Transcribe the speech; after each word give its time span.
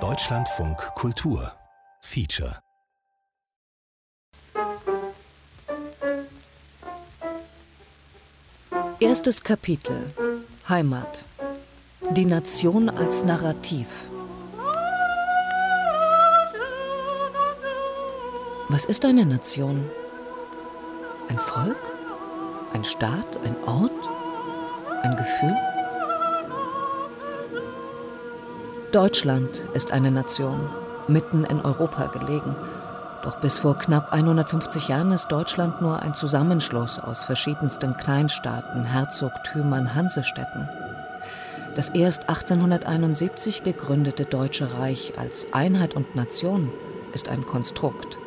Deutschlandfunk 0.00 0.78
Kultur 0.94 1.52
Feature 2.00 2.58
Erstes 8.98 9.42
Kapitel 9.42 10.10
Heimat 10.66 11.26
Die 12.12 12.24
Nation 12.24 12.88
als 12.88 13.24
Narrativ 13.24 13.88
Was 18.70 18.86
ist 18.86 19.04
eine 19.04 19.26
Nation? 19.26 19.84
Ein 21.28 21.38
Volk? 21.38 21.76
Ein 22.72 22.84
Staat? 22.84 23.36
Ein 23.44 23.54
Ort? 23.66 23.92
Ein 25.02 25.14
Gefühl? 25.14 25.71
Deutschland 28.92 29.64
ist 29.72 29.90
eine 29.90 30.10
Nation, 30.10 30.68
mitten 31.08 31.44
in 31.44 31.62
Europa 31.62 32.08
gelegen. 32.08 32.54
Doch 33.22 33.36
bis 33.40 33.56
vor 33.56 33.78
knapp 33.78 34.12
150 34.12 34.88
Jahren 34.88 35.12
ist 35.12 35.28
Deutschland 35.28 35.80
nur 35.80 36.02
ein 36.02 36.12
Zusammenschluss 36.12 36.98
aus 36.98 37.22
verschiedensten 37.22 37.96
Kleinstaaten, 37.96 38.84
Herzogtümern, 38.84 39.94
Hansestädten. 39.94 40.68
Das 41.74 41.88
erst 41.88 42.28
1871 42.28 43.62
gegründete 43.62 44.26
Deutsche 44.26 44.68
Reich 44.78 45.14
als 45.18 45.46
Einheit 45.52 45.96
und 45.96 46.14
Nation 46.14 46.70
ist 47.14 47.30
ein 47.30 47.46
Konstrukt 47.46 48.18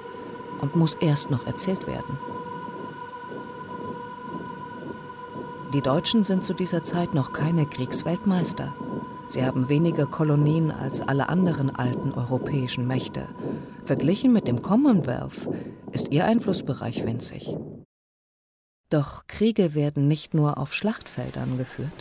und 0.61 0.75
muss 0.75 0.95
erst 0.95 1.29
noch 1.29 1.45
erzählt 1.45 1.85
werden. 1.85 2.17
Die 5.73 5.81
Deutschen 5.81 6.23
sind 6.23 6.43
zu 6.43 6.55
dieser 6.55 6.83
Zeit 6.83 7.13
noch 7.13 7.33
keine 7.33 7.67
Kriegsweltmeister. 7.67 8.73
Sie 9.27 9.43
haben 9.43 9.69
weniger 9.69 10.05
Kolonien 10.05 10.71
als 10.71 11.01
alle 11.01 11.29
anderen 11.29 11.75
alten 11.75 12.11
europäischen 12.11 12.87
Mächte. 12.87 13.27
Verglichen 13.83 14.31
mit 14.31 14.47
dem 14.47 14.61
Commonwealth 14.61 15.49
ist 15.91 16.11
ihr 16.11 16.25
Einflussbereich 16.25 17.05
winzig. 17.05 17.55
Doch 18.91 19.25
Kriege 19.27 19.73
werden 19.73 20.07
nicht 20.07 20.35
nur 20.35 20.57
auf 20.59 20.73
Schlachtfeldern 20.73 21.57
geführt. 21.57 21.91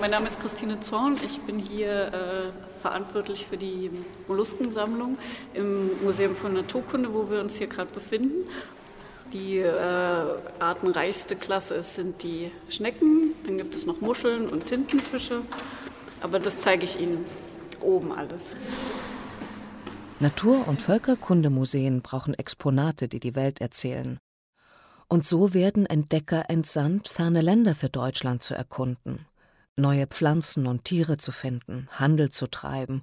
Mein 0.00 0.12
Name 0.12 0.28
ist 0.28 0.38
Christine 0.40 0.78
Zorn. 0.80 1.16
Ich 1.24 1.40
bin 1.40 1.58
hier 1.58 1.88
äh, 1.88 2.80
verantwortlich 2.80 3.46
für 3.46 3.56
die 3.56 3.90
Molluskensammlung 4.28 5.18
im 5.54 5.90
Museum 6.04 6.36
für 6.36 6.48
Naturkunde, 6.48 7.12
wo 7.12 7.28
wir 7.28 7.40
uns 7.40 7.56
hier 7.56 7.66
gerade 7.66 7.92
befinden. 7.92 8.48
Die 9.32 9.58
äh, 9.58 9.72
artenreichste 10.60 11.34
Klasse 11.34 11.82
sind 11.82 12.22
die 12.22 12.50
Schnecken, 12.68 13.34
dann 13.44 13.58
gibt 13.58 13.74
es 13.74 13.84
noch 13.84 14.00
Muscheln 14.00 14.48
und 14.48 14.66
Tintenfische 14.66 15.42
aber 16.20 16.38
das 16.38 16.60
zeige 16.60 16.84
ich 16.84 17.00
Ihnen 17.00 17.24
oben 17.80 18.12
alles. 18.12 18.54
Natur- 20.20 20.66
und 20.66 20.82
Völkerkundemuseen 20.82 22.02
brauchen 22.02 22.34
Exponate, 22.34 23.08
die 23.08 23.20
die 23.20 23.36
Welt 23.36 23.60
erzählen. 23.60 24.18
Und 25.06 25.26
so 25.26 25.54
werden 25.54 25.86
Entdecker 25.86 26.50
entsandt, 26.50 27.08
ferne 27.08 27.40
Länder 27.40 27.74
für 27.74 27.88
Deutschland 27.88 28.42
zu 28.42 28.54
erkunden, 28.54 29.26
neue 29.76 30.06
Pflanzen 30.06 30.66
und 30.66 30.84
Tiere 30.84 31.16
zu 31.16 31.32
finden, 31.32 31.88
Handel 31.92 32.30
zu 32.30 32.46
treiben 32.46 33.02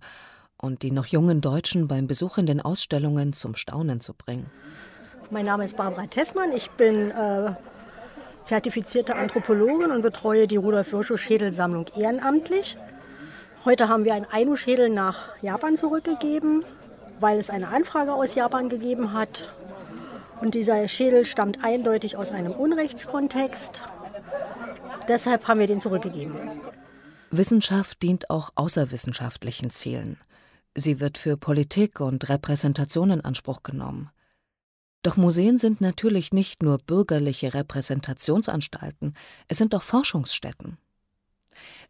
und 0.57 0.83
die 0.83 0.91
noch 0.91 1.05
jungen 1.07 1.41
Deutschen 1.41 1.88
beim 1.88 2.05
Besuch 2.05 2.38
in 2.38 2.45
den 2.45 2.61
Ausstellungen 2.61 3.33
zum 3.33 3.55
Staunen 3.55 4.02
zu 4.02 4.13
bringen. 4.13 4.52
Mein 5.31 5.45
Name 5.45 5.66
ist 5.66 5.77
Barbara 5.77 6.05
Tessmann. 6.05 6.52
Ich 6.52 6.69
bin 6.72 7.09
äh, 7.11 7.53
zertifizierte 8.44 9.16
Anthropologin 9.16 9.89
und 9.89 10.02
betreue 10.02 10.47
die 10.47 10.57
Rudolf 10.57 10.91
Virchow 10.91 11.19
Schädelsammlung 11.19 11.88
ehrenamtlich. 11.95 12.77
Heute 13.66 13.89
haben 13.89 14.05
wir 14.05 14.13
einen 14.13 14.27
Ainu-Schädel 14.30 14.89
nach 14.89 15.30
Japan 15.41 15.75
zurückgegeben, 15.75 16.63
weil 17.19 17.39
es 17.39 17.49
eine 17.49 17.69
Anfrage 17.69 18.13
aus 18.13 18.35
Japan 18.35 18.69
gegeben 18.69 19.11
hat. 19.11 19.52
Und 20.39 20.53
dieser 20.53 20.88
Schädel 20.88 21.25
stammt 21.25 21.63
eindeutig 21.63 22.16
aus 22.16 22.29
einem 22.29 22.51
Unrechtskontext. 22.51 23.81
Deshalb 25.07 25.47
haben 25.47 25.59
wir 25.59 25.66
den 25.66 25.79
zurückgegeben. 25.79 26.35
Wissenschaft 27.31 28.03
dient 28.03 28.29
auch 28.29 28.51
außerwissenschaftlichen 28.53 29.72
Zielen. 29.72 30.19
Sie 30.75 31.00
wird 31.00 31.17
für 31.17 31.35
Politik 31.35 32.01
und 32.01 32.29
Repräsentation 32.29 33.09
in 33.09 33.22
Anspruch 33.22 33.63
genommen. 33.63 34.11
Doch 35.01 35.17
Museen 35.17 35.57
sind 35.57 35.81
natürlich 35.81 36.34
nicht 36.34 36.61
nur 36.61 36.78
bürgerliche 36.78 37.56
Repräsentationsanstalten, 37.56 39.16
es 39.47 39.57
sind 39.57 39.73
auch 39.73 39.81
Forschungsstätten. 39.81 40.78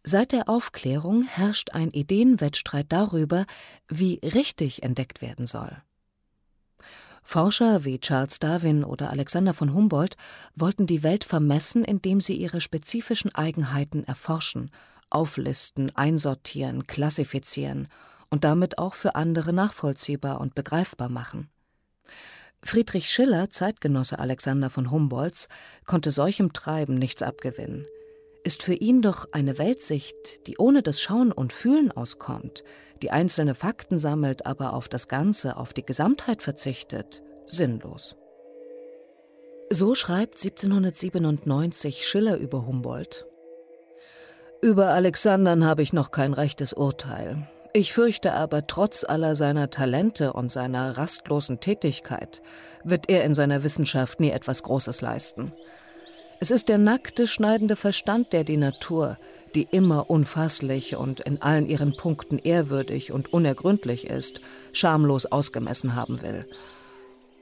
Seit 0.08 0.34
der 0.34 0.50
Aufklärung 0.50 1.24
herrscht 1.24 1.72
ein 1.74 1.90
Ideenwettstreit 1.90 2.86
darüber, 2.90 3.48
wie 3.88 4.20
richtig 4.24 4.84
entdeckt 4.84 5.24
werden 5.24 5.48
soll. 5.48 5.82
Forscher 7.24 7.86
wie 7.86 8.00
Charles 8.00 8.38
Darwin 8.38 8.84
oder 8.84 9.10
Alexander 9.10 9.56
von 9.56 9.74
Humboldt 9.74 10.16
wollten 10.54 10.86
die 10.86 11.02
Welt 11.02 11.24
vermessen, 11.24 11.84
indem 11.84 12.22
sie 12.22 12.36
ihre 12.36 12.62
spezifischen 12.62 13.34
Eigenheiten 13.34 14.04
erforschen, 14.04 14.70
auflisten, 15.10 15.96
einsortieren, 15.96 16.86
klassifizieren 16.86 17.88
und 18.30 18.44
damit 18.44 18.78
auch 18.78 18.94
für 18.94 19.16
andere 19.16 19.54
nachvollziehbar 19.54 20.40
und 20.40 20.54
begreifbar 20.54 21.10
machen. 21.10 21.50
Friedrich 22.62 23.10
Schiller, 23.10 23.50
Zeitgenosse 23.50 24.20
Alexander 24.20 24.70
von 24.70 24.92
Humboldts, 24.92 25.48
konnte 25.86 26.12
solchem 26.12 26.54
Treiben 26.54 26.94
nichts 26.94 27.24
abgewinnen 27.24 27.88
ist 28.46 28.64
für 28.64 28.76
ihn 28.76 29.02
doch 29.02 29.28
eine 29.32 29.58
Weltsicht, 29.58 30.48
die 30.48 30.58
ohne 30.58 30.84
das 30.84 31.02
Schauen 31.02 31.32
und 31.32 31.52
Fühlen 31.52 31.92
auskommt, 31.92 32.64
die 33.02 33.12
einzelne 33.12 33.56
Fakten 33.56 33.98
sammelt, 33.98 34.46
aber 34.46 34.74
auf 34.74 34.88
das 34.88 35.08
Ganze, 35.08 35.58
auf 35.58 35.74
die 35.74 35.86
Gesamtheit 35.86 36.44
verzichtet, 36.44 37.24
sinnlos. 37.48 38.16
So 39.72 39.96
schreibt 39.96 40.38
1797 40.38 42.08
Schiller 42.08 42.38
über 42.38 42.68
Humboldt. 42.68 43.26
Über 44.62 44.90
Alexandern 44.90 45.66
habe 45.66 45.82
ich 45.82 45.92
noch 45.92 46.12
kein 46.12 46.34
rechtes 46.34 46.72
Urteil. 46.72 47.48
Ich 47.74 47.94
fürchte 47.94 48.34
aber, 48.34 48.68
trotz 48.68 49.04
aller 49.04 49.36
seiner 49.36 49.70
Talente 49.70 50.34
und 50.34 50.52
seiner 50.52 50.98
rastlosen 50.98 51.60
Tätigkeit 51.60 52.42
wird 52.84 53.10
er 53.10 53.24
in 53.26 53.34
seiner 53.34 53.64
Wissenschaft 53.64 54.20
nie 54.20 54.30
etwas 54.30 54.64
Großes 54.64 55.02
leisten. 55.02 55.52
Es 56.40 56.52
ist 56.52 56.68
der 56.70 56.78
nackte, 56.78 57.28
schneidende 57.28 57.76
Verstand, 57.76 58.34
der 58.34 58.44
die 58.44 58.58
Natur, 58.58 59.18
die 59.56 59.68
immer 59.72 60.10
unfasslich 60.10 60.96
und 60.96 61.22
in 61.22 61.42
allen 61.42 61.68
ihren 61.68 61.96
Punkten 61.96 62.40
ehrwürdig 62.40 63.12
und 63.12 63.32
unergründlich 63.32 64.08
ist, 64.08 64.42
schamlos 64.74 65.26
ausgemessen 65.26 65.96
haben 65.96 66.22
will. 66.22 66.46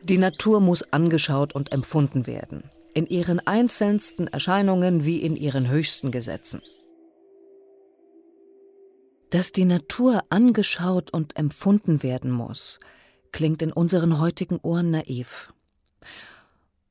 Die 0.03 0.18
Natur 0.18 0.59
muss 0.59 0.84
angeschaut 0.94 1.56
und 1.56 1.72
empfunden 1.72 2.28
werden, 2.28 2.70
in 2.94 3.08
ihren 3.08 3.40
einzelnsten 3.40 4.28
Erscheinungen 4.28 5.06
wie 5.06 5.22
in 5.22 5.36
ihren 5.36 5.70
höchsten 5.70 6.12
Gesetzen. 6.12 6.62
Dass 9.32 9.52
die 9.52 9.66
Natur 9.66 10.24
angeschaut 10.30 11.12
und 11.12 11.36
empfunden 11.36 12.03
werden 12.03 12.30
muss, 12.30 12.80
klingt 13.32 13.64
in 13.64 13.72
unseren 13.72 14.20
heutigen 14.20 14.59
Ohren 14.62 14.92
naiv. 14.92 15.52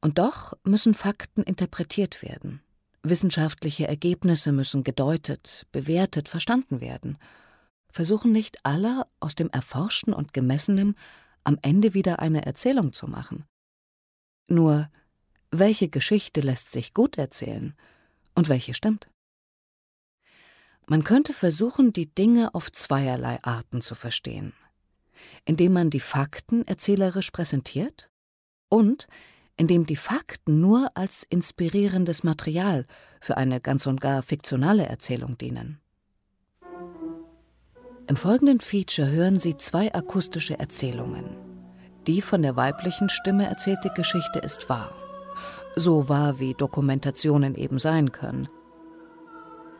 Und 0.02 0.18
doch 0.18 0.52
müssen 0.64 0.94
Fakten 0.94 1.42
interpretiert 1.44 2.22
werden. 2.22 2.60
Wissenschaftliche 3.04 3.86
Ergebnisse 3.86 4.52
müssen 4.52 4.84
gedeutet, 4.84 5.66
bewertet, 5.72 6.28
verstanden 6.28 6.80
werden. 6.80 7.18
Versuchen 7.88 8.32
nicht 8.32 8.64
alle 8.64 9.06
aus 9.20 9.36
dem 9.36 9.48
Erforschten 9.50 10.12
und 10.12 10.34
Gemessenem 10.34 10.96
am 11.44 11.56
Ende 11.62 11.94
wieder 11.94 12.18
eine 12.18 12.44
Erzählung 12.44 12.92
zu 12.92 13.06
machen. 13.06 13.44
Nur, 14.48 14.90
welche 15.50 15.88
Geschichte 15.88 16.40
lässt 16.40 16.72
sich 16.72 16.94
gut 16.94 17.16
erzählen 17.16 17.74
und 18.34 18.48
welche 18.48 18.74
stimmt? 18.74 19.08
Man 20.86 21.04
könnte 21.04 21.32
versuchen, 21.32 21.92
die 21.92 22.12
Dinge 22.12 22.54
auf 22.54 22.72
zweierlei 22.72 23.38
Arten 23.44 23.80
zu 23.80 23.94
verstehen, 23.94 24.52
indem 25.44 25.74
man 25.74 25.90
die 25.90 26.00
Fakten 26.00 26.66
erzählerisch 26.66 27.30
präsentiert 27.30 28.10
und 28.68 29.06
in 29.56 29.66
dem 29.66 29.84
die 29.84 29.96
Fakten 29.96 30.60
nur 30.60 30.90
als 30.94 31.24
inspirierendes 31.28 32.24
Material 32.24 32.86
für 33.20 33.36
eine 33.36 33.60
ganz 33.60 33.86
und 33.86 34.00
gar 34.00 34.22
fiktionale 34.22 34.86
Erzählung 34.86 35.38
dienen. 35.38 35.80
Im 38.08 38.16
folgenden 38.16 38.60
Feature 38.60 39.10
hören 39.10 39.38
Sie 39.38 39.56
zwei 39.56 39.94
akustische 39.94 40.58
Erzählungen. 40.58 41.24
Die 42.06 42.20
von 42.20 42.42
der 42.42 42.56
weiblichen 42.56 43.08
Stimme 43.08 43.46
erzählte 43.46 43.90
Geschichte 43.90 44.40
ist 44.40 44.68
wahr. 44.68 44.92
So 45.76 46.08
wahr, 46.08 46.40
wie 46.40 46.54
Dokumentationen 46.54 47.54
eben 47.54 47.78
sein 47.78 48.10
können. 48.10 48.48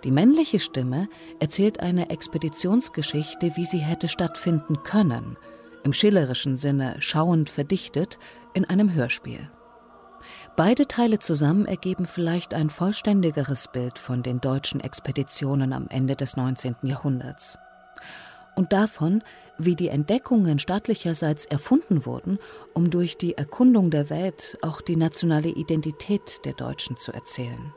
Die 0.04 0.10
männliche 0.10 0.60
Stimme 0.60 1.08
erzählt 1.40 1.80
eine 1.80 2.10
Expeditionsgeschichte, 2.10 3.56
wie 3.56 3.66
sie 3.66 3.78
hätte 3.78 4.08
stattfinden 4.08 4.82
können, 4.82 5.36
im 5.84 5.92
schillerischen 5.92 6.56
Sinne 6.56 6.96
schauend 7.00 7.50
verdichtet, 7.50 8.19
in 8.54 8.64
einem 8.64 8.94
Hörspiel. 8.94 9.50
Beide 10.56 10.86
Teile 10.86 11.19
zusammen 11.19 11.66
ergeben 11.66 12.06
vielleicht 12.06 12.54
ein 12.54 12.70
vollständigeres 12.70 13.69
Bild 13.69 13.98
von 13.98 14.22
den 14.22 14.40
deutschen 14.40 14.80
Expeditionen 14.80 15.72
am 15.72 15.88
Ende 15.88 16.16
des 16.16 16.36
19. 16.36 16.76
Jahrhunderts. 16.82 17.58
Und 18.54 18.72
davon, 18.72 19.22
wie 19.58 19.76
die 19.76 19.88
Entdeckungen 19.88 20.58
staatlicherseits 20.58 21.46
erfunden 21.46 22.04
wurden, 22.04 22.38
um 22.74 22.90
durch 22.90 23.16
die 23.16 23.36
Erkundung 23.36 23.90
der 23.90 24.10
Welt 24.10 24.58
auch 24.62 24.80
die 24.80 24.96
nationale 24.96 25.48
Identität 25.48 26.44
der 26.44 26.52
Deutschen 26.52 26.96
zu 26.96 27.12
erzählen. 27.12 27.72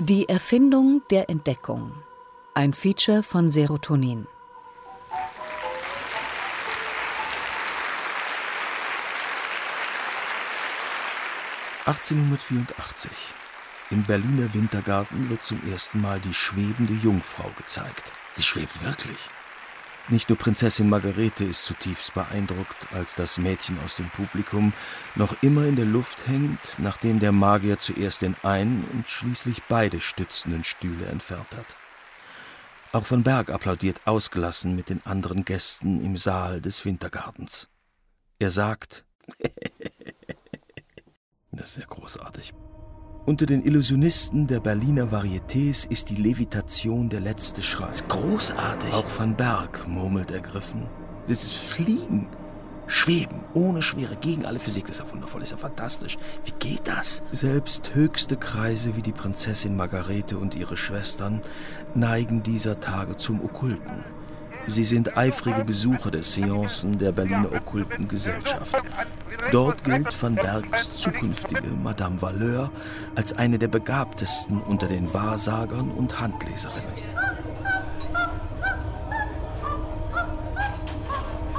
Die 0.00 0.28
Erfindung 0.28 1.02
der 1.10 1.28
Entdeckung. 1.28 1.92
Ein 2.54 2.72
Feature 2.72 3.22
von 3.22 3.50
Serotonin. 3.50 4.26
(1884) 11.88 13.10
Im 13.90 14.02
Berliner 14.04 14.52
Wintergarten 14.52 15.30
wird 15.30 15.42
zum 15.42 15.66
ersten 15.72 16.02
Mal 16.02 16.20
die 16.20 16.34
schwebende 16.34 16.92
Jungfrau 16.92 17.50
gezeigt. 17.56 18.12
Sie 18.32 18.42
schwebt 18.42 18.84
wirklich. 18.84 19.16
Nicht 20.08 20.28
nur 20.28 20.36
Prinzessin 20.36 20.90
Margarete 20.90 21.46
ist 21.46 21.64
zutiefst 21.64 22.12
beeindruckt, 22.12 22.92
als 22.92 23.14
das 23.14 23.38
Mädchen 23.38 23.78
aus 23.82 23.96
dem 23.96 24.10
Publikum 24.10 24.74
noch 25.14 25.42
immer 25.42 25.64
in 25.64 25.76
der 25.76 25.86
Luft 25.86 26.28
hängt, 26.28 26.76
nachdem 26.76 27.20
der 27.20 27.32
Magier 27.32 27.78
zuerst 27.78 28.20
den 28.20 28.36
einen 28.42 28.84
und 28.92 29.08
schließlich 29.08 29.62
beide 29.62 30.02
stützenden 30.02 30.64
Stühle 30.64 31.06
entfernt 31.06 31.56
hat. 31.56 31.74
Auch 32.92 33.06
von 33.06 33.22
Berg 33.22 33.48
applaudiert 33.48 34.02
ausgelassen 34.04 34.76
mit 34.76 34.90
den 34.90 35.00
anderen 35.06 35.46
Gästen 35.46 36.04
im 36.04 36.18
Saal 36.18 36.60
des 36.60 36.84
Wintergartens. 36.84 37.70
Er 38.38 38.50
sagt, 38.50 39.06
das 41.58 41.68
ist 41.68 41.74
sehr 41.74 41.86
großartig. 41.86 42.54
Unter 43.26 43.44
den 43.44 43.62
Illusionisten 43.62 44.46
der 44.46 44.60
Berliner 44.60 45.12
Varietés 45.12 45.86
ist 45.90 46.08
die 46.08 46.16
Levitation 46.16 47.10
der 47.10 47.20
letzte 47.20 47.62
Schrei. 47.62 47.88
Das 47.88 48.00
ist 48.00 48.08
großartig. 48.08 48.94
Auch 48.94 49.04
Van 49.18 49.36
Berg 49.36 49.86
murmelt 49.86 50.30
ergriffen. 50.30 50.86
Das 51.26 51.42
ist 51.42 51.56
Fliegen. 51.56 52.28
Schweben, 52.86 53.40
ohne 53.52 53.82
Schwere, 53.82 54.16
gegen 54.16 54.46
alle 54.46 54.58
Physik. 54.58 54.86
Das 54.86 54.98
ist 54.98 55.04
ja 55.04 55.12
wundervoll, 55.12 55.40
das 55.40 55.50
ist 55.50 55.58
ja 55.58 55.58
fantastisch. 55.58 56.16
Wie 56.46 56.52
geht 56.58 56.88
das? 56.88 57.22
Selbst 57.32 57.94
höchste 57.94 58.38
Kreise 58.38 58.96
wie 58.96 59.02
die 59.02 59.12
Prinzessin 59.12 59.76
Margarete 59.76 60.38
und 60.38 60.54
ihre 60.54 60.78
Schwestern 60.78 61.42
neigen 61.94 62.42
dieser 62.42 62.80
Tage 62.80 63.18
zum 63.18 63.44
Okkulten. 63.44 64.04
Sie 64.68 64.84
sind 64.84 65.16
eifrige 65.16 65.64
Besucher 65.64 66.10
der 66.10 66.22
Seancen 66.22 66.98
der 66.98 67.10
Berliner 67.10 67.50
Okkulten 67.50 68.06
Gesellschaft. 68.06 68.76
Dort 69.50 69.82
gilt 69.82 70.22
Van 70.22 70.34
Bergs 70.34 70.94
zukünftige 70.98 71.68
Madame 71.82 72.20
Valeur 72.20 72.70
als 73.16 73.32
eine 73.32 73.58
der 73.58 73.68
begabtesten 73.68 74.60
unter 74.60 74.86
den 74.86 75.12
Wahrsagern 75.14 75.90
und 75.90 76.20
Handleserinnen. 76.20 76.92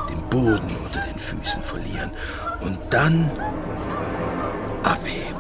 Den 0.08 0.22
Boden 0.30 0.76
unter 0.86 1.02
den 1.02 1.18
Füßen 1.18 1.64
verlieren 1.64 2.12
und 2.62 2.80
dann 2.92 3.32
abheben. 4.84 5.39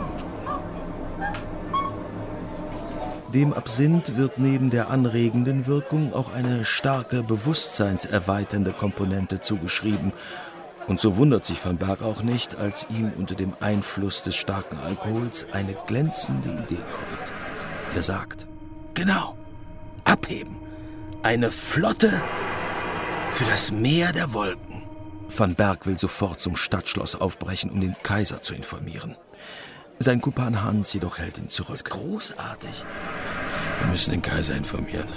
Dem 3.34 3.54
Absinth 3.54 4.18
wird 4.18 4.40
neben 4.40 4.72
der 4.72 4.90
anregenden 4.90 5.68
Wirkung 5.68 6.14
auch 6.14 6.34
eine 6.34 6.66
starke 6.66 7.22
bewusstseinserweiternde 7.22 8.74
Komponente 8.74 9.40
zugeschrieben. 9.40 10.14
Und 10.88 11.00
so 11.00 11.16
wundert 11.16 11.46
sich 11.46 11.64
Van 11.64 11.78
Berg 11.78 12.02
auch 12.02 12.24
nicht, 12.24 12.56
als 12.56 12.88
ihm 12.90 13.12
unter 13.16 13.36
dem 13.36 13.54
Einfluss 13.60 14.24
des 14.24 14.36
starken 14.36 14.80
Alkohols 14.80 15.46
eine 15.52 15.76
glänzende 15.86 16.50
Idee 16.50 16.82
kommt. 16.92 17.34
Er 17.96 18.02
sagt, 18.02 18.48
genau, 18.96 19.38
abheben, 20.06 20.58
eine 21.22 21.52
Flotte 21.52 22.24
für 23.30 23.46
das 23.46 23.72
Meer 23.72 24.12
der 24.12 24.34
Wolken. 24.34 24.82
Van 25.30 25.54
Berg 25.54 25.86
will 25.86 26.00
sofort 26.00 26.42
zum 26.42 26.56
Stadtschloss 26.56 27.14
aufbrechen, 27.14 27.70
um 27.70 27.80
den 27.80 27.96
Kaiser 28.02 28.42
zu 28.42 28.56
informieren. 28.56 29.16
Sein 30.02 30.22
Kumpan 30.22 30.64
Hans 30.64 30.94
jedoch 30.94 31.18
hält 31.18 31.38
ihn 31.38 31.50
zurück. 31.50 31.72
Das 31.72 31.82
ist 31.82 31.90
großartig. 31.90 32.86
Wir 33.80 33.92
müssen 33.92 34.12
den 34.12 34.22
Kaiser 34.22 34.56
informieren. 34.56 35.08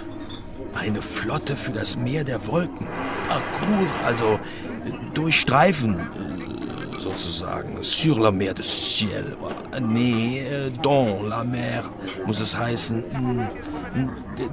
Eine 0.74 1.02
Flotte 1.02 1.56
für 1.56 1.72
das 1.72 1.96
Meer 1.96 2.24
der 2.24 2.46
Wolken. 2.46 2.86
Parcours, 3.28 3.90
also 4.04 4.38
durchstreifen, 5.14 5.98
äh, 5.98 7.00
sozusagen. 7.00 7.78
Sur 7.82 8.20
la 8.20 8.30
mer 8.30 8.54
du 8.54 8.62
ciel. 8.62 9.36
Nee, 9.80 10.40
äh, 10.40 10.70
dans 10.82 11.28
la 11.28 11.44
mer 11.44 11.84
muss 12.26 12.40
es 12.40 12.56
heißen. 12.56 13.04
Hm, 13.12 14.10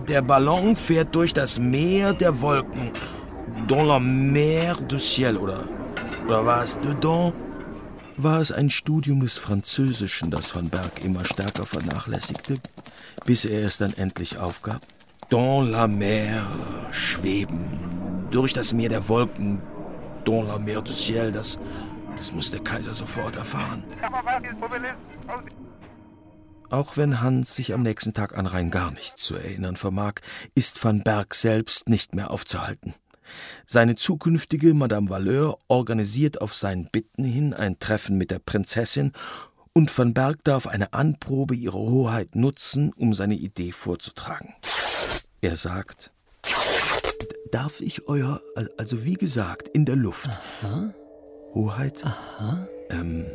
der 0.07 0.21
Ballon 0.21 0.75
fährt 0.75 1.15
durch 1.15 1.33
das 1.33 1.59
Meer 1.59 2.13
der 2.13 2.41
Wolken. 2.41 2.91
Dans 3.67 3.87
la 3.87 3.99
mer 3.99 4.75
du 4.87 4.97
ciel, 4.99 5.37
oder, 5.37 5.63
oder 6.25 6.45
war 6.45 6.63
es 6.63 6.79
dedans? 6.79 7.33
War 8.23 8.41
es 8.41 8.51
ein 8.51 8.69
Studium 8.69 9.21
des 9.21 9.37
Französischen, 9.37 10.29
das 10.29 10.53
Van 10.53 10.69
Berg 10.69 11.03
immer 11.03 11.23
stärker 11.23 11.65
vernachlässigte, 11.65 12.55
bis 13.25 13.45
er 13.45 13.65
es 13.65 13.77
dann 13.77 13.93
endlich 13.93 14.37
aufgab. 14.37 14.81
Dans 15.29 15.69
la 15.69 15.87
mer 15.87 16.45
schweben, 16.91 18.27
durch 18.31 18.53
das 18.53 18.73
Meer 18.73 18.89
der 18.89 19.07
Wolken, 19.07 19.61
dans 20.25 20.47
la 20.47 20.59
mer 20.59 20.81
du 20.81 20.91
ciel, 20.91 21.31
das, 21.31 21.59
das 22.17 22.33
muss 22.33 22.51
der 22.51 22.61
Kaiser 22.61 22.93
sofort 22.93 23.35
erfahren. 23.35 23.83
Auch 26.69 26.97
wenn 26.97 27.21
Hans 27.21 27.55
sich 27.55 27.73
am 27.73 27.83
nächsten 27.83 28.13
Tag 28.13 28.37
an 28.37 28.45
rein 28.45 28.69
gar 28.69 28.91
nichts 28.91 29.23
zu 29.23 29.35
erinnern 29.35 29.75
vermag, 29.75 30.15
ist 30.55 30.83
Van 30.83 31.03
Berg 31.03 31.35
selbst 31.35 31.87
nicht 31.87 32.15
mehr 32.15 32.31
aufzuhalten. 32.31 32.93
Seine 33.65 33.95
zukünftige 33.95 34.73
Madame 34.73 35.09
Valeur 35.09 35.57
organisiert 35.67 36.41
auf 36.41 36.55
sein 36.55 36.89
Bitten 36.91 37.23
hin 37.23 37.53
ein 37.53 37.79
Treffen 37.79 38.17
mit 38.17 38.31
der 38.31 38.39
Prinzessin 38.39 39.13
und 39.73 39.95
van 39.95 40.13
Berg 40.13 40.43
darf 40.43 40.67
eine 40.67 40.93
Anprobe 40.93 41.55
ihrer 41.55 41.77
Hoheit 41.77 42.35
nutzen, 42.35 42.91
um 42.95 43.13
seine 43.13 43.35
Idee 43.35 43.71
vorzutragen. 43.71 44.53
Er 45.41 45.55
sagt, 45.55 46.11
darf 47.51 47.79
ich 47.79 48.07
euer, 48.07 48.41
also 48.77 49.05
wie 49.05 49.13
gesagt, 49.13 49.69
in 49.69 49.85
der 49.85 49.95
Luft. 49.95 50.29
Aha. 50.61 50.93
Hoheit? 51.53 52.05
Aha. 52.05 52.67
Ähm, 52.89 53.25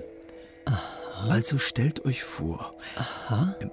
Aha. 0.67 1.29
Also 1.29 1.59
stellt 1.59 2.05
euch 2.05 2.23
vor. 2.23 2.75
Aha. 2.97 3.57
Ähm, 3.61 3.71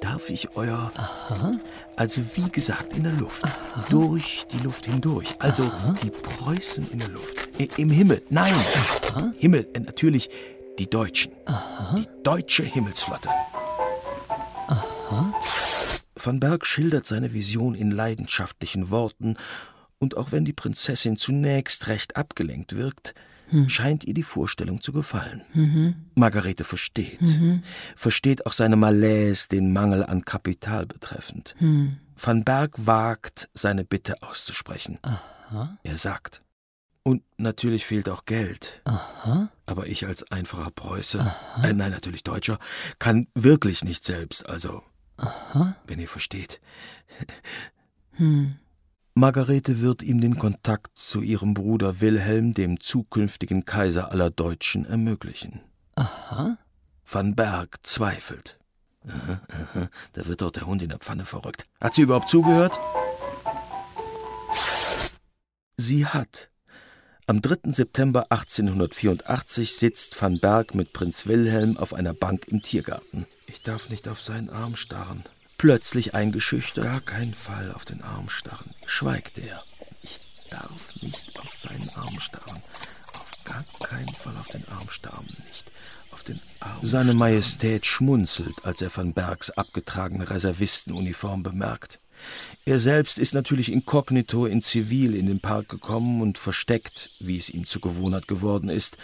Darf 0.00 0.30
ich 0.30 0.56
euer. 0.56 0.90
Aha. 0.96 1.52
Also 1.96 2.20
wie 2.34 2.50
gesagt, 2.50 2.92
in 2.92 3.04
der 3.04 3.12
Luft. 3.12 3.44
Aha. 3.44 3.84
Durch 3.90 4.46
die 4.52 4.58
Luft 4.58 4.86
hindurch. 4.86 5.34
Also 5.38 5.64
Aha. 5.64 5.94
die 6.02 6.10
Preußen 6.10 6.90
in 6.90 6.98
der 6.98 7.08
Luft. 7.08 7.48
I 7.58 7.68
Im 7.76 7.90
Himmel. 7.90 8.22
Nein. 8.30 8.54
Himmel. 9.38 9.68
Äh, 9.72 9.80
natürlich 9.80 10.30
die 10.78 10.88
Deutschen. 10.88 11.32
Die 11.96 12.06
deutsche 12.22 12.64
Himmelsflotte. 12.64 13.30
Van 16.16 16.40
Berg 16.40 16.66
schildert 16.66 17.06
seine 17.06 17.32
Vision 17.32 17.74
in 17.74 17.90
leidenschaftlichen 17.90 18.90
Worten, 18.90 19.36
und 19.98 20.16
auch 20.16 20.32
wenn 20.32 20.44
die 20.44 20.52
Prinzessin 20.52 21.16
zunächst 21.16 21.86
recht 21.86 22.16
abgelenkt 22.16 22.76
wirkt, 22.76 23.14
hm. 23.48 23.68
scheint 23.68 24.04
ihr 24.04 24.14
die 24.14 24.22
Vorstellung 24.22 24.80
zu 24.80 24.92
gefallen. 24.92 25.42
Mhm. 25.52 25.94
Margarete 26.14 26.64
versteht. 26.64 27.20
Mhm. 27.20 27.62
Versteht 27.96 28.46
auch 28.46 28.52
seine 28.52 28.76
Malaise, 28.76 29.48
den 29.48 29.72
Mangel 29.72 30.04
an 30.04 30.24
Kapital 30.24 30.86
betreffend. 30.86 31.54
Mhm. 31.60 31.98
Van 32.16 32.44
Berg 32.44 32.72
wagt, 32.76 33.48
seine 33.54 33.84
Bitte 33.84 34.22
auszusprechen. 34.22 34.98
Aha. 35.02 35.78
Er 35.82 35.96
sagt, 35.96 36.42
und 37.02 37.22
natürlich 37.36 37.84
fehlt 37.84 38.08
auch 38.08 38.24
Geld. 38.24 38.80
Aha. 38.84 39.50
Aber 39.66 39.86
ich 39.86 40.06
als 40.06 40.30
einfacher 40.30 40.70
Preuße, 40.70 41.34
äh, 41.62 41.72
nein, 41.72 41.90
natürlich 41.90 42.24
Deutscher, 42.24 42.58
kann 42.98 43.28
wirklich 43.34 43.84
nicht 43.84 44.04
selbst, 44.04 44.48
also, 44.48 44.82
Aha. 45.18 45.76
wenn 45.86 46.00
ihr 46.00 46.08
versteht. 46.08 46.60
Hm. 48.16 48.56
Margarete 49.16 49.80
wird 49.80 50.02
ihm 50.02 50.20
den 50.20 50.36
Kontakt 50.40 50.98
zu 50.98 51.22
ihrem 51.22 51.54
Bruder 51.54 52.00
Wilhelm, 52.00 52.52
dem 52.52 52.80
zukünftigen 52.80 53.64
Kaiser 53.64 54.10
aller 54.10 54.30
Deutschen, 54.30 54.84
ermöglichen. 54.84 55.60
Aha. 55.94 56.58
Van 57.04 57.36
Berg 57.36 57.78
zweifelt. 57.86 58.58
Aha, 59.06 59.40
aha, 59.48 59.88
da 60.14 60.26
wird 60.26 60.42
doch 60.42 60.50
der 60.50 60.66
Hund 60.66 60.82
in 60.82 60.88
der 60.88 60.98
Pfanne 60.98 61.26
verrückt. 61.26 61.64
Hat 61.80 61.94
sie 61.94 62.02
überhaupt 62.02 62.28
zugehört? 62.28 62.76
Sie 65.76 66.06
hat. 66.06 66.50
Am 67.28 67.40
3. 67.40 67.70
September 67.70 68.32
1884 68.32 69.76
sitzt 69.76 70.20
van 70.20 70.40
Berg 70.40 70.74
mit 70.74 70.92
Prinz 70.92 71.26
Wilhelm 71.26 71.76
auf 71.76 71.94
einer 71.94 72.14
Bank 72.14 72.48
im 72.48 72.62
Tiergarten. 72.62 73.26
Ich 73.46 73.62
darf 73.62 73.90
nicht 73.90 74.08
auf 74.08 74.20
seinen 74.20 74.50
Arm 74.50 74.74
starren 74.74 75.22
plötzlich 75.64 76.14
eingeschüchtert. 76.14 76.84
Gar 76.84 77.00
keinen 77.00 77.32
Fall 77.32 77.72
auf 77.72 77.86
den 77.86 78.02
Arm 78.02 78.28
starren, 78.28 78.74
schweigt 78.84 79.38
er. 79.38 79.64
Ich 80.02 80.20
darf 80.50 80.94
nicht 81.00 81.40
auf 81.40 81.54
seinen 81.56 81.88
Arm 81.94 82.20
starren. 82.20 82.60
Auf 83.14 83.44
gar 83.44 83.64
keinen 83.82 84.14
Fall 84.14 84.36
auf 84.36 84.48
den 84.48 84.68
Arm 84.68 84.90
starren, 84.90 85.26
nicht 85.46 85.72
auf 86.10 86.22
den 86.22 86.38
Arm. 86.60 86.80
Seine 86.82 87.14
Majestät 87.14 87.86
schmunzelt, 87.86 88.62
als 88.62 88.82
er 88.82 88.94
van 88.94 89.14
Bergs 89.14 89.48
abgetragene 89.48 90.28
Reservistenuniform 90.28 91.42
bemerkt. 91.42 91.98
Er 92.66 92.78
selbst 92.78 93.18
ist 93.18 93.32
natürlich 93.32 93.72
inkognito 93.72 94.44
in 94.44 94.60
Zivil 94.60 95.14
in 95.14 95.24
den 95.24 95.40
Park 95.40 95.70
gekommen 95.70 96.20
und 96.20 96.36
versteckt, 96.36 97.08
wie 97.20 97.38
es 97.38 97.48
ihm 97.48 97.64
zur 97.64 97.80
Gewohnheit 97.80 98.28
geworden 98.28 98.68
ist, 98.68 98.98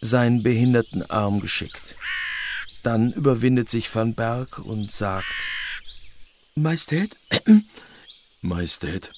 seinen 0.00 0.42
behinderten 0.42 1.02
Arm 1.10 1.40
geschickt. 1.40 1.94
Dann 2.82 3.12
überwindet 3.12 3.68
sich 3.68 3.94
van 3.94 4.14
Berg 4.14 4.58
und 4.58 4.92
sagt: 4.92 5.26
Majestät? 6.58 7.18
Majestät, 8.40 9.12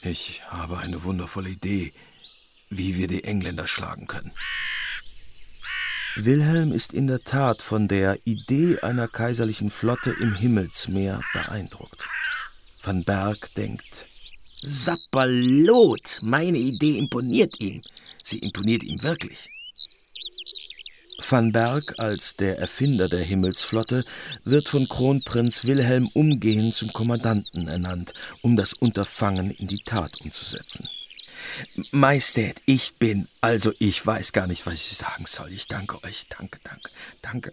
ich 0.00 0.40
habe 0.48 0.78
eine 0.78 1.04
wundervolle 1.04 1.50
Idee, 1.50 1.92
wie 2.70 2.96
wir 2.96 3.06
die 3.06 3.22
Engländer 3.24 3.66
schlagen 3.66 4.06
können. 4.06 4.32
Wilhelm 6.16 6.72
ist 6.72 6.94
in 6.94 7.06
der 7.06 7.22
Tat 7.22 7.60
von 7.60 7.86
der 7.86 8.18
Idee 8.24 8.78
einer 8.80 9.08
kaiserlichen 9.08 9.68
Flotte 9.68 10.10
im 10.18 10.34
Himmelsmeer 10.34 11.20
beeindruckt. 11.34 12.08
Van 12.82 13.04
Berg 13.04 13.54
denkt, 13.54 14.08
Sapperlot, 14.62 16.18
meine 16.22 16.58
Idee 16.58 16.96
imponiert 16.96 17.60
ihm. 17.60 17.82
Sie 18.24 18.38
imponiert 18.38 18.84
ihm 18.84 19.02
wirklich. 19.02 19.50
Van 21.30 21.52
Berg 21.52 21.98
als 21.98 22.36
der 22.36 22.58
Erfinder 22.58 23.08
der 23.08 23.20
Himmelsflotte 23.20 24.04
wird 24.44 24.68
von 24.68 24.88
Kronprinz 24.88 25.64
Wilhelm 25.64 26.08
umgehend 26.14 26.74
zum 26.74 26.92
Kommandanten 26.92 27.68
ernannt, 27.68 28.14
um 28.40 28.56
das 28.56 28.72
Unterfangen 28.72 29.50
in 29.50 29.66
die 29.66 29.82
Tat 29.84 30.20
umzusetzen. 30.22 30.88
Majestät, 31.90 32.62
ich 32.64 32.96
bin, 32.96 33.28
also 33.42 33.72
ich 33.78 34.04
weiß 34.04 34.32
gar 34.32 34.46
nicht, 34.46 34.64
was 34.64 34.74
ich 34.74 34.96
sagen 34.96 35.26
soll. 35.26 35.52
Ich 35.52 35.68
danke 35.68 36.02
euch, 36.02 36.26
danke, 36.28 36.60
danke, 36.64 36.90
danke, 37.20 37.52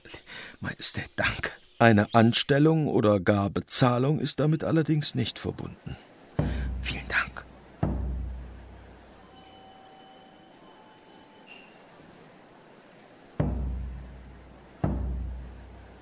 Majestät, 0.61 1.09
danke. 1.17 1.51
Eine 1.77 2.13
Anstellung 2.13 2.87
oder 2.87 3.19
gar 3.19 3.49
Bezahlung 3.49 4.19
ist 4.19 4.39
damit 4.39 4.63
allerdings 4.63 5.15
nicht 5.15 5.37
verbunden. 5.37 5.97
Vielen 6.81 7.07
Dank. 7.09 7.45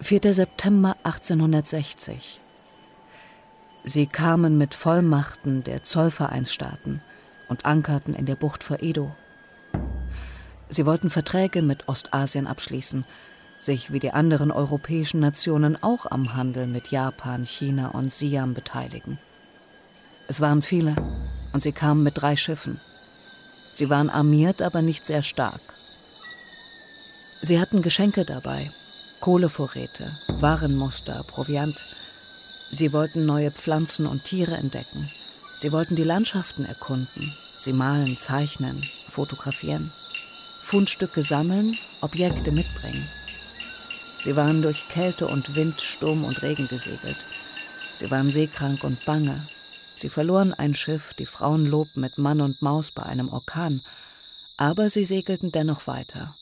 4. 0.03 0.33
September 0.33 0.97
1860. 1.03 2.41
Sie 3.85 4.05
kamen 4.05 4.57
mit 4.57 4.73
Vollmachten 4.73 5.63
der 5.63 5.83
Zollvereinsstaaten 5.83 7.01
und 7.47 7.65
ankerten 7.65 8.13
in 8.13 8.25
der 8.25 8.35
Bucht 8.35 8.65
vor 8.65 8.79
Edo. 8.81 9.15
Sie 10.67 10.85
wollten 10.85 11.09
Verträge 11.09 11.61
mit 11.61 11.87
Ostasien 11.87 12.47
abschließen, 12.47 13.05
sich 13.59 13.93
wie 13.93 13.99
die 13.99 14.11
anderen 14.11 14.51
europäischen 14.51 15.21
Nationen 15.21 15.81
auch 15.81 16.05
am 16.05 16.33
Handel 16.33 16.67
mit 16.67 16.89
Japan, 16.89 17.45
China 17.45 17.89
und 17.89 18.11
Siam 18.11 18.53
beteiligen. 18.53 19.19
Es 20.27 20.41
waren 20.41 20.61
viele 20.61 20.97
und 21.53 21.63
sie 21.63 21.71
kamen 21.71 22.03
mit 22.03 22.21
drei 22.21 22.35
Schiffen. 22.35 22.81
Sie 23.71 23.89
waren 23.89 24.09
armiert, 24.09 24.61
aber 24.61 24.81
nicht 24.81 25.05
sehr 25.05 25.23
stark. 25.23 25.61
Sie 27.41 27.57
hatten 27.57 27.81
Geschenke 27.81 28.25
dabei, 28.25 28.71
Kohlevorräte, 29.23 30.19
Warenmuster, 30.27 31.23
Proviant. 31.23 31.85
Sie 32.71 32.91
wollten 32.91 33.25
neue 33.25 33.51
Pflanzen 33.51 34.05
und 34.05 34.25
Tiere 34.25 34.57
entdecken. 34.57 35.09
Sie 35.55 35.71
wollten 35.71 35.95
die 35.95 36.03
Landschaften 36.03 36.65
erkunden. 36.65 37.33
Sie 37.55 37.71
malen, 37.71 38.17
zeichnen, 38.17 38.85
fotografieren. 39.07 39.93
Fundstücke 40.59 41.23
sammeln, 41.23 41.77
Objekte 42.01 42.51
mitbringen. 42.51 43.07
Sie 44.19 44.35
waren 44.35 44.61
durch 44.61 44.89
Kälte 44.89 45.25
und 45.27 45.55
Wind, 45.55 45.79
Sturm 45.79 46.25
und 46.25 46.41
Regen 46.41 46.67
gesegelt. 46.67 47.25
Sie 47.93 48.11
waren 48.11 48.29
seekrank 48.29 48.83
und 48.83 49.05
bange. 49.05 49.47
Sie 49.95 50.09
verloren 50.09 50.53
ein 50.53 50.75
Schiff, 50.75 51.13
die 51.13 51.27
Frauen 51.27 51.65
lobten 51.65 52.01
mit 52.01 52.17
Mann 52.17 52.41
und 52.41 52.61
Maus 52.61 52.91
bei 52.91 53.03
einem 53.03 53.29
Orkan. 53.29 53.83
Aber 54.57 54.89
sie 54.89 55.05
segelten 55.05 55.53
dennoch 55.53 55.87
weiter 55.87 56.35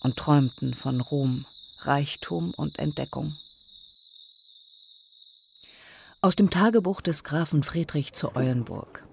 und 0.00 0.16
träumten 0.16 0.72
von 0.72 1.02
Ruhm, 1.02 1.44
Reichtum 1.80 2.54
und 2.56 2.78
Entdeckung. 2.78 3.36
Aus 6.20 6.36
dem 6.36 6.48
Tagebuch 6.48 7.00
des 7.00 7.24
Grafen 7.24 7.62
Friedrich 7.62 8.12
zu 8.14 8.34
Eulenburg. 8.34 9.04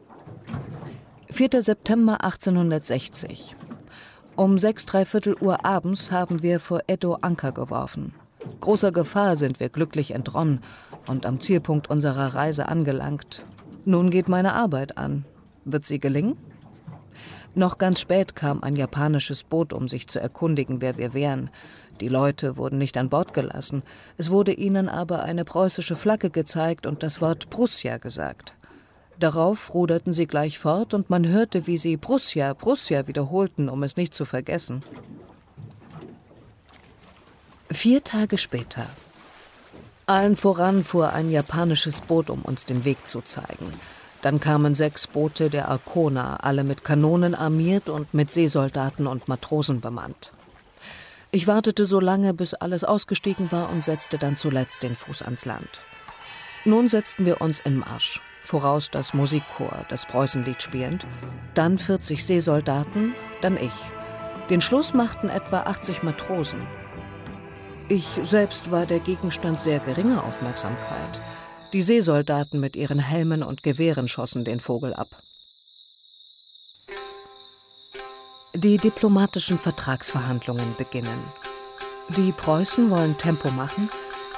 4. 1.30 1.62
September 1.62 2.24
1860. 2.24 3.56
Um 4.36 4.58
sechs 4.58 4.86
dreiviertel 4.86 5.36
Uhr 5.42 5.66
abends 5.66 6.12
haben 6.12 6.42
wir 6.42 6.60
vor 6.60 6.82
Edo 6.88 7.16
Anker 7.16 7.52
geworfen. 7.52 8.14
Großer 8.62 8.92
Gefahr 8.92 9.36
sind 9.36 9.60
wir 9.60 9.70
glücklich 9.70 10.12
entronnen 10.12 10.62
und 11.08 11.26
am 11.26 11.40
Zielpunkt 11.40 11.90
unserer 11.90 12.34
Reise 12.34 12.70
angelangt. 12.70 13.44
Nun 13.84 14.10
geht 14.10 14.30
meine 14.30 14.54
Arbeit 14.54 14.98
an. 14.98 15.26
Wird 15.66 15.86
sie 15.86 16.00
gelingen? 16.00 16.38
Noch 17.54 17.78
ganz 17.78 18.00
spät 18.00 18.36
kam 18.36 18.64
ein 18.64 18.78
japanisches 18.78 19.44
Boot, 19.44 19.74
um 19.74 19.90
sich 19.90 20.08
zu 20.08 20.20
erkundigen, 20.20 20.82
wer 20.82 20.98
wir 20.98 21.14
wären. 21.14 21.50
Die 22.00 22.08
Leute 22.08 22.58
wurden 22.58 22.78
nicht 22.78 22.98
an 22.98 23.10
Bord 23.10 23.34
gelassen. 23.34 23.84
Es 24.18 24.32
wurde 24.32 24.54
ihnen 24.54 24.90
aber 24.90 25.24
eine 25.24 25.46
preußische 25.46 25.96
Flagge 25.96 26.30
gezeigt 26.30 26.86
und 26.86 27.04
das 27.04 27.22
Wort 27.22 27.50
Prussia 27.50 27.98
gesagt. 27.98 28.54
Darauf 29.20 29.74
ruderten 29.76 30.14
sie 30.14 30.26
gleich 30.26 30.58
fort 30.58 30.96
und 30.96 31.12
man 31.12 31.28
hörte, 31.28 31.68
wie 31.68 31.78
sie 31.78 31.98
Prussia, 31.98 32.56
Prussia 32.56 33.08
wiederholten, 33.08 33.70
um 33.70 33.84
es 33.84 33.96
nicht 33.96 34.16
zu 34.16 34.26
vergessen. 34.26 34.84
Vier 37.70 38.04
Tage 38.04 38.40
später. 38.40 38.88
Allen 40.08 40.36
voran 40.36 40.84
fuhr 40.84 41.14
ein 41.14 41.30
japanisches 41.30 42.02
Boot, 42.02 42.32
um 42.32 42.42
uns 42.42 42.66
den 42.66 42.84
Weg 42.84 43.08
zu 43.08 43.22
zeigen. 43.22 43.72
Dann 44.22 44.40
kamen 44.40 44.76
sechs 44.76 45.08
Boote 45.08 45.50
der 45.50 45.70
Arkona, 45.70 46.38
alle 46.38 46.64
mit 46.64 46.84
Kanonen 46.84 47.34
armiert 47.36 47.90
und 47.90 48.14
mit 48.14 48.34
Seesoldaten 48.34 49.08
und 49.08 49.28
Matrosen 49.28 49.82
bemannt. 49.82 50.32
Ich 51.34 51.48
wartete 51.48 51.86
so 51.86 52.02
lange, 52.02 52.34
bis 52.34 52.54
alles 52.54 52.84
ausgestiegen 52.84 53.54
war 53.54 53.70
und 53.70 53.86
setzte 53.86 54.18
dann 54.18 54.36
zuletzt 54.36 54.84
den 54.84 54.96
Fuß 54.96 55.22
ans 55.22 55.46
Land. 55.46 55.82
Nun 56.66 56.90
setzten 56.90 57.26
wir 57.26 57.40
uns 57.40 57.62
in 57.62 57.78
Marsch. 57.78 58.22
Voraus 58.44 58.92
das 58.92 59.14
Musikchor, 59.14 59.86
das 59.88 60.06
Preußenlied 60.06 60.62
spielend, 60.62 61.08
dann 61.54 61.78
40 61.78 62.26
Seesoldaten, 62.26 63.16
dann 63.40 63.56
ich. 63.56 63.72
Den 64.50 64.60
Schluss 64.60 64.94
machten 64.94 65.30
etwa 65.30 65.62
80 65.62 66.04
Matrosen. 66.04 66.68
Ich 67.88 68.08
selbst 68.24 68.70
war 68.70 68.86
der 68.86 69.00
Gegenstand 69.00 69.62
sehr 69.62 69.80
geringer 69.80 70.26
Aufmerksamkeit. 70.26 71.22
Die 71.72 71.82
Seesoldaten 71.82 72.60
mit 72.60 72.76
ihren 72.76 73.00
Helmen 73.00 73.42
und 73.42 73.64
Gewehren 73.64 74.10
schossen 74.10 74.44
den 74.44 74.60
Vogel 74.60 74.94
ab. 74.94 75.16
Die 78.54 78.76
diplomatischen 78.76 79.58
Vertragsverhandlungen 79.58 80.76
beginnen. 80.78 81.24
Die 82.18 82.34
Preußen 82.34 82.90
wollen 82.90 83.18
Tempo 83.18 83.50
machen, 83.50 83.90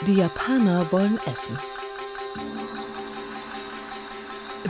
die 0.05 0.13
Japaner 0.13 0.91
wollen 0.91 1.19
essen. 1.25 1.57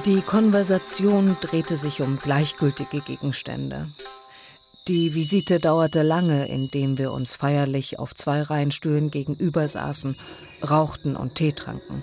Die 0.05 0.21
Konversation 0.21 1.35
drehte 1.41 1.75
sich 1.75 2.01
um 2.01 2.19
gleichgültige 2.19 3.01
Gegenstände. 3.01 3.89
Die 4.87 5.13
Visite 5.13 5.59
dauerte 5.59 6.03
lange, 6.03 6.47
indem 6.47 6.97
wir 6.97 7.11
uns 7.11 7.35
feierlich 7.35 7.99
auf 7.99 8.15
zwei 8.15 8.41
Reihenstühlen 8.43 9.11
gegenüber 9.11 9.67
saßen, 9.67 10.15
rauchten 10.67 11.17
und 11.17 11.35
Tee 11.35 11.51
tranken. 11.51 12.01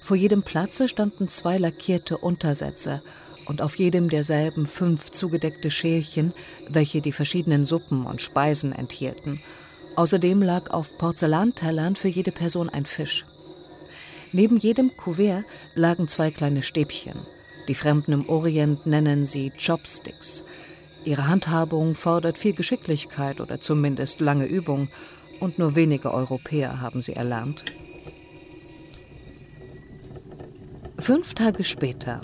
Vor 0.00 0.16
jedem 0.16 0.42
Platze 0.42 0.88
standen 0.88 1.28
zwei 1.28 1.56
lackierte 1.56 2.18
Untersätze 2.18 3.02
und 3.46 3.62
auf 3.62 3.76
jedem 3.76 4.08
derselben 4.08 4.66
fünf 4.66 5.10
zugedeckte 5.10 5.70
Schälchen, 5.70 6.34
welche 6.68 7.00
die 7.00 7.12
verschiedenen 7.12 7.64
Suppen 7.64 8.04
und 8.04 8.20
Speisen 8.20 8.72
enthielten. 8.72 9.40
Außerdem 9.94 10.42
lag 10.42 10.70
auf 10.70 10.98
Porzellantellern 10.98 11.96
für 11.96 12.08
jede 12.08 12.32
Person 12.32 12.68
ein 12.68 12.84
Fisch. 12.84 13.24
Neben 14.32 14.58
jedem 14.58 14.96
Kuvert 14.96 15.44
lagen 15.74 16.08
zwei 16.08 16.30
kleine 16.30 16.62
Stäbchen. 16.62 17.20
Die 17.68 17.74
Fremden 17.74 18.12
im 18.12 18.28
Orient 18.28 18.86
nennen 18.86 19.24
sie 19.24 19.50
Chopsticks. 19.50 20.44
Ihre 21.04 21.28
Handhabung 21.28 21.94
fordert 21.94 22.36
viel 22.36 22.52
Geschicklichkeit 22.52 23.40
oder 23.40 23.60
zumindest 23.60 24.20
lange 24.20 24.46
Übung, 24.46 24.88
und 25.38 25.58
nur 25.58 25.76
wenige 25.76 26.12
Europäer 26.12 26.80
haben 26.80 27.00
sie 27.00 27.12
erlernt. 27.12 27.64
Fünf 30.98 31.34
Tage 31.34 31.62
später 31.62 32.22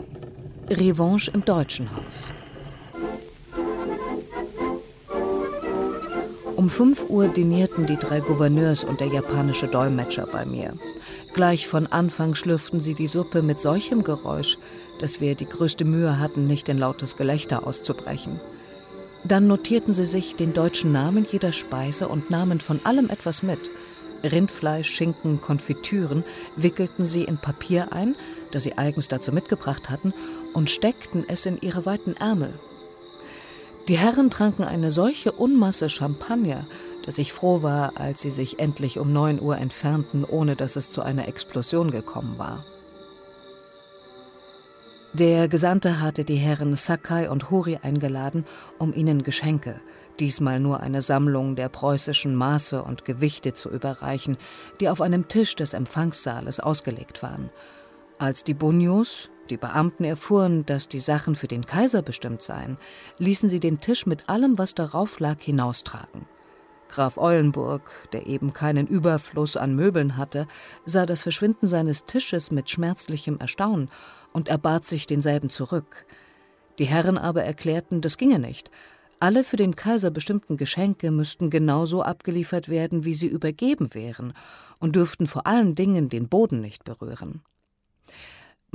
Revanche 0.73 1.31
im 1.35 1.45
Deutschen 1.45 1.89
Haus. 1.95 2.33
Um 6.57 6.71
5 6.71 7.11
Uhr 7.11 7.29
dinierten 7.29 7.87
die 7.87 7.97
drei 7.97 8.21
Gouverneurs 8.21 8.83
und 8.83 9.01
der 9.01 9.09
japanische 9.09 9.69
Dolmetscher 9.69 10.27
bei 10.27 10.47
mir. 10.47 10.75
Gleich 11.35 11.69
von 11.69 11.89
Anfang 11.89 12.35
schlürften 12.35 12.81
sie 12.81 12.95
die 12.95 13.09
Suppe 13.09 13.43
mit 13.43 13.61
solchem 13.61 14.03
Geräusch, 14.03 14.57
dass 14.99 15.21
wir 15.21 15.35
die 15.35 15.49
größte 15.49 15.85
Mühe 15.85 16.19
hatten, 16.19 16.45
nicht 16.47 16.69
in 16.69 16.79
lautes 16.79 17.17
Gelächter 17.17 17.67
auszubrechen. 17.67 18.41
Dann 19.25 19.47
notierten 19.47 19.93
sie 19.93 20.07
sich 20.07 20.37
den 20.37 20.53
deutschen 20.55 20.93
Namen 20.93 21.27
jeder 21.31 21.53
Speise 21.53 22.09
und 22.09 22.31
nahmen 22.31 22.61
von 22.61 22.81
allem 22.85 23.11
etwas 23.11 23.43
mit. 23.43 23.71
Rindfleisch, 24.25 24.91
Schinken, 24.91 25.41
Konfitüren 25.41 26.25
wickelten 26.57 27.05
sie 27.05 27.25
in 27.25 27.39
Papier 27.39 27.93
ein, 27.93 28.17
das 28.51 28.63
sie 28.63 28.79
eigens 28.79 29.09
dazu 29.09 29.33
mitgebracht 29.33 29.91
hatten, 29.91 30.15
und 30.53 30.71
steckten 30.71 31.25
es 31.29 31.47
in 31.47 31.61
ihre 31.61 31.87
weiten 31.87 32.17
Ärmel. 32.17 32.55
Die 33.89 33.99
Herren 33.99 34.31
tranken 34.31 34.65
eine 34.65 34.93
solche 34.93 35.33
Unmasse 35.33 35.91
Champagner, 35.91 36.67
dass 37.05 37.19
ich 37.19 37.33
froh 37.33 37.63
war, 37.63 37.99
als 37.99 38.21
sie 38.21 38.31
sich 38.31 38.61
endlich 38.61 38.99
um 38.99 39.13
neun 39.13 39.41
Uhr 39.41 39.59
entfernten, 39.59 40.25
ohne 40.25 40.55
dass 40.55 40.77
es 40.77 40.93
zu 40.93 41.03
einer 41.03 41.27
Explosion 41.27 41.91
gekommen 41.91 42.39
war. 42.39 42.65
Der 45.15 45.49
Gesandte 45.49 46.01
hatte 46.01 46.25
die 46.25 46.37
Herren 46.37 46.75
Sakai 46.75 47.29
und 47.29 47.51
Hori 47.51 47.79
eingeladen, 47.83 48.47
um 48.79 48.95
ihnen 48.95 49.23
Geschenke, 49.25 49.79
diesmal 50.21 50.59
nur 50.59 50.81
eine 50.81 51.03
Sammlung 51.03 51.55
der 51.55 51.69
preußischen 51.69 52.35
Maße 52.35 52.83
und 52.83 53.05
Gewichte 53.05 53.53
zu 53.53 53.69
überreichen, 53.69 54.39
die 54.81 54.89
auf 54.89 55.03
einem 55.03 55.29
Tisch 55.29 55.55
des 55.55 55.75
Empfangssaales 55.75 56.61
ausgelegt 56.61 57.23
waren. 57.23 57.51
Als 58.19 58.43
die 58.43 58.55
Bunyos, 58.55 59.29
die 59.51 59.57
Beamten 59.57 60.05
erfuhren, 60.05 60.65
dass 60.67 60.89
die 60.89 61.01
Sachen 61.01 61.35
für 61.35 61.49
den 61.49 61.67
Kaiser 61.67 62.03
bestimmt 62.03 62.43
seien, 62.43 62.79
ließen 63.19 63.49
sie 63.49 63.61
den 63.61 63.81
Tisch 63.81 64.07
mit 64.07 64.29
allem, 64.29 64.59
was 64.59 64.75
darauf 64.75 65.21
lag, 65.21 65.41
hinaustragen. 65.41 66.27
Graf 66.89 67.17
Eulenburg, 67.17 67.91
der 68.13 68.27
eben 68.27 68.53
keinen 68.53 68.87
Überfluss 68.87 69.57
an 69.57 69.75
Möbeln 69.75 70.19
hatte, 70.19 70.47
sah 70.85 71.07
das 71.07 71.23
Verschwinden 71.23 71.67
seines 71.67 72.05
Tisches 72.05 72.51
mit 72.51 72.69
schmerzlichem 72.69 73.39
Erstaunen 73.39 73.89
und 74.33 74.49
erbat 74.49 74.87
sich 74.87 75.07
denselben 75.07 75.49
zurück. 75.49 76.07
Die 76.79 76.85
Herren 76.85 77.17
aber 77.17 77.45
erklärten, 77.45 78.03
das 78.03 78.19
ginge 78.19 78.39
nicht. 78.39 78.71
Alle 79.21 79.45
für 79.45 79.57
den 79.57 79.77
Kaiser 79.77 80.11
bestimmten 80.11 80.57
Geschenke 80.57 81.11
müssten 81.11 81.49
genauso 81.49 82.03
abgeliefert 82.03 82.69
werden, 82.69 83.05
wie 83.05 83.15
sie 83.15 83.29
übergeben 83.29 83.95
wären, 83.95 84.35
und 84.79 84.97
dürften 84.97 85.27
vor 85.27 85.47
allen 85.47 85.75
Dingen 85.75 86.09
den 86.09 86.29
Boden 86.29 86.61
nicht 86.61 86.85
berühren. 86.85 87.41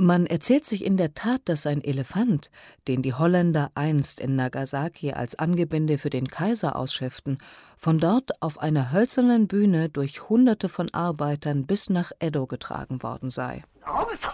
Man 0.00 0.26
erzählt 0.26 0.64
sich 0.64 0.84
in 0.84 0.96
der 0.96 1.14
Tat, 1.14 1.40
dass 1.46 1.66
ein 1.66 1.82
Elefant, 1.82 2.52
den 2.86 3.02
die 3.02 3.14
Holländer 3.14 3.72
einst 3.74 4.20
in 4.20 4.36
Nagasaki 4.36 5.12
als 5.12 5.36
Angebinde 5.36 5.98
für 5.98 6.08
den 6.08 6.28
Kaiser 6.28 6.76
ausschifften, 6.76 7.38
von 7.76 7.98
dort 7.98 8.40
auf 8.40 8.60
einer 8.60 8.92
hölzernen 8.92 9.48
Bühne 9.48 9.88
durch 9.88 10.28
Hunderte 10.28 10.68
von 10.68 10.88
Arbeitern 10.94 11.66
bis 11.66 11.90
nach 11.90 12.12
Edo 12.20 12.46
getragen 12.46 13.02
worden 13.02 13.30
sei. 13.30 13.64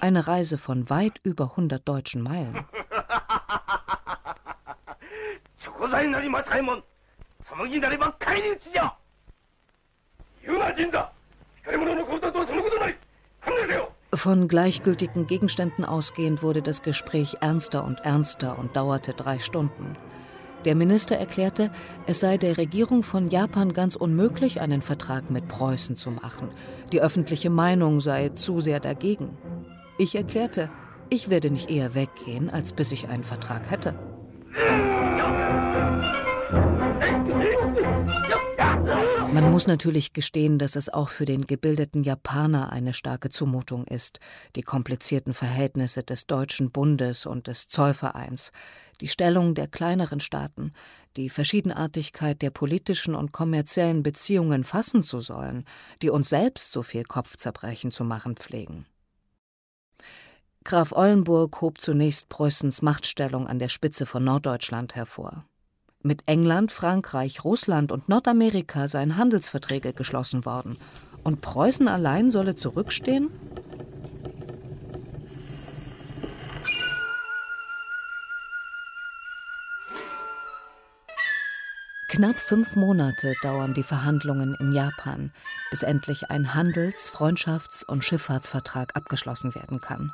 Eine 0.02 0.26
Reise 0.26 0.58
von 0.58 0.90
weit 0.90 1.18
über 1.22 1.56
hundert 1.56 1.88
deutschen 1.88 2.20
Meilen. 2.20 2.66
Von 14.14 14.46
gleichgültigen 14.46 15.26
Gegenständen 15.26 15.84
ausgehend 15.84 16.42
wurde 16.42 16.62
das 16.62 16.82
Gespräch 16.82 17.36
ernster 17.40 17.84
und 17.84 17.98
ernster 18.00 18.58
und 18.58 18.76
dauerte 18.76 19.12
drei 19.12 19.40
Stunden. 19.40 19.96
Der 20.64 20.76
Minister 20.76 21.16
erklärte, 21.16 21.70
es 22.06 22.20
sei 22.20 22.38
der 22.38 22.56
Regierung 22.56 23.02
von 23.02 23.28
Japan 23.28 23.72
ganz 23.72 23.96
unmöglich, 23.96 24.60
einen 24.60 24.82
Vertrag 24.82 25.30
mit 25.30 25.48
Preußen 25.48 25.96
zu 25.96 26.10
machen. 26.10 26.48
Die 26.92 27.02
öffentliche 27.02 27.50
Meinung 27.50 28.00
sei 28.00 28.30
zu 28.30 28.60
sehr 28.60 28.78
dagegen. 28.78 29.36
Ich 29.98 30.14
erklärte, 30.14 30.70
ich 31.10 31.28
werde 31.28 31.50
nicht 31.50 31.70
eher 31.70 31.94
weggehen, 31.94 32.50
als 32.50 32.72
bis 32.72 32.92
ich 32.92 33.08
einen 33.08 33.24
Vertrag 33.24 33.68
hätte. 33.70 33.94
Man 39.34 39.50
muss 39.50 39.66
natürlich 39.66 40.12
gestehen, 40.12 40.60
dass 40.60 40.76
es 40.76 40.88
auch 40.88 41.08
für 41.08 41.24
den 41.24 41.44
gebildeten 41.44 42.04
Japaner 42.04 42.70
eine 42.70 42.94
starke 42.94 43.30
Zumutung 43.30 43.84
ist, 43.84 44.20
die 44.54 44.62
komplizierten 44.62 45.34
Verhältnisse 45.34 46.04
des 46.04 46.28
Deutschen 46.28 46.70
Bundes 46.70 47.26
und 47.26 47.48
des 47.48 47.66
Zollvereins, 47.66 48.52
die 49.00 49.08
Stellung 49.08 49.56
der 49.56 49.66
kleineren 49.66 50.20
Staaten, 50.20 50.72
die 51.16 51.28
Verschiedenartigkeit 51.28 52.42
der 52.42 52.50
politischen 52.50 53.16
und 53.16 53.32
kommerziellen 53.32 54.04
Beziehungen 54.04 54.62
fassen 54.62 55.02
zu 55.02 55.18
sollen, 55.18 55.64
die 56.00 56.10
uns 56.10 56.28
selbst 56.28 56.70
so 56.70 56.84
viel 56.84 57.02
Kopfzerbrechen 57.02 57.90
zu 57.90 58.04
machen 58.04 58.36
pflegen. 58.36 58.86
Graf 60.62 60.92
Eulenburg 60.92 61.60
hob 61.60 61.80
zunächst 61.80 62.28
Preußens 62.28 62.82
Machtstellung 62.82 63.48
an 63.48 63.58
der 63.58 63.68
Spitze 63.68 64.06
von 64.06 64.22
Norddeutschland 64.22 64.94
hervor. 64.94 65.44
Mit 66.06 66.28
England, 66.28 66.70
Frankreich, 66.70 67.44
Russland 67.44 67.90
und 67.90 68.10
Nordamerika 68.10 68.88
seien 68.88 69.16
Handelsverträge 69.16 69.94
geschlossen 69.94 70.44
worden. 70.44 70.76
Und 71.22 71.40
Preußen 71.40 71.88
allein 71.88 72.30
solle 72.30 72.54
zurückstehen? 72.54 73.30
Knapp 82.10 82.36
fünf 82.36 82.76
Monate 82.76 83.34
dauern 83.42 83.72
die 83.72 83.82
Verhandlungen 83.82 84.54
in 84.60 84.72
Japan, 84.72 85.32
bis 85.70 85.82
endlich 85.82 86.30
ein 86.30 86.52
Handels-, 86.52 87.10
Freundschafts- 87.10 87.82
und 87.82 88.04
Schifffahrtsvertrag 88.04 88.94
abgeschlossen 88.94 89.54
werden 89.54 89.80
kann. 89.80 90.12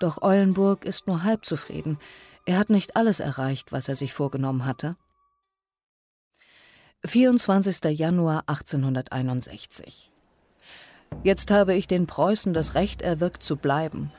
Doch 0.00 0.22
Eulenburg 0.22 0.84
ist 0.84 1.06
nur 1.06 1.22
halb 1.22 1.44
zufrieden. 1.44 2.00
Er 2.46 2.58
hat 2.58 2.68
nicht 2.68 2.96
alles 2.96 3.20
erreicht, 3.20 3.70
was 3.70 3.88
er 3.88 3.94
sich 3.94 4.12
vorgenommen 4.12 4.66
hatte. 4.66 4.96
24. 7.06 7.98
Januar 7.98 8.44
1861. 8.46 10.10
Jetzt 11.22 11.50
habe 11.50 11.74
ich 11.74 11.86
den 11.86 12.06
Preußen 12.06 12.54
das 12.54 12.74
Recht 12.74 13.02
erwirkt 13.02 13.42
zu 13.42 13.56
bleiben. 13.56 14.10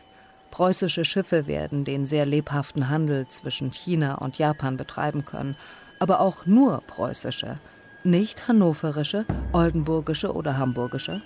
Preußische 0.52 1.04
Schiffe 1.04 1.48
werden 1.48 1.84
den 1.84 2.06
sehr 2.06 2.28
lebhaften 2.28 2.90
Handel 2.90 3.28
zwischen 3.28 3.72
China 3.72 4.16
und 4.16 4.38
Japan 4.38 4.78
betreiben 4.78 5.26
können, 5.26 5.56
aber 6.00 6.20
auch 6.20 6.46
nur 6.46 6.82
preußische, 6.86 7.58
nicht 8.04 8.48
hannoverische, 8.48 9.26
oldenburgische 9.52 10.32
oder 10.32 10.60
hamburgische. 10.60 11.22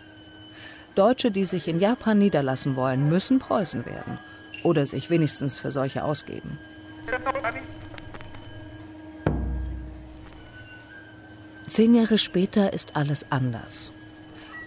Deutsche, 0.96 1.30
die 1.30 1.46
sich 1.46 1.68
in 1.68 1.82
Japan 1.82 2.20
niederlassen 2.20 2.78
wollen, 2.78 3.10
müssen 3.10 3.40
Preußen 3.40 3.86
werden 3.86 4.18
oder 4.64 4.86
sich 4.86 5.10
wenigstens 5.10 5.60
für 5.60 5.72
solche 5.72 6.06
ausgeben. 6.06 6.58
Zehn 11.70 11.94
Jahre 11.94 12.18
später 12.18 12.74
ist 12.74 12.96
alles 12.96 13.32
anders. 13.32 13.92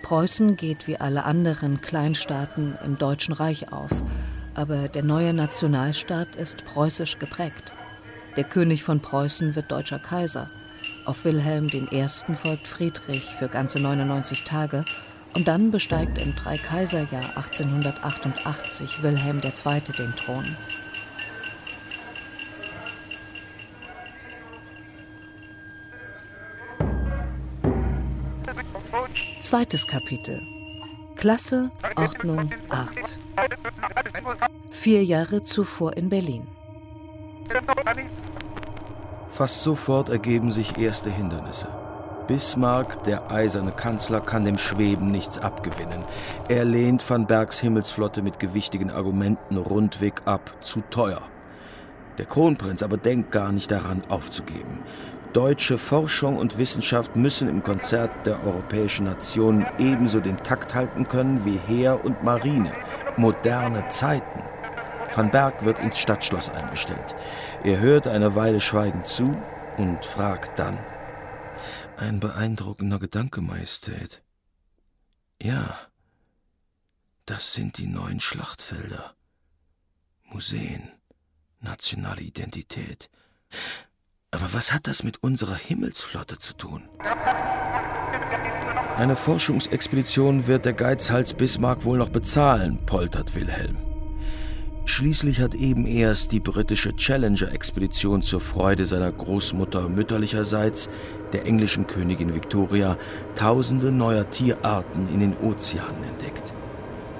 Preußen 0.03 0.57
geht 0.57 0.87
wie 0.87 0.99
alle 0.99 1.25
anderen 1.25 1.81
Kleinstaaten 1.81 2.79
im 2.85 2.97
Deutschen 2.97 3.35
Reich 3.35 3.73
auf, 3.73 3.91
aber 4.55 4.87
der 4.87 5.03
neue 5.03 5.35
Nationalstaat 5.35 6.37
ist 6.37 6.65
preußisch 6.65 7.19
geprägt. 7.19 7.73
Der 8.37 8.45
König 8.45 8.85
von 8.85 9.01
Preußen 9.01 9.57
wird 9.57 9.73
deutscher 9.73 9.99
Kaiser. 9.99 10.49
Auf 11.05 11.25
Wilhelm 11.25 11.67
I. 11.73 12.07
folgt 12.37 12.69
Friedrich 12.69 13.25
für 13.35 13.49
ganze 13.49 13.81
99 13.81 14.45
Tage 14.45 14.85
und 15.35 15.49
dann 15.49 15.73
besteigt 15.73 16.19
im 16.19 16.37
Dreikaiserjahr 16.37 17.37
1888 17.37 19.03
Wilhelm 19.03 19.41
II. 19.43 19.81
den 19.99 20.15
Thron. 20.15 20.57
Zweites 29.53 29.87
Kapitel. 29.87 30.41
Klasse, 31.15 31.71
Ordnung, 31.97 32.49
Art. 32.71 33.19
Vier 34.71 35.05
Jahre 35.05 35.45
zuvor 35.45 35.95
in 35.95 36.09
Berlin. 36.09 36.47
Fast 39.29 39.62
sofort 39.62 40.09
ergeben 40.09 40.53
sich 40.53 40.79
erste 40.79 41.11
Hindernisse. 41.11 41.69
Bismarck, 42.29 43.05
der 43.05 43.31
eiserne 43.31 43.73
Kanzler, 43.73 44.23
kann 44.23 44.47
dem 44.47 44.57
Schweben 44.57 45.11
nichts 45.11 45.38
abgewinnen. 45.38 46.03
Er 46.49 46.65
lehnt 46.65 47.05
van 47.11 47.27
Bergs 47.27 47.61
Himmelsflotte 47.61 48.23
mit 48.23 48.38
gewichtigen 48.38 48.91
Argumenten 48.91 49.59
rundweg 49.59 50.23
ab, 50.25 50.57
zu 50.62 50.81
teuer. 50.88 51.21
Der 52.17 52.25
Kronprinz 52.25 52.83
aber 52.83 52.97
denkt 52.97 53.33
gar 53.33 53.53
nicht 53.53 53.71
daran 53.71 54.01
aufzugeben. 54.09 54.79
Deutsche 55.33 55.79
Forschung 55.79 56.37
und 56.37 56.59
Wissenschaft 56.59 57.16
müssen 57.16 57.49
im 57.49 57.62
Konzert 57.62 58.27
der 58.27 58.45
europäischen 58.45 59.07
Nationen 59.07 59.66
ebenso 59.79 60.21
den 60.21 60.37
Takt 60.37 60.75
halten 60.75 61.09
können 61.09 61.47
wie 61.47 61.57
Heer 61.57 62.05
und 62.05 62.23
Marine. 62.23 62.75
Moderne 63.16 63.88
Zeiten. 63.88 64.42
Van 65.14 65.31
Berg 65.31 65.64
wird 65.64 65.79
ins 65.79 65.99
Stadtschloss 65.99 66.51
einbestellt. 66.51 67.16
Er 67.64 67.81
hört 67.81 68.07
eine 68.07 68.35
Weile 68.35 68.61
schweigend 68.61 69.07
zu 69.07 69.35
und 69.79 70.05
fragt 70.05 70.59
dann: 70.59 70.79
Ein 71.97 72.21
beeindruckender 72.21 72.99
Gedanke, 72.99 73.40
Majestät. 73.40 74.23
Ja, 75.40 75.79
das 77.25 77.55
sind 77.55 77.79
die 77.79 77.87
neuen 77.87 78.21
Schlachtfelder. 78.21 79.14
Museen, 80.25 80.90
nationale 81.61 82.21
Identität. 82.21 83.09
Aber 84.33 84.55
was 84.55 84.73
hat 84.73 84.88
das 84.88 85.05
mit 85.05 85.23
unserer 85.23 85.55
Himmelsflotte 85.55 86.38
zu 86.38 86.55
tun? 86.55 86.83
Eine 88.97 89.14
Forschungsexpedition 89.14 90.47
wird 90.47 90.64
der 90.64 90.73
Geizhals 90.73 91.35
Bismarck 91.35 91.85
wohl 91.85 91.99
noch 91.99 92.09
bezahlen, 92.09 92.79
poltert 92.87 93.35
Wilhelm. 93.35 93.77
Schließlich 94.87 95.40
hat 95.40 95.55
eben 95.55 95.87
erst 95.87 96.33
die 96.33 96.40
britische 96.40 96.97
Challenger-Expedition 96.97 98.23
zur 98.23 98.40
Freude 98.40 98.87
seiner 98.87 99.12
Großmutter 99.12 99.88
mütterlicherseits, 99.88 100.88
der 101.33 101.45
englischen 101.47 101.87
Königin 101.87 102.35
Victoria, 102.35 102.97
tausende 103.35 103.92
neuer 103.92 104.29
Tierarten 104.31 105.12
in 105.12 105.21
den 105.21 105.37
Ozeanen 105.37 106.03
entdeckt. 106.05 106.53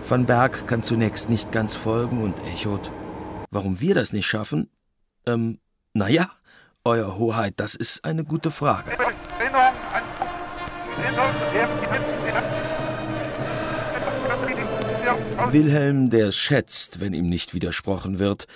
Van 0.09 0.27
Berg 0.27 0.67
kann 0.67 0.83
zunächst 0.83 1.29
nicht 1.29 1.53
ganz 1.53 1.77
folgen 1.77 2.23
und 2.23 2.41
echot, 2.47 2.91
warum 3.51 3.81
wir 3.81 3.95
das 3.95 4.13
nicht 4.13 4.27
schaffen? 4.27 4.71
Ähm, 5.27 5.59
naja, 5.95 6.31
Euer 6.85 7.17
Hoheit, 7.17 7.55
das 7.59 7.77
ist 7.77 8.05
eine 8.05 8.25
gute 8.25 8.51
Frage. 8.51 8.91
Wilhelm, 15.51 16.11
der 16.11 16.33
schätzt, 16.33 17.01
wenn 17.01 17.13
ihm 17.13 17.29
nicht 17.29 17.55
widersprochen 17.55 18.19
wird, 18.19 18.49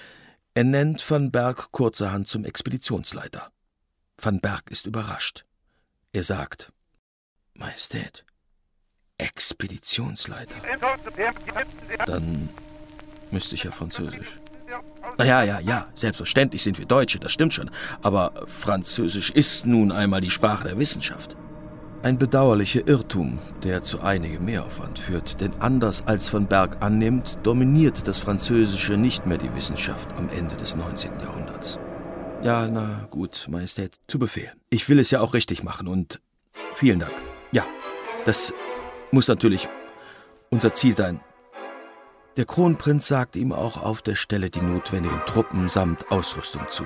ernennt 0.54 1.08
van 1.08 1.30
Berg 1.30 1.70
kurzerhand 1.70 2.26
zum 2.26 2.44
Expeditionsleiter. 2.44 3.52
Van 4.18 4.40
Berg 4.40 4.70
ist 4.70 4.86
überrascht. 4.86 5.44
Er 6.12 6.24
sagt: 6.24 6.72
Majestät, 7.54 8.24
Expeditionsleiter. 9.18 10.56
Dann 12.06 12.48
müsste 13.30 13.54
ich 13.54 13.64
ja 13.64 13.70
Französisch. 13.70 14.40
Ja, 15.18 15.42
ja, 15.42 15.60
ja, 15.60 15.86
selbstverständlich 15.94 16.62
sind 16.62 16.78
wir 16.78 16.86
Deutsche, 16.86 17.18
das 17.18 17.32
stimmt 17.32 17.54
schon. 17.54 17.70
Aber 18.02 18.32
Französisch 18.46 19.30
ist 19.30 19.66
nun 19.66 19.92
einmal 19.92 20.20
die 20.20 20.30
Sprache 20.30 20.68
der 20.68 20.78
Wissenschaft. 20.78 21.36
Ein 22.02 22.18
bedauerlicher 22.18 22.86
Irrtum, 22.86 23.38
der 23.64 23.82
zu 23.82 24.00
einigem 24.00 24.44
Mehraufwand 24.44 24.98
führt, 24.98 25.40
denn 25.40 25.52
anders 25.60 26.06
als 26.06 26.28
von 26.28 26.46
Berg 26.46 26.76
annimmt, 26.80 27.38
dominiert 27.42 28.06
das 28.06 28.18
Französische 28.18 28.96
nicht 28.96 29.26
mehr 29.26 29.38
die 29.38 29.52
Wissenschaft 29.54 30.12
am 30.16 30.28
Ende 30.28 30.56
des 30.56 30.76
19. 30.76 31.18
Jahrhunderts. 31.20 31.80
Ja, 32.42 32.68
na 32.68 33.08
gut, 33.10 33.46
Majestät, 33.50 33.96
zu 34.06 34.18
Befehl. 34.18 34.52
Ich 34.70 34.88
will 34.88 34.98
es 34.98 35.10
ja 35.10 35.20
auch 35.20 35.34
richtig 35.34 35.64
machen 35.64 35.88
und 35.88 36.20
vielen 36.74 37.00
Dank. 37.00 37.14
Ja, 37.50 37.66
das 38.24 38.52
muss 39.10 39.26
natürlich 39.26 39.68
unser 40.50 40.72
Ziel 40.74 40.94
sein. 40.94 41.20
Der 42.36 42.44
Kronprinz 42.44 43.08
sagt 43.08 43.34
ihm 43.36 43.52
auch 43.52 43.82
auf 43.82 44.02
der 44.02 44.14
Stelle 44.14 44.50
die 44.50 44.60
notwendigen 44.60 45.22
Truppen 45.24 45.70
samt 45.70 46.10
Ausrüstung 46.10 46.68
zu. 46.68 46.84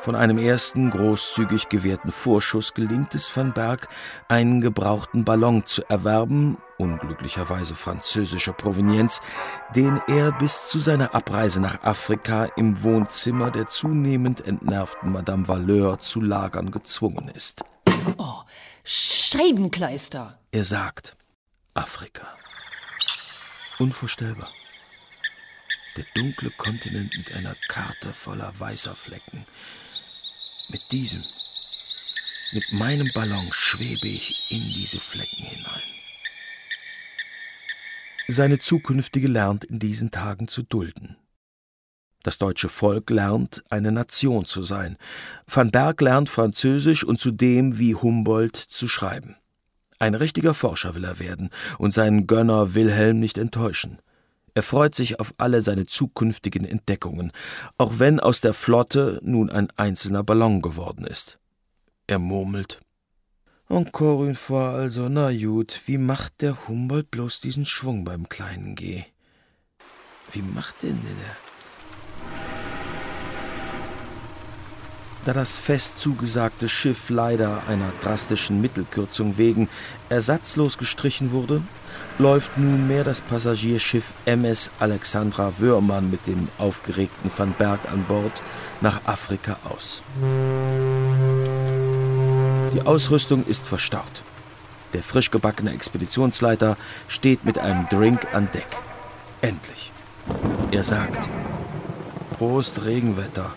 Von 0.00 0.14
einem 0.14 0.38
ersten 0.38 0.90
großzügig 0.90 1.68
gewährten 1.68 2.10
Vorschuss 2.10 2.72
gelingt 2.72 3.14
es 3.14 3.34
Van 3.34 3.52
Berg, 3.52 3.88
einen 4.28 4.62
gebrauchten 4.62 5.24
Ballon 5.24 5.66
zu 5.66 5.82
erwerben, 5.88 6.56
unglücklicherweise 6.78 7.74
französischer 7.74 8.54
Provenienz, 8.54 9.20
den 9.74 10.00
er 10.06 10.32
bis 10.32 10.68
zu 10.68 10.78
seiner 10.78 11.14
Abreise 11.14 11.60
nach 11.60 11.82
Afrika 11.82 12.46
im 12.56 12.82
Wohnzimmer 12.82 13.50
der 13.50 13.68
zunehmend 13.68 14.46
entnervten 14.46 15.12
Madame 15.12 15.46
Valeur 15.46 15.98
zu 15.98 16.20
lagern 16.20 16.70
gezwungen 16.70 17.28
ist. 17.28 17.62
Oh, 18.16 18.40
Scheibenkleister! 18.82 20.38
Er 20.52 20.64
sagt 20.64 21.16
Afrika. 21.74 22.26
Unvorstellbar. 23.84 24.50
Der 25.98 26.06
dunkle 26.14 26.50
Kontinent 26.56 27.14
mit 27.18 27.34
einer 27.34 27.54
Karte 27.68 28.14
voller 28.14 28.58
weißer 28.58 28.96
Flecken, 28.96 29.44
mit 30.70 30.80
diesem, 30.90 31.22
mit 32.54 32.72
meinem 32.72 33.10
Ballon 33.12 33.46
schwebe 33.52 34.08
ich 34.08 34.50
in 34.50 34.72
diese 34.72 35.00
Flecken 35.00 35.44
hinein. 35.44 35.82
Seine 38.26 38.58
zukünftige 38.58 39.28
lernt 39.28 39.64
in 39.64 39.80
diesen 39.80 40.10
Tagen 40.10 40.48
zu 40.48 40.62
dulden. 40.62 41.18
Das 42.22 42.38
deutsche 42.38 42.70
Volk 42.70 43.10
lernt, 43.10 43.62
eine 43.68 43.92
Nation 43.92 44.46
zu 44.46 44.62
sein. 44.62 44.96
Van 45.46 45.70
Berg 45.70 46.00
lernt 46.00 46.30
Französisch 46.30 47.04
und 47.04 47.20
zudem 47.20 47.78
wie 47.78 47.94
Humboldt 47.94 48.56
zu 48.56 48.88
schreiben. 48.88 49.36
Ein 50.04 50.14
richtiger 50.14 50.52
Forscher 50.52 50.94
will 50.94 51.04
er 51.04 51.18
werden 51.18 51.48
und 51.78 51.94
seinen 51.94 52.26
Gönner 52.26 52.74
Wilhelm 52.74 53.20
nicht 53.20 53.38
enttäuschen. 53.38 54.00
Er 54.52 54.62
freut 54.62 54.94
sich 54.94 55.18
auf 55.18 55.32
alle 55.38 55.62
seine 55.62 55.86
zukünftigen 55.86 56.66
Entdeckungen, 56.66 57.32
auch 57.78 57.98
wenn 58.00 58.20
aus 58.20 58.42
der 58.42 58.52
Flotte 58.52 59.18
nun 59.22 59.48
ein 59.48 59.68
einzelner 59.76 60.22
Ballon 60.22 60.60
geworden 60.60 61.06
ist. 61.06 61.38
Er 62.06 62.18
murmelt. 62.18 62.80
Encore 63.70 64.26
une 64.26 64.34
fois, 64.34 64.74
also, 64.74 65.08
na 65.08 65.32
gut, 65.32 65.80
wie 65.86 65.96
macht 65.96 66.42
der 66.42 66.68
Humboldt 66.68 67.10
bloß 67.10 67.40
diesen 67.40 67.64
Schwung 67.64 68.04
beim 68.04 68.28
kleinen 68.28 68.74
G? 68.74 69.04
Wie 70.32 70.42
macht 70.42 70.82
denn 70.82 71.00
der? 71.00 71.43
Da 75.24 75.32
das 75.32 75.56
fest 75.56 75.98
zugesagte 75.98 76.68
Schiff 76.68 77.08
leider 77.08 77.62
einer 77.66 77.92
drastischen 78.02 78.60
Mittelkürzung 78.60 79.38
wegen 79.38 79.70
ersatzlos 80.10 80.76
gestrichen 80.76 81.32
wurde, 81.32 81.62
läuft 82.18 82.58
nunmehr 82.58 83.04
das 83.04 83.22
Passagierschiff 83.22 84.12
MS 84.26 84.70
Alexandra 84.80 85.54
Wörmann 85.58 86.10
mit 86.10 86.26
dem 86.26 86.48
aufgeregten 86.58 87.30
Van 87.34 87.54
Berg 87.56 87.80
an 87.90 88.04
Bord 88.04 88.42
nach 88.82 89.00
Afrika 89.06 89.56
aus. 89.64 90.02
Die 92.74 92.82
Ausrüstung 92.82 93.46
ist 93.46 93.66
verstaut. 93.66 94.22
Der 94.92 95.02
frisch 95.02 95.30
gebackene 95.30 95.72
Expeditionsleiter 95.72 96.76
steht 97.08 97.46
mit 97.46 97.56
einem 97.58 97.88
Drink 97.88 98.26
an 98.34 98.50
Deck. 98.52 98.68
Endlich. 99.40 99.90
Er 100.70 100.84
sagt: 100.84 101.30
Prost 102.36 102.84
Regenwetter. 102.84 103.52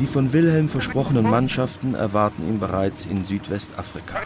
Die 0.00 0.06
von 0.06 0.32
Wilhelm 0.32 0.70
versprochenen 0.70 1.28
Mannschaften 1.28 1.94
erwarten 1.94 2.48
ihn 2.48 2.58
bereits 2.58 3.04
in 3.04 3.26
Südwestafrika. 3.26 4.22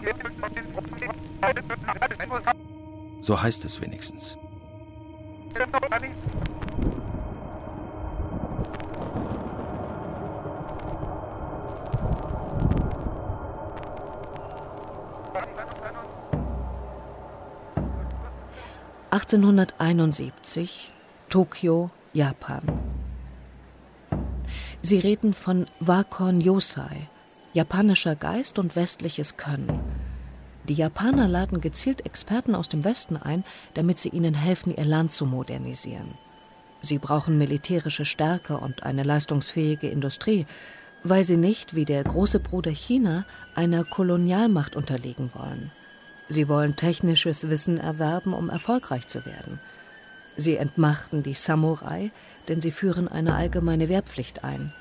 So 3.22 3.42
heißt 3.42 3.64
es 3.64 3.80
wenigstens. 3.80 4.38
(1871) 19.10 20.92
Tokio, 21.28 21.90
Japan 22.12 22.62
Sie 24.86 24.98
reden 24.98 25.32
von 25.32 25.64
Wakon 25.80 26.42
Yosai, 26.42 27.08
japanischer 27.54 28.16
Geist 28.16 28.58
und 28.58 28.76
westliches 28.76 29.38
Können. 29.38 29.80
Die 30.68 30.74
Japaner 30.74 31.26
laden 31.26 31.62
gezielt 31.62 32.04
Experten 32.04 32.54
aus 32.54 32.68
dem 32.68 32.84
Westen 32.84 33.16
ein, 33.16 33.44
damit 33.72 33.98
sie 33.98 34.10
ihnen 34.10 34.34
helfen, 34.34 34.76
ihr 34.76 34.84
Land 34.84 35.14
zu 35.14 35.24
modernisieren. 35.24 36.12
Sie 36.82 36.98
brauchen 36.98 37.38
militärische 37.38 38.04
Stärke 38.04 38.58
und 38.58 38.82
eine 38.82 39.04
leistungsfähige 39.04 39.88
Industrie, 39.88 40.44
weil 41.02 41.24
sie 41.24 41.38
nicht, 41.38 41.74
wie 41.74 41.86
der 41.86 42.04
große 42.04 42.38
Bruder 42.38 42.70
China, 42.70 43.24
einer 43.54 43.84
Kolonialmacht 43.84 44.76
unterliegen 44.76 45.30
wollen. 45.34 45.72
Sie 46.28 46.46
wollen 46.46 46.76
technisches 46.76 47.48
Wissen 47.48 47.78
erwerben, 47.78 48.34
um 48.34 48.50
erfolgreich 48.50 49.06
zu 49.06 49.24
werden. 49.24 49.60
Sie 50.36 50.56
entmachten 50.56 51.22
die 51.22 51.34
Samurai, 51.34 52.10
denn 52.48 52.60
sie 52.60 52.70
führen 52.70 53.08
eine 53.08 53.34
allgemeine 53.34 53.88
Wehrpflicht 53.88 54.44
ein. 54.44 54.72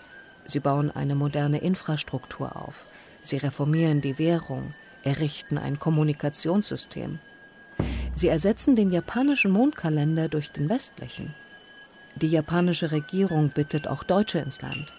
Sie 0.46 0.60
bauen 0.60 0.92
eine 0.92 1.16
moderne 1.16 1.60
Infrastruktur 1.60 2.56
auf. 2.56 2.86
Sie 3.22 3.38
reformieren 3.38 4.02
die 4.02 4.18
Währung, 4.18 4.74
errichten 5.04 5.58
ein 5.58 5.80
Kommunikationssystem. 5.80 7.20
Sie 8.16 8.28
ersetzen 8.28 8.76
den 8.76 8.92
japanischen 8.92 9.52
Mondkalender 9.52 10.30
durch 10.30 10.52
den 10.52 10.70
westlichen. 10.70 11.34
Die 12.16 12.30
japanische 12.30 12.92
Regierung 12.92 13.50
bittet 13.50 13.88
auch 13.88 14.04
Deutsche 14.04 14.40
ins 14.40 14.62
Land. 14.62 14.94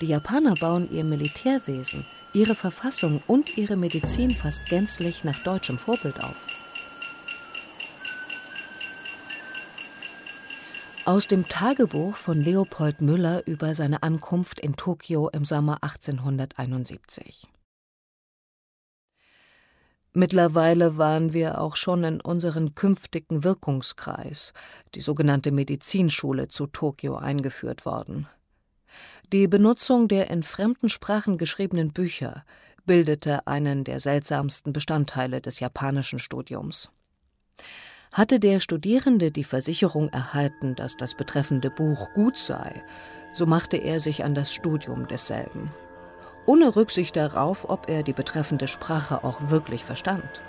Die 0.00 0.06
Japaner 0.06 0.54
bauen 0.54 0.90
ihr 0.90 1.04
Militärwesen, 1.04 2.04
ihre 2.34 2.54
Verfassung 2.54 3.22
und 3.26 3.56
ihre 3.56 3.76
Medizin 3.76 4.34
fast 4.34 4.66
gänzlich 4.66 5.24
nach 5.24 5.42
deutschem 5.42 5.78
Vorbild 5.78 6.22
auf. 6.22 6.46
Aus 11.06 11.28
dem 11.28 11.46
Tagebuch 11.48 12.16
von 12.16 12.40
Leopold 12.40 13.00
Müller 13.00 13.46
über 13.46 13.76
seine 13.76 14.02
Ankunft 14.02 14.58
in 14.58 14.74
Tokio 14.74 15.28
im 15.28 15.44
Sommer 15.44 15.78
1871. 15.84 17.46
Mittlerweile 20.14 20.98
waren 20.98 21.32
wir 21.32 21.60
auch 21.60 21.76
schon 21.76 22.02
in 22.02 22.20
unseren 22.20 22.74
künftigen 22.74 23.44
Wirkungskreis, 23.44 24.52
die 24.96 25.00
sogenannte 25.00 25.52
Medizinschule 25.52 26.48
zu 26.48 26.66
Tokio, 26.66 27.14
eingeführt 27.14 27.86
worden. 27.86 28.26
Die 29.32 29.46
Benutzung 29.46 30.08
der 30.08 30.28
in 30.28 30.42
fremden 30.42 30.88
Sprachen 30.88 31.38
geschriebenen 31.38 31.92
Bücher 31.92 32.44
bildete 32.84 33.46
einen 33.46 33.84
der 33.84 34.00
seltsamsten 34.00 34.72
Bestandteile 34.72 35.40
des 35.40 35.60
japanischen 35.60 36.18
Studiums. 36.18 36.90
Hatte 38.12 38.40
der 38.40 38.60
Studierende 38.60 39.30
die 39.30 39.44
Versicherung 39.44 40.08
erhalten, 40.10 40.74
dass 40.74 40.96
das 40.96 41.14
betreffende 41.14 41.70
Buch 41.70 42.12
gut 42.14 42.36
sei, 42.36 42.82
so 43.32 43.46
machte 43.46 43.76
er 43.76 44.00
sich 44.00 44.24
an 44.24 44.34
das 44.34 44.52
Studium 44.52 45.06
desselben 45.08 45.70
ohne 46.46 46.76
Rücksicht 46.76 47.16
darauf, 47.16 47.68
ob 47.68 47.88
er 47.88 48.02
die 48.02 48.12
betreffende 48.12 48.68
Sprache 48.68 49.24
auch 49.24 49.50
wirklich 49.50 49.84
verstand. 49.84 50.42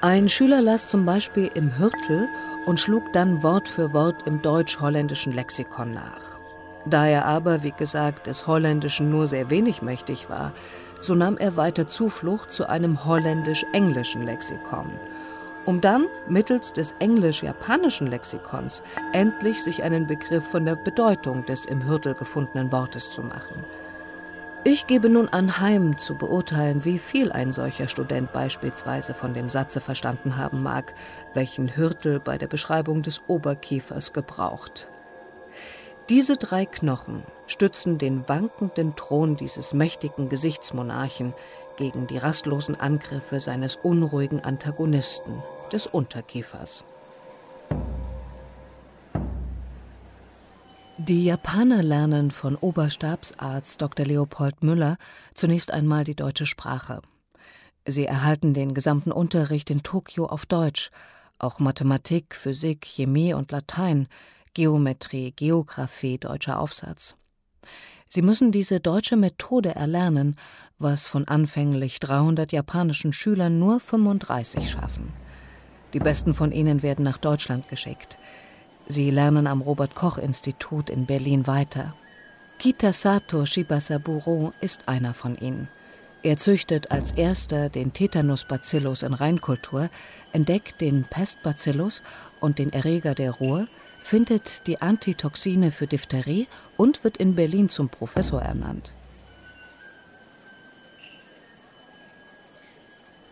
Ein 0.00 0.28
Schüler 0.28 0.62
las 0.62 0.86
zum 0.86 1.04
Beispiel 1.04 1.50
im 1.54 1.76
Hürtel 1.76 2.28
und 2.66 2.78
schlug 2.78 3.12
dann 3.12 3.42
Wort 3.42 3.68
für 3.68 3.92
Wort 3.92 4.26
im 4.26 4.40
deutsch-holländischen 4.42 5.32
Lexikon 5.32 5.92
nach. 5.92 6.38
Da 6.86 7.06
er 7.06 7.24
aber, 7.24 7.64
wie 7.64 7.72
gesagt, 7.72 8.28
des 8.28 8.46
Holländischen 8.46 9.10
nur 9.10 9.26
sehr 9.26 9.50
wenig 9.50 9.82
mächtig 9.82 10.30
war, 10.30 10.52
so 11.00 11.14
nahm 11.14 11.36
er 11.36 11.56
weiter 11.56 11.88
Zuflucht 11.88 12.52
zu 12.52 12.68
einem 12.68 13.04
holländisch-englischen 13.04 14.22
Lexikon, 14.22 14.90
um 15.68 15.82
dann 15.82 16.06
mittels 16.26 16.72
des 16.72 16.94
englisch-japanischen 16.98 18.06
Lexikons 18.06 18.82
endlich 19.12 19.62
sich 19.62 19.82
einen 19.82 20.06
Begriff 20.06 20.44
von 20.48 20.64
der 20.64 20.76
Bedeutung 20.76 21.44
des 21.44 21.66
im 21.66 21.86
Hürtel 21.86 22.14
gefundenen 22.14 22.72
Wortes 22.72 23.12
zu 23.12 23.22
machen– 23.22 23.64
ich 24.64 24.88
gebe 24.88 25.08
nun 25.08 25.28
anheim 25.28 25.96
zu 25.98 26.16
beurteilen, 26.16 26.84
wie 26.84 26.98
viel 26.98 27.30
ein 27.30 27.52
solcher 27.52 27.86
Student 27.86 28.32
beispielsweise 28.32 29.14
von 29.14 29.32
dem 29.32 29.48
Satze 29.48 29.80
verstanden 29.80 30.36
haben 30.36 30.62
mag, 30.62 30.94
welchen 31.32 31.74
Hürtel 31.76 32.18
bei 32.18 32.38
der 32.38 32.48
Beschreibung 32.48 33.02
des 33.02 33.22
Oberkiefers 33.28 34.12
gebraucht. 34.12 34.88
Diese 36.08 36.36
drei 36.36 36.66
Knochen 36.66 37.22
stützen 37.46 37.98
den 37.98 38.28
wankenden 38.28 38.96
Thron 38.96 39.36
dieses 39.36 39.74
mächtigen 39.74 40.28
Gesichtsmonarchen 40.28 41.34
gegen 41.76 42.06
die 42.08 42.18
rastlosen 42.18 42.78
Angriffe 42.78 43.40
seines 43.40 43.76
unruhigen 43.76 44.44
Antagonisten, 44.44 45.40
des 45.68 45.86
Unterkiefers. 45.86 46.84
Die 50.98 51.24
Japaner 51.24 51.82
lernen 51.82 52.32
von 52.32 52.56
Oberstabsarzt 52.56 53.80
Dr. 53.80 54.04
Leopold 54.04 54.64
Müller 54.64 54.96
zunächst 55.32 55.70
einmal 55.70 56.02
die 56.02 56.16
deutsche 56.16 56.44
Sprache. 56.44 57.02
Sie 57.86 58.04
erhalten 58.04 58.52
den 58.52 58.74
gesamten 58.74 59.12
Unterricht 59.12 59.70
in 59.70 59.84
Tokio 59.84 60.26
auf 60.26 60.44
Deutsch, 60.44 60.90
auch 61.38 61.60
Mathematik, 61.60 62.34
Physik, 62.34 62.84
Chemie 62.84 63.32
und 63.32 63.52
Latein, 63.52 64.08
Geometrie, 64.54 65.30
Geographie, 65.30 66.18
deutscher 66.18 66.58
Aufsatz. 66.58 67.14
Sie 68.08 68.22
müssen 68.22 68.50
diese 68.50 68.80
deutsche 68.80 69.16
Methode 69.16 69.74
erlernen, 69.74 70.34
was 70.78 71.06
von 71.06 71.28
anfänglich 71.28 72.00
300 72.00 72.50
japanischen 72.50 73.12
Schülern 73.12 73.58
nur 73.58 73.78
35 73.78 74.68
schaffen. 74.68 75.12
Die 75.92 76.00
besten 76.00 76.34
von 76.34 76.52
ihnen 76.52 76.82
werden 76.82 77.04
nach 77.04 77.18
Deutschland 77.18 77.68
geschickt. 77.68 78.18
Sie 78.86 79.10
lernen 79.10 79.46
am 79.46 79.60
Robert-Koch-Institut 79.60 80.90
in 80.90 81.06
Berlin 81.06 81.46
weiter. 81.46 81.94
Kitasato 82.58 83.46
Shibasaburo 83.46 84.52
ist 84.60 84.88
einer 84.88 85.14
von 85.14 85.36
ihnen. 85.38 85.68
Er 86.22 86.36
züchtet 86.36 86.90
als 86.90 87.12
erster 87.12 87.68
den 87.68 87.92
Tetanusbacillus 87.92 89.02
in 89.02 89.14
Reinkultur, 89.14 89.88
entdeckt 90.32 90.80
den 90.80 91.04
Pestbacillus 91.04 92.02
und 92.40 92.58
den 92.58 92.72
Erreger 92.72 93.14
der 93.14 93.30
Ruhr, 93.30 93.68
findet 94.02 94.66
die 94.66 94.82
Antitoxine 94.82 95.70
für 95.70 95.86
Diphtherie 95.86 96.48
und 96.76 97.04
wird 97.04 97.18
in 97.18 97.34
Berlin 97.34 97.68
zum 97.68 97.88
Professor 97.88 98.42
ernannt. 98.42 98.94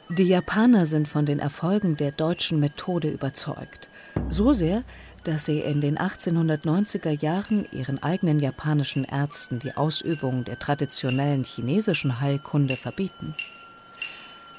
Die 0.08 0.22
Japaner 0.22 0.86
sind 0.86 1.08
von 1.08 1.26
den 1.26 1.40
Erfolgen 1.40 1.96
der 1.96 2.12
deutschen 2.12 2.60
Methode 2.60 3.08
überzeugt. 3.08 3.88
So 4.28 4.52
sehr, 4.52 4.84
dass 5.24 5.46
sie 5.46 5.58
in 5.58 5.80
den 5.80 5.98
1890er 5.98 7.10
Jahren 7.10 7.66
ihren 7.72 8.00
eigenen 8.00 8.38
japanischen 8.38 9.02
Ärzten 9.02 9.58
die 9.58 9.76
Ausübung 9.76 10.44
der 10.44 10.60
traditionellen 10.60 11.42
chinesischen 11.42 12.20
Heilkunde 12.20 12.76
verbieten. 12.76 13.34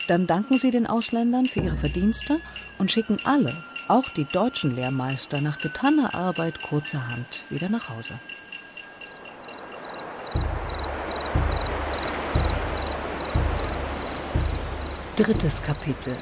Dann 0.09 0.27
danken 0.27 0.57
sie 0.57 0.71
den 0.71 0.85
Ausländern 0.85 1.45
für 1.45 1.61
ihre 1.61 1.77
Verdienste 1.77 2.41
und 2.77 2.91
schicken 2.91 3.19
alle, 3.23 3.55
auch 3.87 4.09
die 4.09 4.25
deutschen 4.25 4.75
Lehrmeister, 4.75 5.39
nach 5.39 5.59
getaner 5.59 6.13
Arbeit 6.13 6.61
kurzerhand 6.61 7.25
wieder 7.49 7.69
nach 7.69 7.87
Hause. 7.87 8.15
Drittes 15.17 15.63
Kapitel 15.63 16.15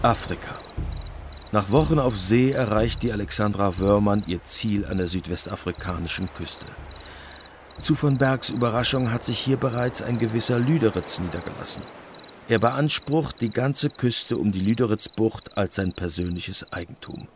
Afrika 0.00 0.54
nach 1.52 1.70
Wochen 1.70 1.98
auf 1.98 2.18
See 2.18 2.52
erreicht 2.52 3.02
die 3.02 3.12
Alexandra 3.12 3.76
Wörmann 3.76 4.24
ihr 4.26 4.42
Ziel 4.44 4.86
an 4.86 4.96
der 4.96 5.06
südwestafrikanischen 5.06 6.30
Küste. 6.38 6.64
Zu 7.78 7.96
von 7.96 8.16
Bergs 8.16 8.48
Überraschung 8.48 9.12
hat 9.12 9.26
sich 9.26 9.38
hier 9.38 9.58
bereits 9.58 10.00
ein 10.00 10.18
gewisser 10.18 10.58
Lüderitz 10.58 11.20
niedergelassen. 11.20 11.82
Er 12.48 12.60
beansprucht 12.60 13.42
die 13.42 13.50
ganze 13.50 13.90
Küste 13.90 14.38
um 14.38 14.52
die 14.52 14.62
Lüderitzbucht 14.62 15.58
als 15.58 15.74
sein 15.74 15.92
persönliches 15.92 16.72
Eigentum. 16.72 17.28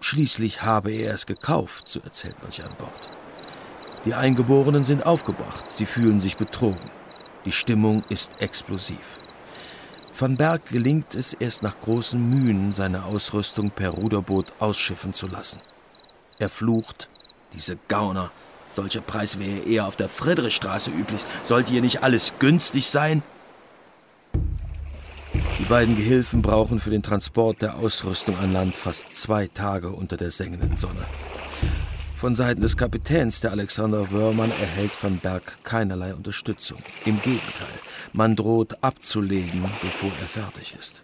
Schließlich 0.00 0.62
habe 0.62 0.90
er 0.90 1.12
es 1.12 1.26
gekauft, 1.26 1.90
so 1.90 2.00
erzählt 2.00 2.36
man 2.40 2.50
sich 2.50 2.64
an 2.64 2.72
Bord. 2.78 3.10
Die 4.06 4.14
Eingeborenen 4.14 4.84
sind 4.84 5.04
aufgebracht, 5.04 5.70
sie 5.70 5.84
fühlen 5.84 6.22
sich 6.22 6.38
betrogen. 6.38 6.90
Die 7.44 7.52
Stimmung 7.52 8.04
ist 8.08 8.40
explosiv. 8.40 9.18
Van 10.16 10.36
Berg 10.36 10.66
gelingt 10.66 11.16
es 11.16 11.32
erst 11.34 11.64
nach 11.64 11.74
großen 11.82 12.28
Mühen, 12.28 12.72
seine 12.72 13.04
Ausrüstung 13.04 13.72
per 13.72 13.90
Ruderboot 13.90 14.46
ausschiffen 14.60 15.12
zu 15.12 15.26
lassen. 15.26 15.60
Er 16.38 16.48
flucht, 16.48 17.08
diese 17.52 17.76
Gauner, 17.88 18.30
solcher 18.70 19.00
Preis 19.00 19.40
wäre 19.40 19.66
eher 19.66 19.86
auf 19.86 19.96
der 19.96 20.08
Friedrichstraße 20.08 20.90
üblich. 20.90 21.24
Sollte 21.42 21.72
hier 21.72 21.80
nicht 21.80 22.04
alles 22.04 22.34
günstig 22.38 22.86
sein? 22.86 23.24
Die 25.58 25.64
beiden 25.64 25.96
Gehilfen 25.96 26.42
brauchen 26.42 26.78
für 26.78 26.90
den 26.90 27.02
Transport 27.02 27.60
der 27.60 27.76
Ausrüstung 27.76 28.36
an 28.36 28.52
Land 28.52 28.76
fast 28.76 29.12
zwei 29.12 29.48
Tage 29.48 29.90
unter 29.90 30.16
der 30.16 30.30
sengenden 30.30 30.76
Sonne. 30.76 31.04
Von 32.24 32.34
Seiten 32.34 32.62
des 32.62 32.78
Kapitäns, 32.78 33.42
der 33.42 33.50
Alexander 33.50 34.10
Wörmann, 34.10 34.50
erhält 34.50 34.92
van 35.02 35.18
Berg 35.18 35.62
keinerlei 35.62 36.14
Unterstützung. 36.14 36.78
Im 37.04 37.20
Gegenteil, 37.20 37.78
man 38.14 38.34
droht 38.34 38.82
abzulegen, 38.82 39.62
bevor 39.82 40.10
er 40.22 40.26
fertig 40.26 40.74
ist. 40.74 41.02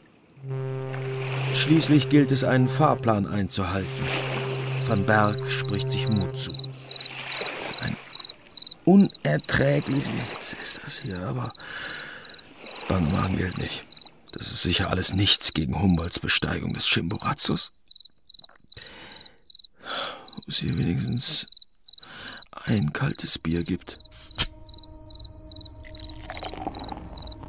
Schließlich 1.52 2.08
gilt 2.08 2.32
es, 2.32 2.42
einen 2.42 2.68
Fahrplan 2.68 3.26
einzuhalten. 3.26 3.90
Van 4.86 5.04
Berg 5.04 5.36
spricht 5.52 5.90
sich 5.90 6.08
Mut 6.08 6.38
zu. 6.38 6.52
Das 6.52 7.70
ist 7.70 7.82
ein 7.82 7.96
unerträglich 8.86 10.04
Hitze 10.06 10.56
ist 10.62 10.80
das 10.82 11.00
hier, 11.00 11.18
aber 11.18 11.52
Bangmagen 12.88 13.36
gilt 13.36 13.58
nicht. 13.58 13.84
Das 14.32 14.50
ist 14.50 14.62
sicher 14.62 14.88
alles 14.88 15.12
nichts 15.12 15.52
gegen 15.52 15.82
Humboldts 15.82 16.18
Besteigung 16.18 16.72
des 16.72 16.86
Chimborazus 16.86 17.72
wo 20.34 20.42
es 20.46 20.58
hier 20.58 20.76
wenigstens 20.76 21.46
ein 22.52 22.92
kaltes 22.92 23.38
Bier 23.38 23.62
gibt. 23.62 23.98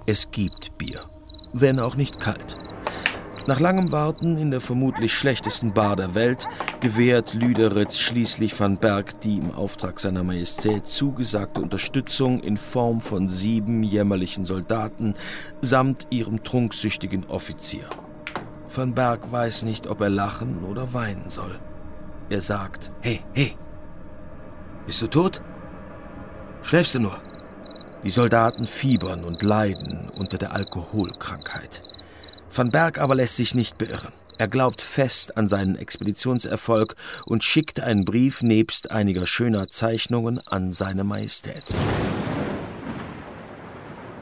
Es 0.07 0.31
gibt 0.31 0.77
Bier, 0.77 1.05
wenn 1.53 1.79
auch 1.79 1.95
nicht 1.95 2.19
kalt. 2.19 2.57
Nach 3.47 3.59
langem 3.59 3.91
Warten 3.91 4.37
in 4.37 4.51
der 4.51 4.61
vermutlich 4.61 5.13
schlechtesten 5.13 5.73
Bar 5.73 5.95
der 5.95 6.13
Welt 6.13 6.47
gewährt 6.79 7.33
Lüderitz 7.33 7.97
schließlich 7.97 8.59
van 8.59 8.77
Berg 8.77 9.19
die 9.21 9.37
im 9.37 9.51
Auftrag 9.51 9.99
seiner 9.99 10.23
Majestät 10.23 10.87
zugesagte 10.87 11.59
Unterstützung 11.61 12.39
in 12.39 12.55
Form 12.55 13.01
von 13.01 13.27
sieben 13.27 13.81
jämmerlichen 13.81 14.45
Soldaten 14.45 15.15
samt 15.61 16.07
ihrem 16.11 16.43
trunksüchtigen 16.43 17.25
Offizier. 17.25 17.89
Van 18.73 18.93
Berg 18.93 19.31
weiß 19.31 19.63
nicht, 19.63 19.87
ob 19.87 20.01
er 20.01 20.09
lachen 20.09 20.63
oder 20.63 20.93
weinen 20.93 21.29
soll. 21.29 21.59
Er 22.31 22.39
sagt, 22.39 22.91
hey, 23.01 23.19
hey, 23.33 23.57
bist 24.85 25.01
du 25.01 25.07
tot? 25.07 25.41
Schläfst 26.63 26.95
du 26.95 27.01
nur? 27.01 27.19
Die 28.05 28.09
Soldaten 28.09 28.67
fiebern 28.67 29.25
und 29.25 29.43
leiden 29.43 30.09
unter 30.17 30.37
der 30.37 30.53
Alkoholkrankheit. 30.53 31.81
Van 32.49 32.71
Berg 32.71 32.99
aber 32.99 33.15
lässt 33.15 33.35
sich 33.35 33.53
nicht 33.53 33.77
beirren. 33.77 34.13
Er 34.37 34.47
glaubt 34.47 34.81
fest 34.81 35.35
an 35.35 35.49
seinen 35.49 35.75
Expeditionserfolg 35.75 36.95
und 37.25 37.43
schickt 37.43 37.81
einen 37.81 38.05
Brief 38.05 38.41
nebst 38.41 38.91
einiger 38.91 39.27
schöner 39.27 39.69
Zeichnungen 39.69 40.39
an 40.47 40.71
seine 40.71 41.03
Majestät. 41.03 41.65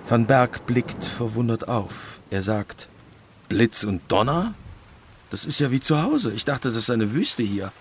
Van 0.07 0.25
Berg 0.25 0.65
blickt 0.65 1.05
verwundert 1.05 1.67
auf. 1.67 2.21
Er 2.31 2.41
sagt, 2.41 2.89
Blitz 3.49 3.83
und 3.83 4.01
Donner? 4.07 4.55
Das 5.29 5.45
ist 5.45 5.59
ja 5.59 5.69
wie 5.69 5.79
zu 5.79 6.01
Hause. 6.01 6.33
Ich 6.33 6.43
dachte, 6.43 6.69
das 6.69 6.75
ist 6.75 6.89
eine 6.89 7.13
Wüste 7.13 7.43
hier. 7.43 7.71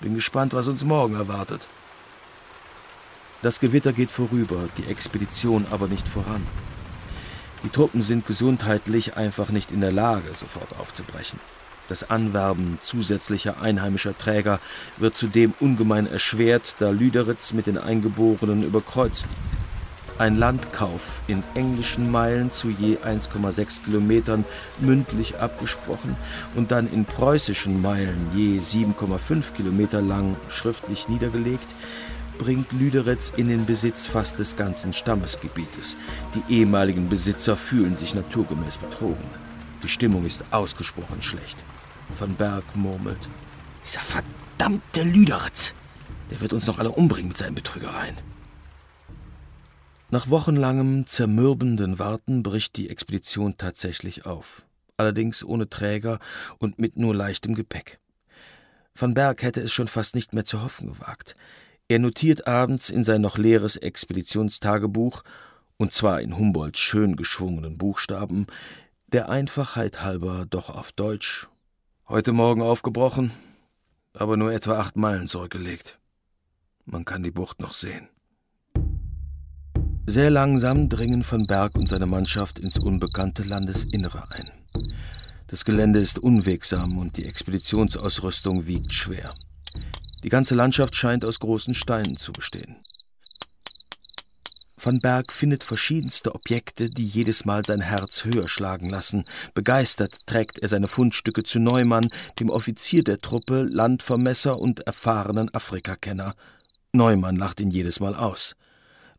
Bin 0.00 0.14
gespannt, 0.14 0.54
was 0.54 0.68
uns 0.68 0.84
morgen 0.84 1.14
erwartet. 1.14 1.68
Das 3.42 3.60
Gewitter 3.60 3.92
geht 3.92 4.12
vorüber, 4.12 4.68
die 4.78 4.84
Expedition 4.84 5.66
aber 5.70 5.88
nicht 5.88 6.06
voran. 6.06 6.46
Die 7.64 7.68
Truppen 7.68 8.02
sind 8.02 8.26
gesundheitlich 8.26 9.16
einfach 9.16 9.50
nicht 9.50 9.72
in 9.72 9.80
der 9.80 9.90
Lage, 9.90 10.32
sofort 10.34 10.78
aufzubrechen. 10.78 11.40
Das 11.88 12.10
Anwerben 12.10 12.78
zusätzlicher 12.80 13.60
einheimischer 13.60 14.16
Träger 14.16 14.60
wird 14.98 15.16
zudem 15.16 15.54
ungemein 15.58 16.06
erschwert, 16.06 16.76
da 16.78 16.90
Lüderitz 16.90 17.52
mit 17.52 17.66
den 17.66 17.78
Eingeborenen 17.78 18.62
über 18.62 18.80
Kreuz 18.80 19.22
liegt. 19.22 19.57
Ein 20.18 20.36
Landkauf 20.36 21.22
in 21.28 21.44
englischen 21.54 22.10
Meilen 22.10 22.50
zu 22.50 22.70
je 22.70 22.96
1,6 22.96 23.84
Kilometern 23.84 24.44
mündlich 24.80 25.38
abgesprochen 25.38 26.16
und 26.56 26.72
dann 26.72 26.92
in 26.92 27.04
preußischen 27.04 27.80
Meilen 27.80 28.28
je 28.34 28.58
7,5 28.58 29.52
Kilometer 29.52 30.02
lang 30.02 30.36
schriftlich 30.48 31.08
niedergelegt, 31.08 31.72
bringt 32.36 32.72
Lüderitz 32.72 33.32
in 33.36 33.48
den 33.48 33.64
Besitz 33.64 34.08
fast 34.08 34.40
des 34.40 34.56
ganzen 34.56 34.92
Stammesgebietes. 34.92 35.96
Die 36.34 36.52
ehemaligen 36.52 37.08
Besitzer 37.08 37.56
fühlen 37.56 37.96
sich 37.96 38.14
naturgemäß 38.14 38.78
betrogen. 38.78 39.24
Die 39.84 39.88
Stimmung 39.88 40.24
ist 40.24 40.44
ausgesprochen 40.50 41.22
schlecht. 41.22 41.62
Van 42.18 42.34
Berg 42.34 42.64
murmelt. 42.74 43.28
Dieser 43.84 44.00
verdammte 44.00 45.02
Lüderitz! 45.02 45.74
Der 46.30 46.40
wird 46.40 46.52
uns 46.52 46.66
noch 46.66 46.80
alle 46.80 46.90
umbringen 46.90 47.28
mit 47.28 47.38
seinen 47.38 47.54
Betrügereien. 47.54 48.16
Nach 50.10 50.30
wochenlangem 50.30 51.06
zermürbenden 51.06 51.98
Warten 51.98 52.42
bricht 52.42 52.76
die 52.76 52.88
Expedition 52.88 53.58
tatsächlich 53.58 54.24
auf, 54.24 54.62
allerdings 54.96 55.44
ohne 55.44 55.68
Träger 55.68 56.18
und 56.58 56.78
mit 56.78 56.96
nur 56.96 57.14
leichtem 57.14 57.54
Gepäck. 57.54 57.98
Van 58.94 59.12
Berg 59.12 59.42
hätte 59.42 59.60
es 59.60 59.70
schon 59.70 59.86
fast 59.86 60.14
nicht 60.14 60.32
mehr 60.32 60.46
zu 60.46 60.62
hoffen 60.62 60.88
gewagt. 60.88 61.34
Er 61.88 61.98
notiert 61.98 62.46
abends 62.46 62.88
in 62.88 63.04
sein 63.04 63.20
noch 63.20 63.36
leeres 63.36 63.76
Expeditionstagebuch, 63.76 65.24
und 65.76 65.92
zwar 65.92 66.22
in 66.22 66.38
Humboldts 66.38 66.80
schön 66.80 67.14
geschwungenen 67.14 67.76
Buchstaben, 67.76 68.46
der 69.08 69.28
Einfachheit 69.28 70.02
halber 70.02 70.46
doch 70.48 70.70
auf 70.70 70.90
Deutsch. 70.90 71.48
Heute 72.08 72.32
Morgen 72.32 72.62
aufgebrochen, 72.62 73.32
aber 74.14 74.38
nur 74.38 74.52
etwa 74.54 74.78
acht 74.78 74.96
Meilen 74.96 75.28
zurückgelegt. 75.28 75.98
Man 76.86 77.04
kann 77.04 77.22
die 77.22 77.30
Bucht 77.30 77.60
noch 77.60 77.72
sehen. 77.72 78.08
Sehr 80.10 80.30
langsam 80.30 80.88
dringen 80.88 81.22
Van 81.30 81.44
Berg 81.46 81.74
und 81.74 81.86
seine 81.86 82.06
Mannschaft 82.06 82.58
ins 82.58 82.78
unbekannte 82.78 83.42
Landesinnere 83.42 84.24
ein. 84.30 84.50
Das 85.48 85.66
Gelände 85.66 85.98
ist 85.98 86.18
unwegsam 86.18 86.96
und 86.96 87.18
die 87.18 87.26
Expeditionsausrüstung 87.26 88.66
wiegt 88.66 88.94
schwer. 88.94 89.34
Die 90.24 90.30
ganze 90.30 90.54
Landschaft 90.54 90.96
scheint 90.96 91.26
aus 91.26 91.40
großen 91.40 91.74
Steinen 91.74 92.16
zu 92.16 92.32
bestehen. 92.32 92.76
Van 94.82 94.98
Berg 95.02 95.30
findet 95.30 95.62
verschiedenste 95.62 96.34
Objekte, 96.34 96.88
die 96.88 97.04
jedes 97.04 97.44
Mal 97.44 97.66
sein 97.66 97.82
Herz 97.82 98.24
höher 98.24 98.48
schlagen 98.48 98.88
lassen. 98.88 99.26
Begeistert 99.52 100.26
trägt 100.26 100.58
er 100.58 100.68
seine 100.68 100.88
Fundstücke 100.88 101.42
zu 101.42 101.58
Neumann, 101.58 102.08
dem 102.40 102.48
Offizier 102.48 103.04
der 103.04 103.18
Truppe, 103.18 103.66
Landvermesser 103.68 104.58
und 104.58 104.80
erfahrenen 104.80 105.52
Afrikakenner. 105.52 106.34
Neumann 106.94 107.36
lacht 107.36 107.60
ihn 107.60 107.70
jedes 107.70 108.00
Mal 108.00 108.14
aus. 108.14 108.56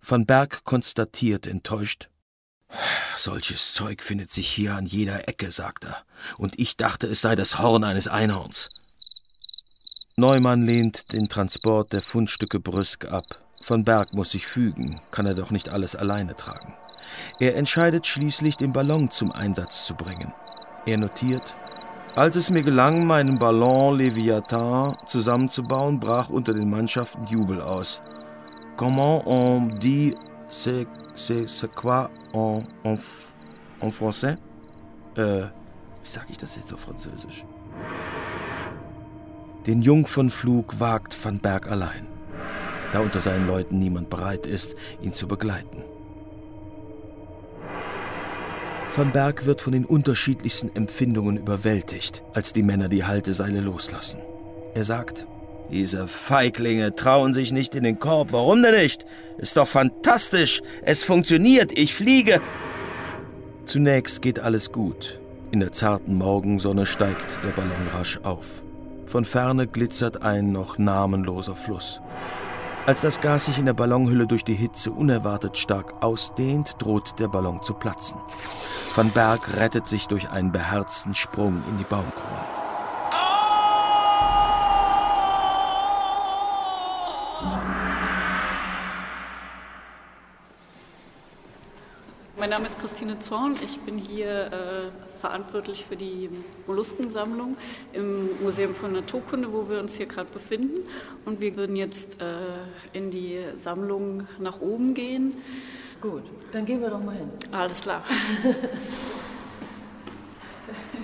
Van 0.01 0.25
Berg 0.25 0.63
konstatiert 0.63 1.47
enttäuscht. 1.47 2.09
Solches 3.17 3.73
Zeug 3.73 4.01
findet 4.01 4.31
sich 4.31 4.47
hier 4.49 4.75
an 4.75 4.85
jeder 4.85 5.27
Ecke, 5.27 5.51
sagt 5.51 5.85
er. 5.85 6.03
Und 6.37 6.59
ich 6.59 6.77
dachte, 6.77 7.07
es 7.07 7.21
sei 7.21 7.35
das 7.35 7.59
Horn 7.59 7.83
eines 7.83 8.07
Einhorns. 8.07 8.69
Neumann 10.15 10.63
lehnt 10.63 11.13
den 11.13 11.29
Transport 11.29 11.93
der 11.93 12.01
Fundstücke 12.01 12.59
brüsk 12.59 13.05
ab. 13.05 13.23
Van 13.65 13.83
Berg 13.83 14.13
muss 14.13 14.31
sich 14.31 14.47
fügen, 14.47 15.01
kann 15.11 15.25
er 15.25 15.33
doch 15.33 15.51
nicht 15.51 15.69
alles 15.69 15.95
alleine 15.95 16.35
tragen. 16.35 16.73
Er 17.39 17.55
entscheidet 17.55 18.07
schließlich, 18.07 18.55
den 18.55 18.73
Ballon 18.73 19.11
zum 19.11 19.31
Einsatz 19.31 19.85
zu 19.85 19.95
bringen. 19.95 20.33
Er 20.85 20.97
notiert, 20.97 21.55
als 22.15 22.35
es 22.35 22.49
mir 22.49 22.63
gelang, 22.63 23.05
meinen 23.05 23.37
Ballon 23.37 23.97
Leviathan 23.97 24.95
zusammenzubauen, 25.07 25.99
brach 25.99 26.29
unter 26.29 26.53
den 26.53 26.69
Mannschaften 26.69 27.25
Jubel 27.25 27.61
aus. 27.61 28.01
Comment 28.79 29.23
on 29.27 29.67
dit 29.77 30.15
c'est, 30.49 30.87
c'est, 31.17 31.75
quoi 31.75 32.09
en, 32.31 32.63
en, 32.85 32.95
en 33.81 33.91
français? 33.91 34.37
Äh, 35.17 35.47
wie 36.01 36.09
sage 36.09 36.27
ich 36.29 36.37
das 36.37 36.55
jetzt 36.55 36.71
auf 36.71 36.79
Französisch? 36.79 37.43
Den 39.67 39.81
Jungfernflug 39.81 40.79
wagt 40.79 41.13
Van 41.21 41.39
Berg 41.39 41.69
allein, 41.69 42.07
da 42.93 43.01
unter 43.01 43.19
seinen 43.19 43.47
Leuten 43.47 43.79
niemand 43.79 44.09
bereit 44.09 44.45
ist, 44.45 44.77
ihn 45.01 45.11
zu 45.11 45.27
begleiten. 45.27 45.83
Van 48.95 49.11
Berg 49.11 49.45
wird 49.45 49.59
von 49.59 49.73
den 49.73 49.83
unterschiedlichsten 49.83 50.73
Empfindungen 50.73 51.35
überwältigt, 51.35 52.23
als 52.33 52.53
die 52.53 52.63
Männer 52.63 52.87
die 52.87 53.03
Halteseile 53.03 53.59
loslassen. 53.59 54.21
Er 54.73 54.85
sagt, 54.85 55.27
diese 55.71 56.07
Feiglinge 56.07 56.95
trauen 56.95 57.33
sich 57.33 57.51
nicht 57.51 57.75
in 57.75 57.83
den 57.83 57.99
Korb. 57.99 58.31
Warum 58.31 58.63
denn 58.63 58.75
nicht? 58.75 59.05
Ist 59.37 59.57
doch 59.57 59.67
fantastisch. 59.67 60.61
Es 60.81 61.03
funktioniert. 61.03 61.77
Ich 61.77 61.93
fliege. 61.93 62.41
Zunächst 63.65 64.21
geht 64.21 64.39
alles 64.39 64.71
gut. 64.71 65.19
In 65.51 65.59
der 65.59 65.71
zarten 65.71 66.15
Morgensonne 66.15 66.85
steigt 66.85 67.43
der 67.43 67.51
Ballon 67.51 67.87
rasch 67.93 68.19
auf. 68.23 68.45
Von 69.05 69.25
ferne 69.25 69.67
glitzert 69.67 70.23
ein 70.23 70.51
noch 70.51 70.77
namenloser 70.77 71.55
Fluss. 71.55 72.01
Als 72.85 73.01
das 73.01 73.21
Gas 73.21 73.45
sich 73.45 73.59
in 73.59 73.65
der 73.65 73.73
Ballonhülle 73.73 74.25
durch 74.25 74.43
die 74.43 74.55
Hitze 74.55 74.91
unerwartet 74.91 75.57
stark 75.57 76.01
ausdehnt, 76.01 76.75
droht 76.79 77.19
der 77.19 77.27
Ballon 77.27 77.61
zu 77.61 77.75
platzen. 77.75 78.19
Van 78.95 79.11
Berg 79.11 79.55
rettet 79.55 79.85
sich 79.85 80.07
durch 80.07 80.29
einen 80.29 80.51
beherzten 80.51 81.13
Sprung 81.13 81.61
in 81.69 81.77
die 81.77 81.83
Baumkrone. 81.83 82.58
Mein 92.49 92.63
Name 92.63 92.69
ist 92.69 92.79
Christine 92.79 93.19
Zorn. 93.19 93.55
Ich 93.63 93.79
bin 93.81 93.99
hier 93.99 94.27
äh, 94.27 94.89
verantwortlich 95.19 95.85
für 95.85 95.95
die 95.95 96.31
Molluskensammlung 96.65 97.55
im 97.93 98.41
Museum 98.41 98.73
für 98.73 98.87
Naturkunde, 98.87 99.53
wo 99.53 99.69
wir 99.69 99.79
uns 99.79 99.93
hier 99.93 100.07
gerade 100.07 100.31
befinden. 100.31 100.79
Und 101.25 101.41
wir 101.41 101.55
würden 101.55 101.75
jetzt 101.75 102.19
äh, 102.19 102.25
in 102.91 103.11
die 103.11 103.37
Sammlung 103.53 104.23
nach 104.39 104.61
oben 104.61 104.95
gehen. 104.95 105.35
Gut, 106.01 106.23
dann 106.51 106.65
gehen 106.65 106.81
wir 106.81 106.89
doch 106.89 107.03
mal 107.03 107.17
hin. 107.17 107.27
Alles 107.51 107.81
klar. 107.81 108.03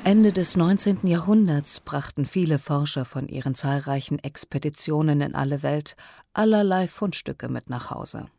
Ende 0.04 0.32
des 0.32 0.58
19. 0.58 1.06
Jahrhunderts 1.06 1.80
brachten 1.80 2.26
viele 2.26 2.58
Forscher 2.58 3.06
von 3.06 3.28
ihren 3.28 3.54
zahlreichen 3.54 4.18
Expeditionen 4.18 5.22
in 5.22 5.36
alle 5.36 5.62
Welt 5.62 5.96
allerlei 6.34 6.88
Fundstücke 6.88 7.50
mit 7.50 7.70
nach 7.70 7.92
Hause. 7.92 8.30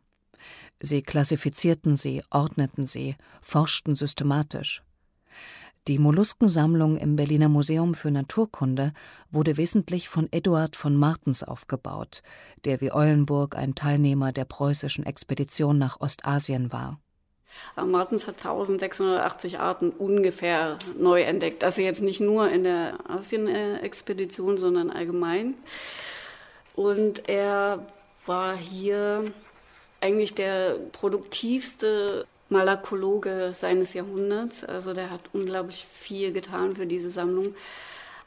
Sie 0.79 1.01
klassifizierten 1.01 1.95
sie, 1.95 2.23
ordneten 2.29 2.85
sie, 2.85 3.15
forschten 3.41 3.95
systematisch. 3.95 4.83
Die 5.87 5.99
Molluskensammlung 5.99 6.97
im 6.97 7.15
Berliner 7.15 7.47
Museum 7.47 7.93
für 7.93 8.11
Naturkunde 8.11 8.91
wurde 9.31 9.55
wesentlich 9.55 10.09
von 10.09 10.27
Eduard 10.31 10.75
von 10.75 10.97
Martens 10.97 11.43
aufgebaut, 11.43 12.23
der 12.65 12.81
wie 12.81 12.91
Eulenburg 12.91 13.55
ein 13.55 13.73
Teilnehmer 13.73 14.33
der 14.33 14.43
preußischen 14.43 15.05
Expedition 15.05 15.77
nach 15.77 16.01
Ostasien 16.01 16.73
war. 16.73 16.99
Martens 17.75 18.27
hat 18.27 18.35
1680 18.35 19.59
Arten 19.59 19.91
ungefähr 19.91 20.77
neu 20.99 21.21
entdeckt. 21.21 21.63
Also 21.63 21.81
jetzt 21.81 22.01
nicht 22.01 22.19
nur 22.19 22.49
in 22.49 22.63
der 22.63 22.97
Asien-Expedition, 23.09 24.57
sondern 24.57 24.89
allgemein. 24.89 25.55
Und 26.75 27.29
er 27.29 27.87
war 28.25 28.55
hier 28.55 29.31
eigentlich 30.01 30.35
der 30.35 30.75
produktivste 30.91 32.25
Malakologe 32.49 33.51
seines 33.53 33.93
Jahrhunderts. 33.93 34.63
Also 34.63 34.93
der 34.93 35.09
hat 35.09 35.21
unglaublich 35.33 35.85
viel 35.91 36.31
getan 36.31 36.75
für 36.75 36.85
diese 36.85 37.09
Sammlung. 37.09 37.55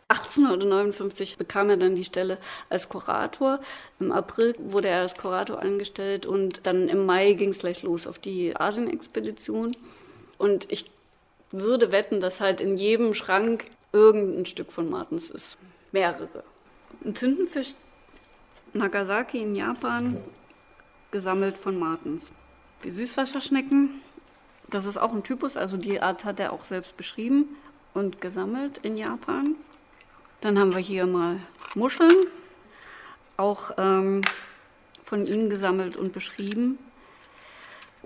1859 0.09 1.37
bekam 1.37 1.71
er 1.71 1.77
dann 1.77 1.95
die 1.95 2.05
Stelle 2.05 2.39
als 2.69 2.89
Kurator. 2.89 3.61
Im 4.01 4.11
April 4.11 4.55
wurde 4.59 4.89
er 4.89 5.03
als 5.03 5.15
Kurator 5.15 5.61
angestellt 5.63 6.27
und 6.27 6.67
dann 6.67 6.89
im 6.89 7.07
Mai 7.07 7.35
ging 7.35 7.51
es 7.51 7.61
gleich 7.61 7.83
los 7.83 8.09
auf 8.09 8.19
die 8.19 8.57
Asien-Expedition. 8.57 9.71
Und 10.37 10.67
ich 10.71 10.91
würde 11.53 11.93
wetten, 11.93 12.19
dass 12.19 12.41
halt 12.41 12.61
in 12.61 12.77
jedem 12.77 13.15
Schrank 13.15 13.67
irgendein 13.93 14.47
Stück 14.47 14.73
von 14.73 14.91
Martens 14.91 15.31
ist. 15.31 15.59
Mehrere. 15.93 16.43
Ein 17.05 17.15
Tintenfisch 17.15 17.75
Nagasaki 18.73 19.43
in 19.43 19.55
Japan 19.55 20.17
gesammelt 21.11 21.59
von 21.59 21.79
Martens. 21.79 22.31
Die 22.85 22.91
Süßwasserschnecken 22.91 24.01
Das 24.69 24.87
ist 24.87 24.97
auch 24.97 25.13
ein 25.13 25.25
Typus, 25.25 25.57
also 25.57 25.77
die 25.77 26.01
Art 26.01 26.25
hat 26.25 26.39
er 26.39 26.53
auch 26.53 26.65
selbst 26.65 26.97
beschrieben 26.97 27.57
und 27.93 28.21
gesammelt 28.21 28.79
in 28.79 28.97
Japan. 28.97 29.57
Dann 30.41 30.59
haben 30.59 30.73
wir 30.73 30.81
hier 30.81 31.07
mal 31.07 31.41
Muscheln, 31.75 32.15
auch 33.37 33.73
ähm, 33.79 34.23
von 35.05 35.27
ihm 35.27 35.51
gesammelt 35.51 35.97
und 35.97 36.13
beschrieben. 36.13 36.79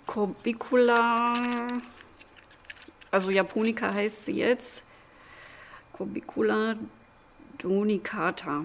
Corbicula, 0.06 1.34
also 3.10 3.30
Japonica 3.30 3.92
heißt 3.92 4.24
sie 4.24 4.38
jetzt, 4.38 4.82
Corbicula 5.92 6.76
donicata. 7.58 8.64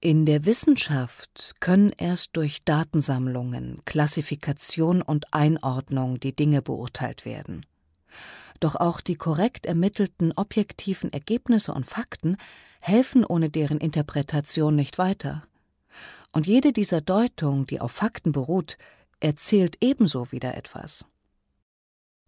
In 0.00 0.26
der 0.26 0.44
Wissenschaft 0.44 1.54
können 1.60 1.90
erst 1.96 2.36
durch 2.36 2.64
Datensammlungen, 2.64 3.80
Klassifikation 3.86 5.00
und 5.00 5.32
Einordnung 5.32 6.20
die 6.20 6.36
Dinge 6.36 6.60
beurteilt 6.60 7.24
werden. 7.24 7.64
Doch 8.60 8.76
auch 8.76 9.00
die 9.00 9.16
korrekt 9.16 9.64
ermittelten 9.64 10.32
objektiven 10.32 11.12
Ergebnisse 11.12 11.72
und 11.72 11.86
Fakten 11.86 12.36
helfen 12.80 13.24
ohne 13.24 13.48
deren 13.48 13.78
Interpretation 13.78 14.76
nicht 14.76 14.98
weiter. 14.98 15.42
Und 16.30 16.46
jede 16.46 16.74
dieser 16.74 17.00
Deutungen, 17.00 17.66
die 17.66 17.80
auf 17.80 17.92
Fakten 17.92 18.32
beruht, 18.32 18.76
erzählt 19.20 19.78
ebenso 19.80 20.30
wieder 20.30 20.56
etwas. 20.56 21.06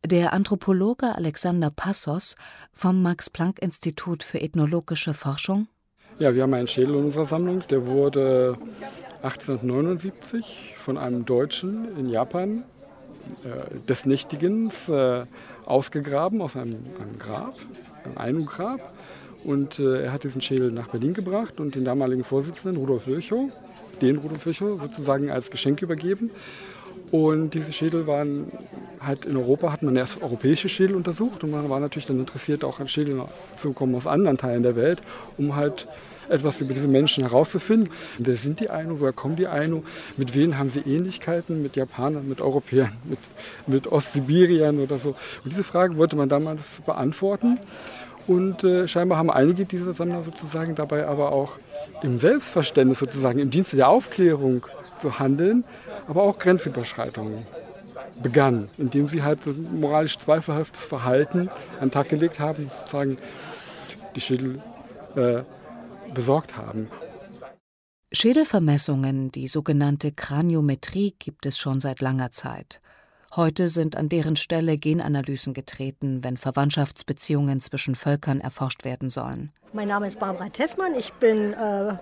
Der 0.06 0.32
Anthropologe 0.32 1.14
Alexander 1.14 1.70
Passos 1.70 2.34
vom 2.72 3.02
Max-Planck-Institut 3.02 4.22
für 4.22 4.40
ethnologische 4.40 5.12
Forschung 5.12 5.68
ja, 6.18 6.34
wir 6.34 6.42
haben 6.42 6.54
einen 6.54 6.68
Schädel 6.68 6.96
in 6.96 7.04
unserer 7.06 7.26
Sammlung. 7.26 7.62
Der 7.70 7.86
wurde 7.86 8.56
1879 9.22 10.74
von 10.76 10.98
einem 10.98 11.24
Deutschen 11.24 11.96
in 11.96 12.08
Japan 12.08 12.64
äh, 13.44 13.78
des 13.86 14.04
Nächtigens 14.04 14.88
äh, 14.88 15.24
ausgegraben 15.64 16.42
aus 16.42 16.56
einem, 16.56 16.84
einem 17.00 17.18
Grab, 17.18 17.54
einem 18.04 18.18
Ainu-Grab. 18.18 18.92
Und 19.44 19.78
äh, 19.78 20.02
er 20.04 20.12
hat 20.12 20.24
diesen 20.24 20.40
Schädel 20.40 20.72
nach 20.72 20.88
Berlin 20.88 21.14
gebracht 21.14 21.60
und 21.60 21.76
den 21.76 21.84
damaligen 21.84 22.24
Vorsitzenden 22.24 22.80
Rudolf 22.80 23.06
Virchow, 23.06 23.52
den 24.02 24.16
Rudolf 24.16 24.44
Virchow, 24.44 24.80
sozusagen 24.80 25.30
als 25.30 25.50
Geschenk 25.50 25.82
übergeben. 25.82 26.30
Und 27.10 27.54
diese 27.54 27.72
Schädel 27.72 28.06
waren 28.06 28.52
halt 29.00 29.24
in 29.24 29.36
Europa, 29.36 29.72
hat 29.72 29.82
man 29.82 29.96
erst 29.96 30.20
europäische 30.22 30.68
Schädel 30.68 30.96
untersucht 30.96 31.42
und 31.42 31.50
man 31.50 31.68
war 31.70 31.80
natürlich 31.80 32.06
dann 32.06 32.18
interessiert, 32.18 32.64
auch 32.64 32.80
an 32.80 32.88
Schädeln 32.88 33.22
zu 33.56 33.72
kommen 33.72 33.94
aus 33.94 34.06
anderen 34.06 34.36
Teilen 34.36 34.62
der 34.62 34.76
Welt, 34.76 35.00
um 35.38 35.56
halt 35.56 35.86
etwas 36.28 36.60
über 36.60 36.74
diese 36.74 36.88
Menschen 36.88 37.24
herauszufinden. 37.24 37.90
Wer 38.18 38.36
sind 38.36 38.60
die 38.60 38.68
Ainu, 38.68 39.00
woher 39.00 39.14
kommen 39.14 39.36
die 39.36 39.46
Ainu, 39.46 39.82
mit 40.16 40.34
wem 40.34 40.58
haben 40.58 40.68
sie 40.68 40.80
Ähnlichkeiten, 40.80 41.62
mit 41.62 41.76
Japanern, 41.76 42.28
mit 42.28 42.40
Europäern, 42.40 42.92
mit, 43.04 43.18
mit 43.66 43.86
Ostsibiriern 43.86 44.78
oder 44.78 44.98
so. 44.98 45.10
Und 45.44 45.52
diese 45.52 45.64
Frage 45.64 45.96
wollte 45.96 46.16
man 46.16 46.28
damals 46.28 46.82
beantworten. 46.84 47.58
Und 48.26 48.62
äh, 48.62 48.86
scheinbar 48.86 49.16
haben 49.16 49.30
einige 49.30 49.64
dieser 49.64 49.94
Sammler 49.94 50.22
sozusagen 50.22 50.74
dabei 50.74 51.06
aber 51.06 51.32
auch 51.32 51.52
im 52.02 52.18
Selbstverständnis 52.18 52.98
sozusagen, 52.98 53.38
im 53.38 53.50
Dienste 53.50 53.76
der 53.76 53.88
Aufklärung 53.88 54.66
zu 55.00 55.18
handeln, 55.18 55.64
aber 56.06 56.22
auch 56.22 56.38
Grenzüberschreitungen 56.38 57.46
begann, 58.22 58.68
indem 58.78 59.08
sie 59.08 59.22
halt 59.22 59.42
so 59.42 59.52
moralisch 59.52 60.18
zweifelhaftes 60.18 60.84
Verhalten 60.84 61.48
an 61.80 61.88
den 61.88 61.90
Tag 61.90 62.08
gelegt 62.08 62.40
haben, 62.40 62.70
sozusagen 62.70 63.16
die 64.14 64.20
Schädel 64.20 64.62
äh, 65.16 65.42
besorgt 66.12 66.56
haben. 66.56 66.88
Schädelvermessungen, 68.10 69.30
die 69.30 69.48
sogenannte 69.48 70.12
Kraniometrie, 70.12 71.14
gibt 71.18 71.44
es 71.44 71.58
schon 71.58 71.80
seit 71.80 72.00
langer 72.00 72.30
Zeit. 72.30 72.80
Heute 73.36 73.68
sind 73.68 73.94
an 73.96 74.08
deren 74.08 74.36
Stelle 74.36 74.78
Genanalysen 74.78 75.52
getreten, 75.52 76.24
wenn 76.24 76.38
Verwandtschaftsbeziehungen 76.38 77.60
zwischen 77.60 77.94
Völkern 77.94 78.40
erforscht 78.40 78.84
werden 78.84 79.10
sollen. 79.10 79.52
Mein 79.74 79.88
Name 79.88 80.06
ist 80.06 80.18
Barbara 80.18 80.48
Tessmann. 80.48 80.94
Ich 80.94 81.12
bin 81.14 81.52
äh, 81.52 81.94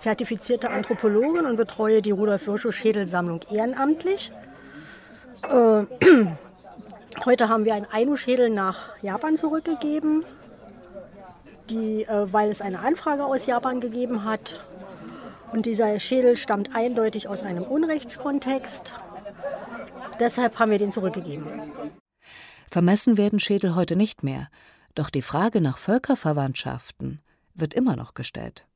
zertifizierte 0.00 0.70
Anthropologin 0.70 1.46
und 1.46 1.56
betreue 1.56 2.02
die 2.02 2.10
Rudolf 2.10 2.46
Virchow 2.46 2.74
Schädelsammlung 2.74 3.40
ehrenamtlich. 3.50 4.32
Äh, 5.42 5.84
heute 7.24 7.48
haben 7.48 7.64
wir 7.64 7.74
einen 7.74 7.86
Ainu-Schädel 7.90 8.50
nach 8.50 8.90
Japan 9.02 9.36
zurückgegeben 9.36 10.24
die, 11.70 12.02
äh, 12.02 12.32
weil 12.32 12.50
es 12.50 12.60
eine 12.60 12.80
Anfrage 12.80 13.24
aus 13.24 13.46
Japan 13.46 13.80
gegeben 13.80 14.24
hat. 14.24 14.64
Und 15.52 15.66
dieser 15.66 15.98
Schädel 15.98 16.36
stammt 16.36 16.74
eindeutig 16.74 17.28
aus 17.28 17.42
einem 17.42 17.64
Unrechtskontext. 17.64 18.92
Deshalb 20.18 20.58
haben 20.58 20.70
wir 20.70 20.78
den 20.78 20.92
zurückgegeben. 20.92 21.46
Vermessen 22.68 23.16
werden 23.16 23.40
Schädel 23.40 23.74
heute 23.74 23.96
nicht 23.96 24.22
mehr. 24.22 24.48
Doch 24.94 25.10
die 25.10 25.22
Frage 25.22 25.60
nach 25.60 25.78
Völkerverwandtschaften 25.78 27.20
wird 27.54 27.74
immer 27.74 27.96
noch 27.96 28.14
gestellt. 28.14 28.66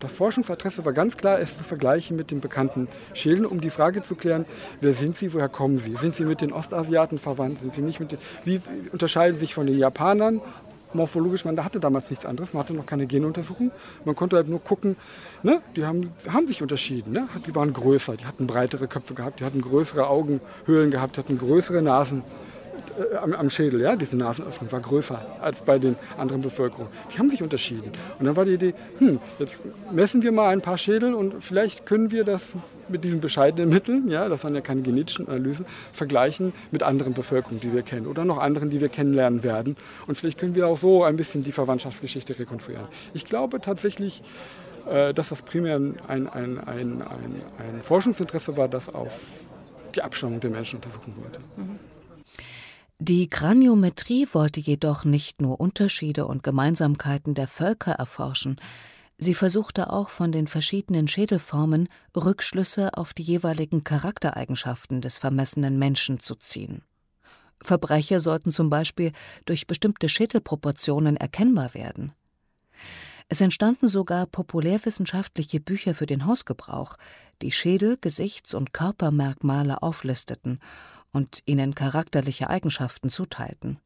Das 0.00 0.12
Forschungsadresse 0.12 0.86
war 0.86 0.94
ganz 0.94 1.18
klar, 1.18 1.40
es 1.40 1.58
zu 1.58 1.62
vergleichen 1.62 2.16
mit 2.16 2.30
den 2.30 2.40
bekannten 2.40 2.88
Schädeln, 3.12 3.44
um 3.44 3.60
die 3.60 3.68
Frage 3.68 4.00
zu 4.00 4.14
klären, 4.14 4.46
wer 4.80 4.94
sind 4.94 5.16
sie, 5.18 5.34
woher 5.34 5.50
kommen 5.50 5.76
sie? 5.76 5.92
Sind 5.92 6.16
sie 6.16 6.24
mit 6.24 6.40
den 6.40 6.52
Ostasiaten 6.52 7.18
verwandt? 7.18 7.60
Sind 7.60 7.74
sie 7.74 7.82
nicht 7.82 8.00
mit 8.00 8.12
den, 8.12 8.18
wie 8.44 8.62
unterscheiden 8.92 9.36
sie 9.36 9.40
sich 9.40 9.54
von 9.54 9.66
den 9.66 9.78
Japanern 9.78 10.40
morphologisch, 10.94 11.44
man 11.44 11.62
hatte 11.62 11.80
damals 11.80 12.10
nichts 12.10 12.26
anderes, 12.26 12.52
man 12.52 12.62
hatte 12.62 12.74
noch 12.74 12.86
keine 12.86 13.06
Genuntersuchung. 13.06 13.70
Man 14.04 14.16
konnte 14.16 14.36
halt 14.36 14.48
nur 14.48 14.62
gucken, 14.62 14.96
ne, 15.42 15.60
die 15.76 15.84
haben, 15.84 16.12
haben 16.28 16.46
sich 16.46 16.62
unterschieden. 16.62 17.12
Ne? 17.12 17.28
Die 17.46 17.54
waren 17.54 17.72
größer, 17.72 18.16
die 18.16 18.24
hatten 18.24 18.46
breitere 18.46 18.88
Köpfe 18.88 19.14
gehabt, 19.14 19.40
die 19.40 19.44
hatten 19.44 19.60
größere 19.60 20.08
Augenhöhlen 20.08 20.90
gehabt, 20.90 21.16
die 21.16 21.20
hatten 21.20 21.38
größere 21.38 21.82
Nasen 21.82 22.22
äh, 23.00 23.16
am, 23.16 23.32
am, 23.32 23.50
Schädel. 23.50 23.80
Ja? 23.80 23.96
Diese 23.96 24.16
Nasenöffnung 24.16 24.70
war 24.72 24.80
größer 24.80 25.20
als 25.40 25.60
bei 25.62 25.78
den 25.78 25.96
anderen 26.18 26.42
Bevölkerungen. 26.42 26.90
Die 27.12 27.18
haben 27.18 27.30
sich 27.30 27.42
unterschieden. 27.42 27.92
Und 28.18 28.26
dann 28.26 28.36
war 28.36 28.44
die 28.44 28.54
Idee, 28.54 28.74
hm, 28.98 29.18
jetzt 29.38 29.56
messen 29.92 30.22
wir 30.22 30.32
mal 30.32 30.48
ein 30.48 30.60
paar 30.60 30.78
Schädel 30.78 31.14
und 31.14 31.42
vielleicht 31.42 31.86
können 31.86 32.10
wir 32.10 32.24
das 32.24 32.54
mit 32.88 33.04
diesen 33.04 33.20
bescheidenen 33.20 33.68
Mitteln, 33.68 34.08
ja, 34.08 34.28
das 34.28 34.42
waren 34.42 34.54
ja 34.54 34.60
keine 34.60 34.82
genetischen 34.82 35.28
Analysen, 35.28 35.64
vergleichen 35.92 36.52
mit 36.72 36.82
anderen 36.82 37.14
Bevölkerungen, 37.14 37.60
die 37.60 37.72
wir 37.72 37.82
kennen 37.82 38.06
oder 38.06 38.24
noch 38.24 38.38
anderen, 38.38 38.68
die 38.68 38.80
wir 38.80 38.88
kennenlernen 38.88 39.44
werden. 39.44 39.76
Und 40.06 40.18
vielleicht 40.18 40.38
können 40.38 40.54
wir 40.54 40.66
auch 40.66 40.78
so 40.78 41.04
ein 41.04 41.16
bisschen 41.16 41.44
die 41.44 41.52
Verwandtschaftsgeschichte 41.52 42.38
rekonstruieren. 42.38 42.86
Ich 43.14 43.26
glaube 43.26 43.60
tatsächlich, 43.60 44.22
äh, 44.90 45.14
dass 45.14 45.28
das 45.28 45.42
primär 45.42 45.76
ein, 45.76 45.98
ein, 46.08 46.28
ein, 46.28 46.58
ein, 46.58 47.02
ein 47.02 47.82
Forschungsinteresse 47.82 48.56
war, 48.56 48.68
das 48.68 48.92
auf 48.92 49.20
die 49.94 50.02
Abstammung 50.02 50.40
der 50.40 50.50
Menschen 50.50 50.76
untersuchen 50.76 51.14
wollte. 51.16 51.40
Mhm. 51.56 51.78
Die 53.02 53.30
Kraniometrie 53.30 54.28
wollte 54.32 54.60
jedoch 54.60 55.06
nicht 55.06 55.40
nur 55.40 55.58
Unterschiede 55.58 56.26
und 56.26 56.42
Gemeinsamkeiten 56.42 57.32
der 57.32 57.48
Völker 57.48 57.92
erforschen, 57.92 58.60
sie 59.16 59.32
versuchte 59.32 59.90
auch 59.90 60.10
von 60.10 60.32
den 60.32 60.46
verschiedenen 60.46 61.08
Schädelformen 61.08 61.88
Rückschlüsse 62.14 62.92
auf 62.98 63.14
die 63.14 63.22
jeweiligen 63.22 63.84
Charaktereigenschaften 63.84 65.00
des 65.00 65.16
vermessenen 65.16 65.78
Menschen 65.78 66.20
zu 66.20 66.34
ziehen. 66.34 66.82
Verbrecher 67.62 68.20
sollten 68.20 68.52
zum 68.52 68.68
Beispiel 68.68 69.12
durch 69.46 69.66
bestimmte 69.66 70.10
Schädelproportionen 70.10 71.16
erkennbar 71.16 71.72
werden. 71.72 72.12
Es 73.32 73.40
entstanden 73.40 73.86
sogar 73.86 74.26
populärwissenschaftliche 74.26 75.60
Bücher 75.60 75.94
für 75.94 76.06
den 76.06 76.26
Hausgebrauch, 76.26 76.96
die 77.42 77.52
Schädel-, 77.52 77.96
Gesichts- 77.96 78.54
und 78.54 78.72
Körpermerkmale 78.72 79.82
auflisteten 79.84 80.58
und 81.12 81.40
ihnen 81.46 81.76
charakterliche 81.76 82.50
Eigenschaften 82.50 83.08
zuteilten. 83.08 83.78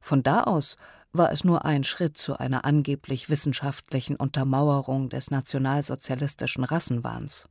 Von 0.00 0.24
da 0.24 0.42
aus 0.42 0.76
war 1.12 1.30
es 1.30 1.44
nur 1.44 1.64
ein 1.64 1.84
Schritt 1.84 2.18
zu 2.18 2.36
einer 2.36 2.64
angeblich 2.64 3.30
wissenschaftlichen 3.30 4.16
Untermauerung 4.16 5.08
des 5.08 5.30
nationalsozialistischen 5.30 6.64
Rassenwahns. 6.64 7.48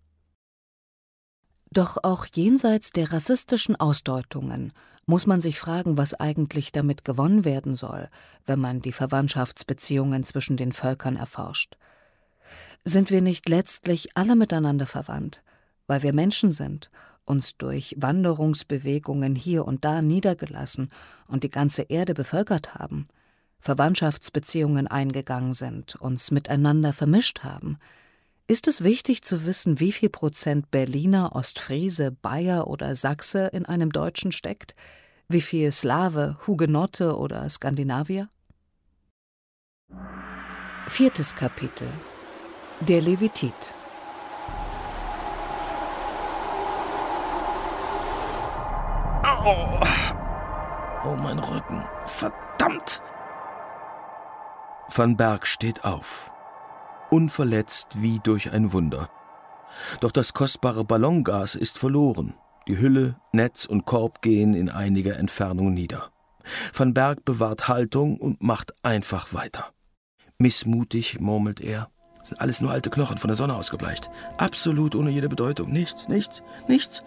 Doch 1.73 1.97
auch 2.03 2.27
jenseits 2.31 2.91
der 2.91 3.11
rassistischen 3.11 3.75
Ausdeutungen 3.75 4.73
muss 5.07 5.25
man 5.25 5.41
sich 5.41 5.57
fragen, 5.57 5.97
was 5.97 6.13
eigentlich 6.13 6.71
damit 6.71 7.03
gewonnen 7.03 7.45
werden 7.45 7.73
soll, 7.73 8.09
wenn 8.45 8.59
man 8.59 8.79
die 8.79 8.91
Verwandtschaftsbeziehungen 8.91 10.23
zwischen 10.23 10.55
den 10.55 10.71
Völkern 10.71 11.15
erforscht. 11.15 11.77
Sind 12.85 13.09
wir 13.09 13.23
nicht 13.23 13.49
letztlich 13.49 14.15
alle 14.15 14.35
miteinander 14.35 14.85
verwandt, 14.85 15.41
weil 15.87 16.03
wir 16.03 16.13
Menschen 16.13 16.51
sind 16.51 16.91
uns 17.25 17.57
durch 17.57 17.95
Wanderungsbewegungen 17.97 19.33
hier 19.33 19.65
und 19.65 19.83
da 19.83 20.03
niedergelassen 20.03 20.89
und 21.25 21.43
die 21.43 21.49
ganze 21.49 21.83
Erde 21.83 22.13
bevölkert 22.13 22.75
haben, 22.75 23.07
Verwandtschaftsbeziehungen 23.61 24.87
eingegangen 24.87 25.53
sind, 25.53 25.95
uns 25.95 26.29
miteinander 26.29 26.93
vermischt 26.93 27.43
haben, 27.43 27.79
ist 28.47 28.67
es 28.67 28.83
wichtig 28.83 29.23
zu 29.23 29.45
wissen, 29.45 29.79
wie 29.79 29.91
viel 29.91 30.09
Prozent 30.09 30.69
Berliner, 30.71 31.35
Ostfriese, 31.35 32.11
Bayer 32.11 32.67
oder 32.67 32.95
Sachse 32.95 33.47
in 33.47 33.65
einem 33.65 33.91
Deutschen 33.91 34.31
steckt, 34.31 34.75
wie 35.29 35.41
viel 35.41 35.71
Slave, 35.71 36.37
Hugenotte 36.45 37.17
oder 37.17 37.49
Skandinavier? 37.49 38.29
Viertes 40.87 41.33
Kapitel 41.35 41.87
Der 42.81 43.01
Levitit 43.01 43.73
Oh, 49.45 49.79
oh 51.03 51.15
mein 51.17 51.37
Rücken. 51.37 51.83
Verdammt! 52.05 53.01
Van 54.89 55.17
Berg 55.17 55.45
steht 55.47 55.83
auf. 55.83 56.31
Unverletzt 57.13 58.01
wie 58.01 58.19
durch 58.23 58.53
ein 58.53 58.73
Wunder. 58.73 59.07
Doch 59.99 60.11
das 60.11 60.33
kostbare 60.33 60.83
Ballongas 60.83 61.53
ist 61.53 61.77
verloren. 61.77 62.33
Die 62.67 62.79
Hülle, 62.79 63.17
Netz 63.31 63.65
und 63.65 63.85
Korb 63.85 64.23
gehen 64.23 64.55
in 64.55 64.67
einiger 64.67 65.17
Entfernung 65.17 65.75
nieder. 65.75 66.09
Van 66.75 66.95
Berg 66.95 67.23
bewahrt 67.23 67.67
Haltung 67.67 68.17
und 68.17 68.41
macht 68.41 68.73
einfach 68.81 69.31
weiter. 69.31 69.73
Missmutig 70.39 71.19
murmelt 71.19 71.61
er. 71.61 71.91
Sind 72.23 72.41
alles 72.41 72.61
nur 72.61 72.71
alte 72.71 72.89
Knochen 72.89 73.19
von 73.19 73.27
der 73.27 73.35
Sonne 73.35 73.53
ausgebleicht. 73.53 74.09
Absolut 74.39 74.95
ohne 74.95 75.11
jede 75.11 75.29
Bedeutung. 75.29 75.71
Nichts, 75.71 76.07
nichts, 76.07 76.41
nichts, 76.67 77.03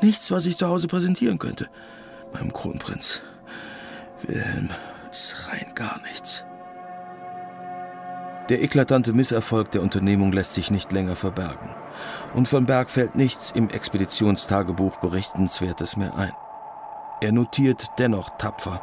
nichts, 0.00 0.30
was 0.30 0.46
ich 0.46 0.56
zu 0.56 0.68
Hause 0.68 0.88
präsentieren 0.88 1.38
könnte. 1.38 1.68
Meinem 2.32 2.54
Kronprinz. 2.54 3.20
Wilhelm, 4.22 4.70
ist 5.10 5.50
rein 5.50 5.74
gar 5.74 6.00
nichts. 6.00 6.46
Der 8.50 8.62
eklatante 8.62 9.12
Misserfolg 9.12 9.70
der 9.70 9.80
Unternehmung 9.80 10.32
lässt 10.32 10.54
sich 10.54 10.72
nicht 10.72 10.90
länger 10.90 11.14
verbergen. 11.14 11.70
Und 12.34 12.48
von 12.48 12.66
Berg 12.66 12.90
fällt 12.90 13.14
nichts 13.14 13.52
im 13.52 13.70
Expeditionstagebuch 13.70 14.96
Berichtenswertes 14.96 15.96
mehr 15.96 16.16
ein. 16.16 16.32
Er 17.20 17.30
notiert 17.30 17.86
dennoch 17.98 18.28
tapfer. 18.38 18.82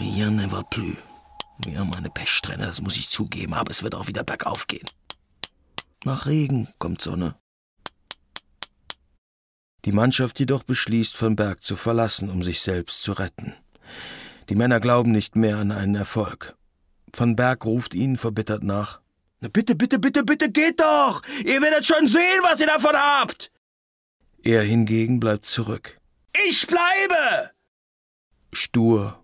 Rien 0.00 0.36
ne 0.36 0.50
va 0.50 0.62
plus. 0.62 0.96
Wir 1.58 1.78
haben 1.78 1.94
eine 1.94 2.08
Pechsträhne, 2.08 2.64
das 2.64 2.80
muss 2.80 2.96
ich 2.96 3.10
zugeben, 3.10 3.52
aber 3.52 3.70
es 3.70 3.82
wird 3.82 3.94
auch 3.94 4.06
wieder 4.06 4.24
bergauf 4.24 4.66
gehen. 4.66 4.88
Nach 6.04 6.24
Regen 6.24 6.68
kommt 6.78 7.02
Sonne. 7.02 7.34
Die 9.84 9.92
Mannschaft 9.92 10.40
jedoch 10.40 10.62
beschließt, 10.62 11.18
von 11.18 11.36
Berg 11.36 11.62
zu 11.62 11.76
verlassen, 11.76 12.30
um 12.30 12.42
sich 12.42 12.62
selbst 12.62 13.02
zu 13.02 13.12
retten. 13.12 13.54
Die 14.48 14.54
Männer 14.54 14.80
glauben 14.80 15.12
nicht 15.12 15.36
mehr 15.36 15.58
an 15.58 15.70
einen 15.70 15.96
Erfolg. 15.96 16.57
Van 17.12 17.36
Berg 17.36 17.64
ruft 17.64 17.94
ihnen 17.94 18.16
verbittert 18.16 18.62
nach. 18.62 19.00
Na 19.40 19.48
bitte, 19.48 19.74
bitte, 19.74 19.98
bitte, 19.98 20.24
bitte, 20.24 20.50
geht 20.50 20.80
doch! 20.80 21.22
Ihr 21.44 21.62
werdet 21.62 21.86
schon 21.86 22.08
sehen, 22.08 22.40
was 22.42 22.60
ihr 22.60 22.66
davon 22.66 22.96
habt! 22.96 23.52
Er 24.42 24.62
hingegen 24.62 25.20
bleibt 25.20 25.46
zurück. 25.46 26.00
Ich 26.48 26.66
bleibe! 26.66 27.52
Stur, 28.52 29.22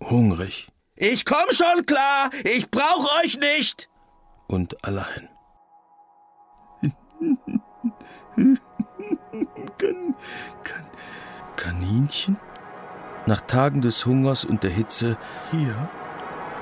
hungrig. 0.00 0.68
Ich 0.96 1.24
komm 1.24 1.50
schon 1.50 1.86
klar, 1.86 2.30
ich 2.44 2.70
brauch 2.70 3.22
euch 3.22 3.38
nicht! 3.38 3.88
Und 4.46 4.84
allein. 4.84 5.30
kan, 9.78 10.14
kan, 10.62 10.90
Kaninchen? 11.56 12.36
Nach 13.26 13.40
Tagen 13.40 13.80
des 13.80 14.04
Hungers 14.04 14.44
und 14.44 14.62
der 14.62 14.70
Hitze 14.70 15.16
hier 15.50 15.88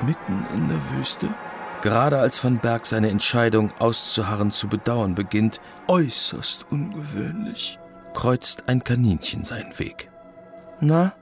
mitten 0.03 0.47
in 0.55 0.69
der 0.69 0.81
Wüste? 0.93 1.29
Gerade 1.83 2.19
als 2.19 2.43
Van 2.43 2.59
Berg 2.59 2.87
seine 2.87 3.11
Entscheidung 3.11 3.73
auszuharren 3.81 4.53
zu 4.53 4.69
bedauern 4.69 5.17
beginnt, 5.17 5.61
äußerst 5.89 6.67
ungewöhnlich, 6.71 7.79
kreuzt 8.15 8.69
ein 8.69 8.85
Kaninchen 8.85 9.43
seinen 9.43 9.77
Weg. 9.79 10.09
Na, 10.81 11.13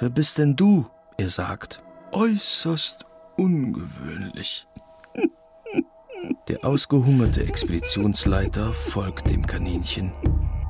wer 0.00 0.10
bist 0.10 0.38
denn 0.38 0.56
du? 0.56 0.86
Er 1.18 1.28
sagt. 1.28 1.82
Äußerst 2.10 3.06
ungewöhnlich. 3.36 4.66
Der 6.48 6.64
ausgehungerte 6.64 7.44
Expeditionsleiter 7.44 8.72
folgt 8.72 9.30
dem 9.30 9.46
Kaninchen 9.46 10.12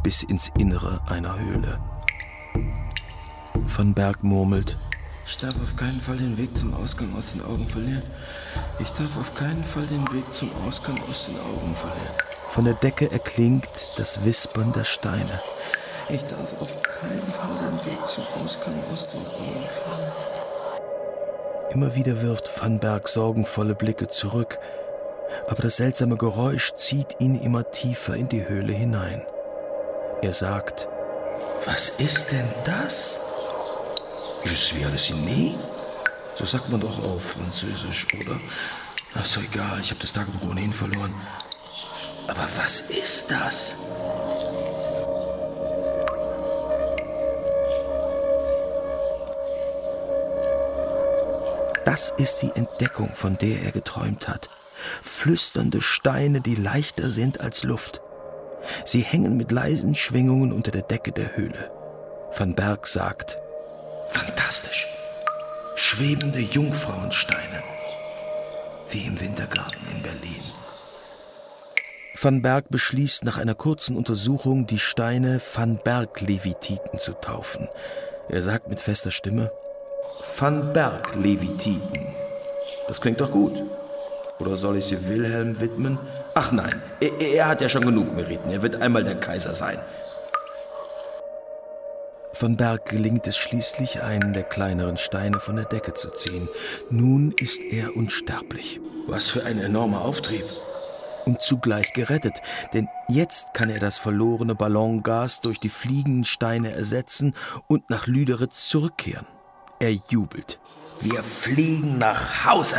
bis 0.03 0.23
ins 0.23 0.51
Innere 0.59 1.01
einer 1.07 1.39
Höhle. 1.39 1.79
Van 3.55 3.95
Berg 3.95 4.23
murmelt, 4.23 4.79
ich 5.31 5.37
darf 5.37 5.55
auf 5.63 5.77
keinen 5.77 6.01
Fall 6.01 6.17
den 6.17 6.37
Weg 6.37 6.57
zum 6.57 6.75
Ausgang 6.75 7.17
aus 7.17 7.33
den 7.33 7.43
Augen 7.43 7.67
verlieren. 7.69 8.03
Ich 8.81 8.91
darf 8.91 9.17
auf 9.19 9.33
keinen 9.35 9.65
Fall 9.65 9.85
den 9.85 10.03
Weg 10.13 10.25
zum 10.35 10.51
Ausgang 10.67 10.99
aus 11.09 11.27
den 11.27 11.37
Augen 11.39 11.77
verlieren. 11.77 12.15
Von 12.49 12.65
der 12.65 12.75
Decke 12.75 13.11
erklingt 13.11 13.69
das 13.97 14.25
Wispern 14.25 14.73
der 14.73 14.85
Steine. 14.85 15.41
Ich 16.09 16.23
darf 16.25 16.61
auf 16.61 16.83
keinen 16.83 17.23
Fall 17.23 17.57
den 17.63 17.87
Weg 17.87 18.05
zum 18.07 18.25
Ausgang 18.45 18.75
aus 18.93 19.09
den 19.09 19.21
Augen 19.21 19.65
verlieren. 19.85 20.13
Immer 21.71 21.95
wieder 21.95 22.21
wirft 22.23 22.51
Van 22.61 22.81
Berg 22.81 23.09
sorgenvolle 23.09 23.77
Blicke 23.77 24.09
zurück, 24.09 24.59
aber 25.49 25.63
das 25.63 25.77
seltsame 25.77 26.17
Geräusch 26.17 26.73
zieht 26.75 27.21
ihn 27.21 27.41
immer 27.41 27.71
tiefer 27.71 28.17
in 28.17 28.29
die 28.29 28.49
Höhle 28.49 28.73
hinein. 28.73 29.23
Er 30.23 30.33
sagt, 30.33 30.89
was 31.67 31.89
ist 31.89 32.33
denn 32.33 32.49
das? 32.65 33.21
Je 34.45 34.55
suis 34.55 34.85
halluciné? 34.85 35.55
So 36.39 36.47
sagt 36.47 36.71
man 36.71 36.81
doch 36.81 36.99
auf 37.05 37.23
Französisch, 37.33 38.07
oder? 38.15 38.41
Ach 39.15 39.27
so, 39.27 39.41
egal, 39.41 39.81
ich 39.81 39.91
habe 39.91 40.01
das 40.01 40.13
Tagebuch 40.13 40.49
ohnehin 40.49 40.73
verloren. 40.73 41.15
Aber 42.27 42.49
was 42.57 42.81
ist 42.81 43.31
das? 43.31 43.75
Das 51.85 52.15
ist 52.17 52.41
die 52.41 52.53
Entdeckung, 52.55 53.11
von 53.15 53.37
der 53.37 53.63
er 53.63 53.73
geträumt 53.73 54.29
hat. 54.29 54.49
Flüsternde 55.03 55.81
Steine, 55.81 56.41
die 56.41 56.55
leichter 56.55 57.11
sind 57.11 57.41
als 57.41 57.65
Luft. 57.65 58.01
Sie 58.85 59.01
hängen 59.01 59.37
mit 59.37 59.51
leisen 59.51 59.95
Schwingungen 59.95 60.53
unter 60.53 60.71
der 60.71 60.83
Decke 60.83 61.13
der 61.13 61.37
Höhle. 61.37 61.71
Van 62.37 62.55
Berg 62.55 62.87
sagt, 62.87 63.39
Fantastisch. 64.13 64.87
Schwebende 65.77 66.41
Jungfrauensteine. 66.41 67.63
Wie 68.91 69.07
im 69.07 69.21
Wintergarten 69.21 69.87
in 69.91 70.03
Berlin. 70.03 70.43
Van 72.21 72.43
Berg 72.43 72.69
beschließt 72.69 73.25
nach 73.25 73.39
einer 73.39 73.55
kurzen 73.55 73.97
Untersuchung, 73.97 74.67
die 74.67 74.79
Steine 74.79 75.41
Van 75.55 75.79
Berg-Levititen 75.83 76.99
zu 76.99 77.13
taufen. 77.13 77.69
Er 78.29 78.43
sagt 78.43 78.69
mit 78.69 78.83
fester 78.83 79.11
Stimme: 79.11 79.51
Van 80.39 80.73
Berg-Levititen. 80.73 82.15
Das 82.89 83.01
klingt 83.01 83.21
doch 83.21 83.31
gut. 83.31 83.63
Oder 84.39 84.57
soll 84.57 84.79
ich 84.79 84.87
sie 84.87 85.09
Wilhelm 85.09 85.61
widmen? 85.61 85.99
Ach 86.35 86.51
nein, 86.53 86.83
er, 87.01 87.21
er 87.21 87.47
hat 87.47 87.61
ja 87.61 87.69
schon 87.69 87.85
genug 87.85 88.15
Meriten. 88.15 88.51
Er 88.51 88.63
wird 88.63 88.83
einmal 88.83 89.05
der 89.05 89.17
Kaiser 89.21 89.55
sein. 89.55 89.79
Van 92.41 92.57
Berg 92.57 92.87
gelingt 92.87 93.27
es 93.27 93.37
schließlich, 93.37 94.03
einen 94.03 94.33
der 94.33 94.45
kleineren 94.45 94.97
Steine 94.97 95.41
von 95.41 95.57
der 95.57 95.67
Decke 95.67 95.93
zu 95.93 96.11
ziehen. 96.11 96.49
Nun 96.89 97.33
ist 97.33 97.61
er 97.61 97.95
unsterblich. 97.95 98.81
Was 99.07 99.29
für 99.29 99.45
ein 99.45 99.59
enormer 99.59 100.01
Auftrieb. 100.01 100.45
Und 101.27 101.43
zugleich 101.43 101.93
gerettet, 101.93 102.41
denn 102.73 102.89
jetzt 103.09 103.53
kann 103.53 103.69
er 103.69 103.79
das 103.79 103.99
verlorene 103.99 104.55
Ballongas 104.55 105.43
durch 105.43 105.61
die 105.61 105.69
fliegenden 105.69 106.25
Steine 106.25 106.73
ersetzen 106.73 107.35
und 107.69 107.91
nach 107.91 108.07
Lüderitz 108.07 108.69
zurückkehren. 108.69 109.27
Er 109.79 109.93
jubelt. 110.09 110.61
Wir 111.01 111.23
fliegen 111.23 111.99
nach 111.99 112.47
Hause! 112.47 112.77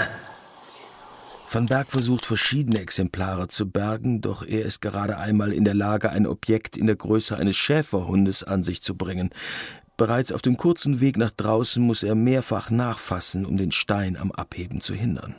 Van 1.53 1.65
Berg 1.65 1.91
versucht 1.91 2.25
verschiedene 2.25 2.79
Exemplare 2.79 3.49
zu 3.49 3.69
bergen, 3.69 4.21
doch 4.21 4.41
er 4.41 4.63
ist 4.63 4.79
gerade 4.79 5.17
einmal 5.17 5.51
in 5.51 5.65
der 5.65 5.73
Lage, 5.73 6.09
ein 6.09 6.25
Objekt 6.25 6.77
in 6.77 6.87
der 6.87 6.95
Größe 6.95 7.35
eines 7.35 7.57
Schäferhundes 7.57 8.45
an 8.45 8.63
sich 8.63 8.81
zu 8.81 8.95
bringen. 8.95 9.31
Bereits 9.97 10.31
auf 10.31 10.41
dem 10.41 10.55
kurzen 10.55 11.01
Weg 11.01 11.17
nach 11.17 11.31
draußen 11.31 11.83
muss 11.83 12.03
er 12.03 12.15
mehrfach 12.15 12.69
nachfassen, 12.69 13.45
um 13.45 13.57
den 13.57 13.73
Stein 13.73 14.15
am 14.15 14.31
Abheben 14.31 14.79
zu 14.79 14.93
hindern. 14.93 15.35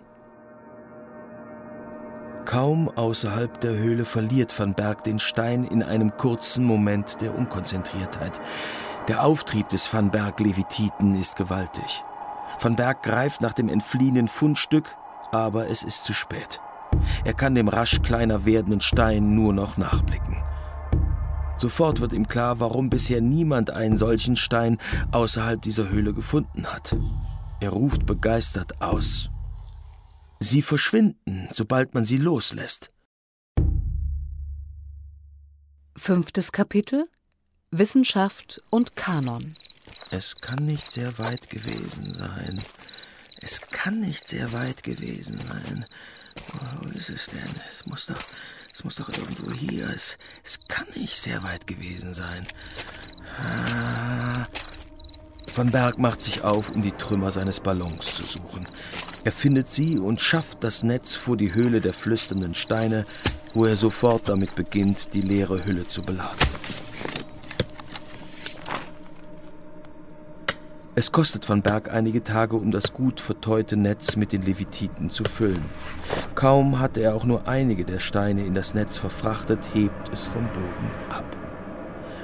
Kaum 2.45 2.91
außerhalb 2.91 3.59
der 3.63 3.73
Höhle 3.73 4.05
verliert 4.05 4.59
Van 4.59 4.75
Berg 4.75 5.05
den 5.05 5.19
Stein 5.19 5.65
in 5.65 5.83
einem 5.83 6.15
kurzen 6.19 6.67
Moment 6.67 7.23
der 7.23 7.35
Unkonzentriertheit. 7.35 8.39
Der 9.09 9.25
Auftrieb 9.25 9.71
des 9.71 9.91
Van 9.91 10.11
Berg 10.11 10.41
Levititen 10.41 11.19
ist 11.19 11.37
gewaltig. 11.37 12.05
Van 12.61 12.77
Berg 12.77 13.03
greift 13.03 13.41
nach 13.41 13.55
dem 13.55 13.71
entfliehenen 13.71 14.29
Fundstück, 14.29 14.95
aber 15.33 15.69
es 15.69 15.83
ist 15.83 16.05
zu 16.05 16.13
spät. 16.13 16.61
Er 17.25 17.35
kann 17.35 17.55
dem 17.55 17.69
rasch 17.69 18.03
kleiner 18.03 18.45
werdenden 18.45 18.81
Stein 18.81 19.35
nur 19.35 19.53
noch 19.53 19.77
nachblicken. 19.77 20.37
Sofort 21.57 22.01
wird 22.01 22.13
ihm 22.13 22.29
klar, 22.29 22.61
warum 22.61 22.91
bisher 22.91 23.21
niemand 23.21 23.71
einen 23.71 23.97
solchen 23.97 24.37
Stein 24.37 24.79
außerhalb 25.11 25.61
dieser 25.63 25.89
Höhle 25.89 26.13
gefunden 26.13 26.67
hat. 26.67 26.97
Er 27.61 27.71
ruft 27.71 28.05
begeistert 28.07 28.83
aus. 28.83 29.31
Sie 30.41 30.61
verschwinden, 30.61 31.49
sobald 31.51 31.95
man 31.95 32.05
sie 32.05 32.17
loslässt. 32.19 32.91
Fünftes 35.97 36.53
Kapitel 36.53 37.07
Wissenschaft 37.71 38.61
und 38.71 38.97
Kanon. 38.97 39.57
Es 40.11 40.35
kann 40.37 40.59
nicht 40.65 40.91
sehr 40.91 41.17
weit 41.19 41.49
gewesen 41.49 42.13
sein. 42.13 42.63
Es 43.45 43.61
kann 43.61 44.01
nicht 44.01 44.29
sehr 44.29 44.53
weit 44.53 44.85
gewesen 44.85 45.41
sein. 45.41 45.85
Wo 46.81 46.89
ist 46.91 47.11
es 47.11 47.27
denn? 47.27 47.51
Es 47.69 47.85
muss 47.87 48.07
doch, 48.07 48.23
es 48.73 48.85
muss 48.85 48.95
doch 48.97 49.09
irgendwo 49.09 49.51
hier. 49.53 49.91
Es, 49.91 50.17
es 50.45 50.59
kann 50.69 50.87
nicht 50.95 51.17
sehr 51.17 51.43
weit 51.43 51.67
gewesen 51.67 52.15
sein. 52.15 52.47
Van 55.55 55.71
Berg 55.71 55.99
macht 55.99 56.23
sich 56.23 56.43
auf, 56.43 56.71
um 56.71 56.83
die 56.83 56.93
Trümmer 56.93 57.33
seines 57.33 57.59
Ballons 57.59 58.15
zu 58.15 58.25
suchen. 58.25 58.69
Er 59.25 59.33
findet 59.33 59.69
sie 59.69 59.99
und 59.99 60.21
schafft 60.21 60.63
das 60.63 60.85
Netz 60.85 61.17
vor 61.17 61.37
die 61.37 61.53
Höhle 61.53 61.81
der 61.81 61.93
flüsternden 61.93 62.55
Steine, 62.55 63.07
wo 63.55 63.67
er 63.67 63.77
sofort 63.77 64.29
damit 64.29 64.55
beginnt, 64.55 65.15
die 65.15 65.23
leere 65.23 65.65
Hülle 65.65 65.87
zu 65.89 66.03
beladen. 66.05 66.39
Es 70.95 71.11
kostet 71.11 71.49
Van 71.49 71.63
Berg 71.63 71.91
einige 71.91 72.23
Tage, 72.23 72.57
um 72.57 72.71
das 72.71 72.93
gut 72.93 73.19
verteute 73.19 73.79
Netz 73.79 74.17
mit 74.17 74.31
den 74.31 74.43
Levititen 74.43 75.09
zu 75.09 75.25
füllen. 75.25 75.65
Kaum 76.35 76.81
hatte 76.81 77.01
er 77.01 77.15
auch 77.15 77.25
nur 77.25 77.49
einige 77.49 77.87
der 77.87 77.99
Steine 77.99 78.45
in 78.45 78.53
das 78.53 78.75
Netz 78.75 78.99
verfrachtet, 78.99 79.71
hebt 79.73 80.11
es 80.13 80.27
vom 80.27 80.47
Boden 80.49 80.91
ab. 81.09 81.25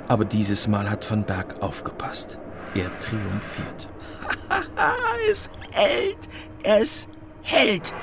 Aber 0.06 0.26
dieses 0.26 0.68
Mal 0.68 0.90
hat 0.90 1.10
Van 1.10 1.24
Berg 1.24 1.62
aufgepasst. 1.62 2.38
Er 2.74 2.90
triumphiert. 3.00 3.88
es 5.30 5.48
hält! 5.70 6.28
Es 6.62 7.08
hält! 7.40 7.94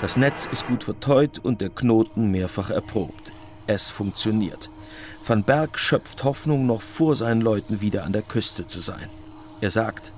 Das 0.00 0.16
Netz 0.16 0.48
ist 0.50 0.66
gut 0.66 0.82
verteut 0.82 1.38
und 1.38 1.60
der 1.60 1.70
Knoten 1.70 2.32
mehrfach 2.32 2.70
erprobt. 2.70 3.32
Es 3.68 3.90
funktioniert. 3.90 4.70
Van 5.24 5.44
Berg 5.44 5.78
schöpft 5.78 6.24
Hoffnung, 6.24 6.66
noch 6.66 6.82
vor 6.82 7.14
seinen 7.14 7.42
Leuten 7.42 7.80
wieder 7.80 8.02
an 8.02 8.12
der 8.12 8.22
Küste 8.22 8.66
zu 8.66 8.80
sein. 8.80 9.08
Er 9.60 9.70
sagt, 9.70 10.12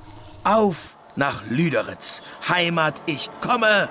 Auf 0.44 0.96
nach 1.16 1.48
Lüderitz, 1.50 2.22
Heimat, 2.48 3.02
ich 3.06 3.30
komme! 3.40 3.88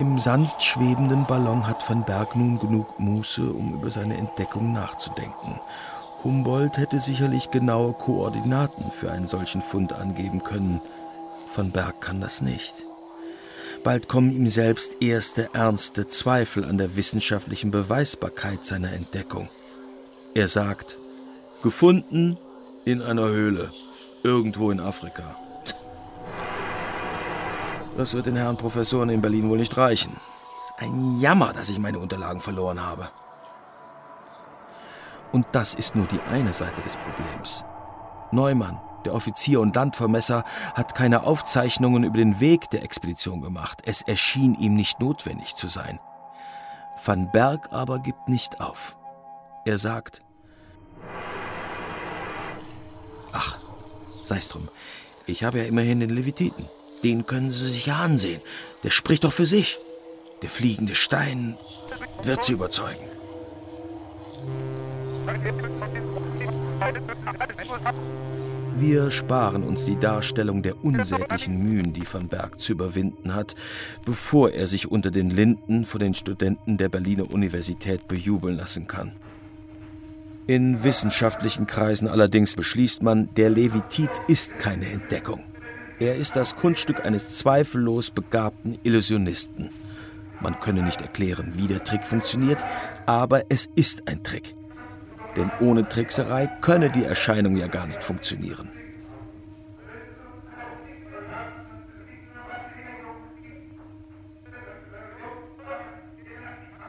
Im 0.00 0.18
sanft 0.18 0.62
schwebenden 0.62 1.26
Ballon 1.26 1.66
hat 1.66 1.88
van 1.88 2.04
Berg 2.04 2.36
nun 2.36 2.58
genug 2.60 3.00
Muße, 3.00 3.52
um 3.52 3.74
über 3.74 3.90
seine 3.90 4.16
Entdeckung 4.16 4.72
nachzudenken. 4.72 5.60
Humboldt 6.22 6.78
hätte 6.78 7.00
sicherlich 7.00 7.50
genaue 7.50 7.92
Koordinaten 7.92 8.90
für 8.92 9.10
einen 9.10 9.26
solchen 9.26 9.60
Fund 9.60 9.92
angeben 9.92 10.44
können. 10.44 10.80
Van 11.54 11.72
Berg 11.72 12.00
kann 12.00 12.20
das 12.20 12.42
nicht. 12.42 12.74
Bald 13.82 14.08
kommen 14.08 14.30
ihm 14.30 14.48
selbst 14.48 15.02
erste 15.02 15.50
ernste 15.52 16.08
Zweifel 16.08 16.64
an 16.64 16.78
der 16.78 16.96
wissenschaftlichen 16.96 17.70
Beweisbarkeit 17.70 18.64
seiner 18.64 18.92
Entdeckung. 18.92 19.48
Er 20.34 20.48
sagt, 20.48 20.96
Gefunden 21.62 22.38
in 22.84 23.02
einer 23.02 23.28
Höhle, 23.28 23.72
irgendwo 24.22 24.70
in 24.70 24.78
Afrika. 24.78 25.34
Das 27.96 28.14
wird 28.14 28.26
den 28.26 28.36
Herren 28.36 28.56
Professoren 28.56 29.08
in 29.08 29.20
Berlin 29.20 29.48
wohl 29.48 29.58
nicht 29.58 29.76
reichen. 29.76 30.16
Es 30.56 30.64
ist 30.70 30.74
ein 30.78 31.18
Jammer, 31.20 31.52
dass 31.52 31.68
ich 31.68 31.80
meine 31.80 31.98
Unterlagen 31.98 32.40
verloren 32.40 32.80
habe. 32.80 33.08
Und 35.32 35.46
das 35.50 35.74
ist 35.74 35.96
nur 35.96 36.06
die 36.06 36.20
eine 36.20 36.52
Seite 36.52 36.80
des 36.80 36.96
Problems. 36.96 37.64
Neumann, 38.30 38.80
der 39.04 39.14
Offizier 39.14 39.60
und 39.60 39.74
Landvermesser, 39.74 40.44
hat 40.74 40.94
keine 40.94 41.24
Aufzeichnungen 41.24 42.04
über 42.04 42.18
den 42.18 42.38
Weg 42.38 42.70
der 42.70 42.84
Expedition 42.84 43.42
gemacht. 43.42 43.82
Es 43.84 44.02
erschien 44.02 44.54
ihm 44.54 44.74
nicht 44.74 45.00
notwendig 45.00 45.56
zu 45.56 45.66
sein. 45.66 45.98
Van 47.04 47.32
Berg 47.32 47.72
aber 47.72 47.98
gibt 47.98 48.28
nicht 48.28 48.60
auf. 48.60 48.96
Er 49.64 49.78
sagt, 49.78 50.22
Ach, 53.32 53.58
sei's 54.24 54.48
drum. 54.48 54.68
Ich 55.26 55.44
habe 55.44 55.58
ja 55.58 55.64
immerhin 55.64 56.00
den 56.00 56.10
Levititen. 56.10 56.66
Den 57.04 57.26
können 57.26 57.52
Sie 57.52 57.70
sich 57.70 57.86
ja 57.86 57.96
ansehen. 57.96 58.40
Der 58.82 58.90
spricht 58.90 59.24
doch 59.24 59.32
für 59.32 59.46
sich. 59.46 59.78
Der 60.42 60.50
fliegende 60.50 60.94
Stein 60.94 61.56
wird 62.22 62.44
Sie 62.44 62.52
überzeugen. 62.52 63.04
Wir 68.76 69.10
sparen 69.10 69.64
uns 69.64 69.84
die 69.84 69.98
Darstellung 69.98 70.62
der 70.62 70.84
unsäglichen 70.84 71.62
Mühen, 71.62 71.92
die 71.92 72.06
van 72.10 72.28
Berg 72.28 72.60
zu 72.60 72.72
überwinden 72.72 73.34
hat, 73.34 73.56
bevor 74.04 74.52
er 74.52 74.68
sich 74.68 74.88
unter 74.88 75.10
den 75.10 75.30
Linden 75.30 75.84
von 75.84 75.98
den 75.98 76.14
Studenten 76.14 76.76
der 76.76 76.88
Berliner 76.88 77.30
Universität 77.30 78.06
bejubeln 78.06 78.56
lassen 78.56 78.86
kann. 78.86 79.16
In 80.48 80.82
wissenschaftlichen 80.82 81.66
Kreisen 81.66 82.08
allerdings 82.08 82.56
beschließt 82.56 83.02
man, 83.02 83.28
der 83.34 83.50
Levitit 83.50 84.08
ist 84.28 84.58
keine 84.58 84.86
Entdeckung. 84.90 85.44
Er 85.98 86.16
ist 86.16 86.36
das 86.36 86.56
Kunststück 86.56 87.04
eines 87.04 87.36
zweifellos 87.36 88.10
begabten 88.10 88.78
Illusionisten. 88.82 89.68
Man 90.40 90.58
könne 90.58 90.82
nicht 90.82 91.02
erklären, 91.02 91.52
wie 91.56 91.66
der 91.66 91.84
Trick 91.84 92.02
funktioniert, 92.02 92.64
aber 93.04 93.42
es 93.50 93.68
ist 93.74 94.08
ein 94.08 94.22
Trick. 94.22 94.54
Denn 95.36 95.50
ohne 95.60 95.86
Trickserei 95.86 96.46
könne 96.62 96.88
die 96.88 97.04
Erscheinung 97.04 97.56
ja 97.56 97.66
gar 97.66 97.86
nicht 97.86 98.02
funktionieren. 98.02 98.70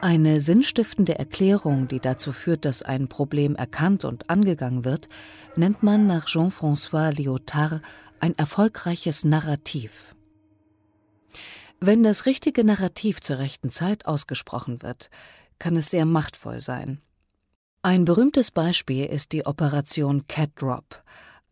Eine 0.02 0.40
sinnstiftende 0.40 1.18
Erklärung, 1.18 1.86
die 1.86 2.00
dazu 2.00 2.32
führt, 2.32 2.64
dass 2.64 2.82
ein 2.82 3.08
Problem 3.08 3.54
erkannt 3.54 4.06
und 4.06 4.30
angegangen 4.30 4.86
wird, 4.86 5.10
nennt 5.56 5.82
man 5.82 6.06
nach 6.06 6.24
Jean-François 6.24 7.10
Lyotard 7.10 7.82
ein 8.18 8.36
erfolgreiches 8.38 9.24
Narrativ. 9.24 10.14
Wenn 11.80 12.02
das 12.02 12.24
richtige 12.24 12.64
Narrativ 12.64 13.20
zur 13.20 13.38
rechten 13.38 13.68
Zeit 13.68 14.06
ausgesprochen 14.06 14.82
wird, 14.82 15.10
kann 15.58 15.76
es 15.76 15.90
sehr 15.90 16.06
machtvoll 16.06 16.62
sein. 16.62 17.02
Ein 17.82 18.06
berühmtes 18.06 18.50
Beispiel 18.50 19.04
ist 19.04 19.32
die 19.32 19.44
Operation 19.44 20.26
Cat 20.26 20.50
Drop, 20.56 21.02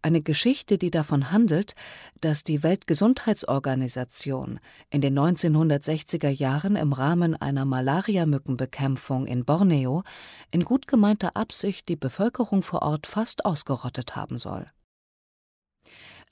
eine 0.02 0.22
Geschichte, 0.22 0.78
die 0.78 0.90
davon 0.90 1.30
handelt, 1.30 1.74
dass 2.20 2.44
die 2.44 2.62
Weltgesundheitsorganisation 2.62 4.60
in 4.90 5.00
den 5.00 5.18
1960er 5.18 6.30
Jahren 6.30 6.76
im 6.76 6.92
Rahmen 6.92 7.34
einer 7.34 7.64
Malariamückenbekämpfung 7.64 9.26
in 9.26 9.44
Borneo 9.44 10.02
in 10.50 10.64
gut 10.64 10.86
gemeinter 10.86 11.36
Absicht 11.36 11.88
die 11.88 11.96
Bevölkerung 11.96 12.62
vor 12.62 12.82
Ort 12.82 13.06
fast 13.06 13.44
ausgerottet 13.44 14.16
haben 14.16 14.38
soll. 14.38 14.66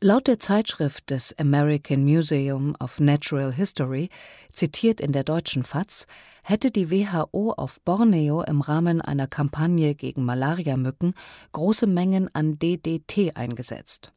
Laut 0.03 0.27
der 0.27 0.39
Zeitschrift 0.39 1.09
des 1.09 1.35
American 1.39 2.05
Museum 2.05 2.77
of 2.81 3.01
Natural 3.01 3.51
History, 3.51 4.11
zitiert 4.53 5.01
in 5.01 5.13
der 5.13 5.25
deutschen 5.25 5.63
FAZ, 5.63 6.07
hätte 6.43 6.71
die 6.71 6.91
WHO 6.91 7.55
auf 7.57 7.81
Borneo 7.81 8.43
im 8.43 8.61
Rahmen 8.61 9.01
einer 9.01 9.27
Kampagne 9.27 9.95
gegen 9.95 10.23
Malariamücken 10.23 11.15
große 11.53 11.87
Mengen 11.87 12.29
an 12.35 12.59
DDT 12.59 13.37
eingesetzt. 13.37 14.13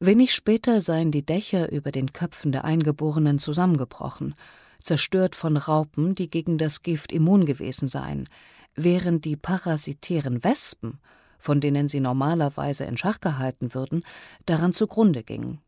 Wenig 0.00 0.34
später 0.34 0.80
seien 0.80 1.10
die 1.10 1.26
Dächer 1.26 1.70
über 1.70 1.92
den 1.92 2.14
Köpfen 2.14 2.50
der 2.50 2.64
Eingeborenen 2.64 3.38
zusammengebrochen, 3.38 4.34
zerstört 4.80 5.34
von 5.34 5.58
Raupen, 5.58 6.14
die 6.14 6.30
gegen 6.30 6.56
das 6.56 6.82
Gift 6.82 7.12
immun 7.12 7.44
gewesen 7.44 7.88
seien, 7.88 8.26
während 8.74 9.26
die 9.26 9.36
parasitären 9.36 10.42
Wespen 10.44 10.98
von 11.38 11.60
denen 11.60 11.88
sie 11.88 12.00
normalerweise 12.00 12.84
in 12.84 12.96
Schach 12.96 13.20
gehalten 13.20 13.74
würden, 13.74 14.02
daran 14.46 14.72
zugrunde 14.72 15.22
gingen. 15.22 15.60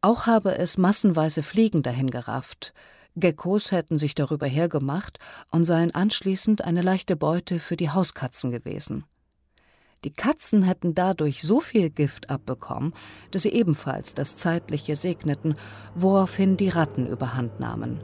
Auch 0.00 0.26
habe 0.26 0.56
es 0.58 0.78
massenweise 0.78 1.42
Fliegen 1.42 1.82
dahingerafft. 1.82 2.74
Geckos 3.16 3.70
hätten 3.70 3.96
sich 3.96 4.14
darüber 4.14 4.46
hergemacht 4.46 5.18
und 5.50 5.64
seien 5.64 5.94
anschließend 5.94 6.62
eine 6.62 6.82
leichte 6.82 7.16
Beute 7.16 7.60
für 7.60 7.76
die 7.76 7.90
Hauskatzen 7.90 8.50
gewesen. 8.50 9.04
Die 10.04 10.12
Katzen 10.12 10.62
hätten 10.62 10.94
dadurch 10.94 11.42
so 11.42 11.60
viel 11.60 11.88
Gift 11.88 12.28
abbekommen, 12.28 12.92
dass 13.30 13.42
sie 13.42 13.52
ebenfalls 13.52 14.12
das 14.12 14.36
Zeitliche 14.36 14.96
segneten, 14.96 15.54
woraufhin 15.94 16.58
die 16.58 16.68
Ratten 16.68 17.06
überhand 17.06 17.58
nahmen. 17.58 18.00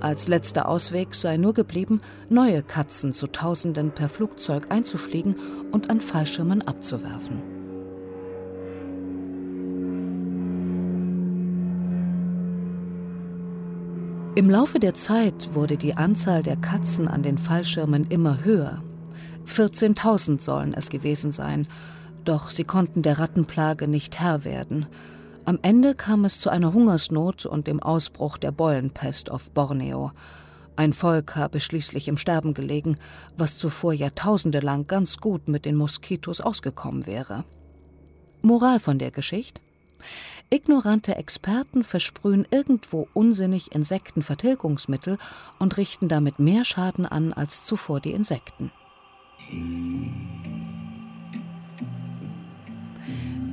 Als 0.00 0.28
letzter 0.28 0.66
Ausweg 0.66 1.14
sei 1.14 1.36
nur 1.36 1.52
geblieben, 1.52 2.00
neue 2.30 2.62
Katzen 2.62 3.12
zu 3.12 3.26
Tausenden 3.26 3.90
per 3.90 4.08
Flugzeug 4.08 4.66
einzufliegen 4.70 5.36
und 5.72 5.90
an 5.90 6.00
Fallschirmen 6.00 6.62
abzuwerfen. 6.62 7.42
Im 14.36 14.48
Laufe 14.48 14.78
der 14.78 14.94
Zeit 14.94 15.50
wurde 15.52 15.76
die 15.76 15.96
Anzahl 15.96 16.42
der 16.42 16.56
Katzen 16.56 17.06
an 17.06 17.22
den 17.22 17.36
Fallschirmen 17.36 18.06
immer 18.08 18.42
höher. 18.42 18.82
14.000 19.46 20.40
sollen 20.40 20.72
es 20.72 20.88
gewesen 20.88 21.30
sein, 21.30 21.66
doch 22.24 22.48
sie 22.48 22.64
konnten 22.64 23.02
der 23.02 23.18
Rattenplage 23.18 23.86
nicht 23.86 24.18
Herr 24.18 24.44
werden 24.44 24.86
am 25.44 25.58
Ende 25.62 25.94
kam 25.94 26.24
es 26.24 26.40
zu 26.40 26.50
einer 26.50 26.72
Hungersnot 26.72 27.46
und 27.46 27.66
dem 27.66 27.80
Ausbruch 27.82 28.38
der 28.38 28.52
Beulenpest 28.52 29.30
auf 29.30 29.50
Borneo. 29.50 30.12
Ein 30.76 30.92
Volk 30.92 31.36
habe 31.36 31.60
schließlich 31.60 32.08
im 32.08 32.16
Sterben 32.16 32.54
gelegen, 32.54 32.96
was 33.36 33.58
zuvor 33.58 33.92
jahrtausendelang 33.92 34.86
ganz 34.86 35.18
gut 35.18 35.48
mit 35.48 35.64
den 35.64 35.76
Moskitos 35.76 36.40
ausgekommen 36.40 37.06
wäre. 37.06 37.44
Moral 38.42 38.80
von 38.80 38.98
der 38.98 39.10
Geschichte? 39.10 39.60
Ignorante 40.48 41.14
Experten 41.16 41.84
versprühen 41.84 42.46
irgendwo 42.50 43.08
unsinnig 43.14 43.72
Insektenvertilgungsmittel 43.72 45.18
und 45.58 45.76
richten 45.76 46.08
damit 46.08 46.38
mehr 46.38 46.64
Schaden 46.64 47.06
an 47.06 47.32
als 47.32 47.64
zuvor 47.64 48.00
die 48.00 48.12
Insekten. 48.12 48.72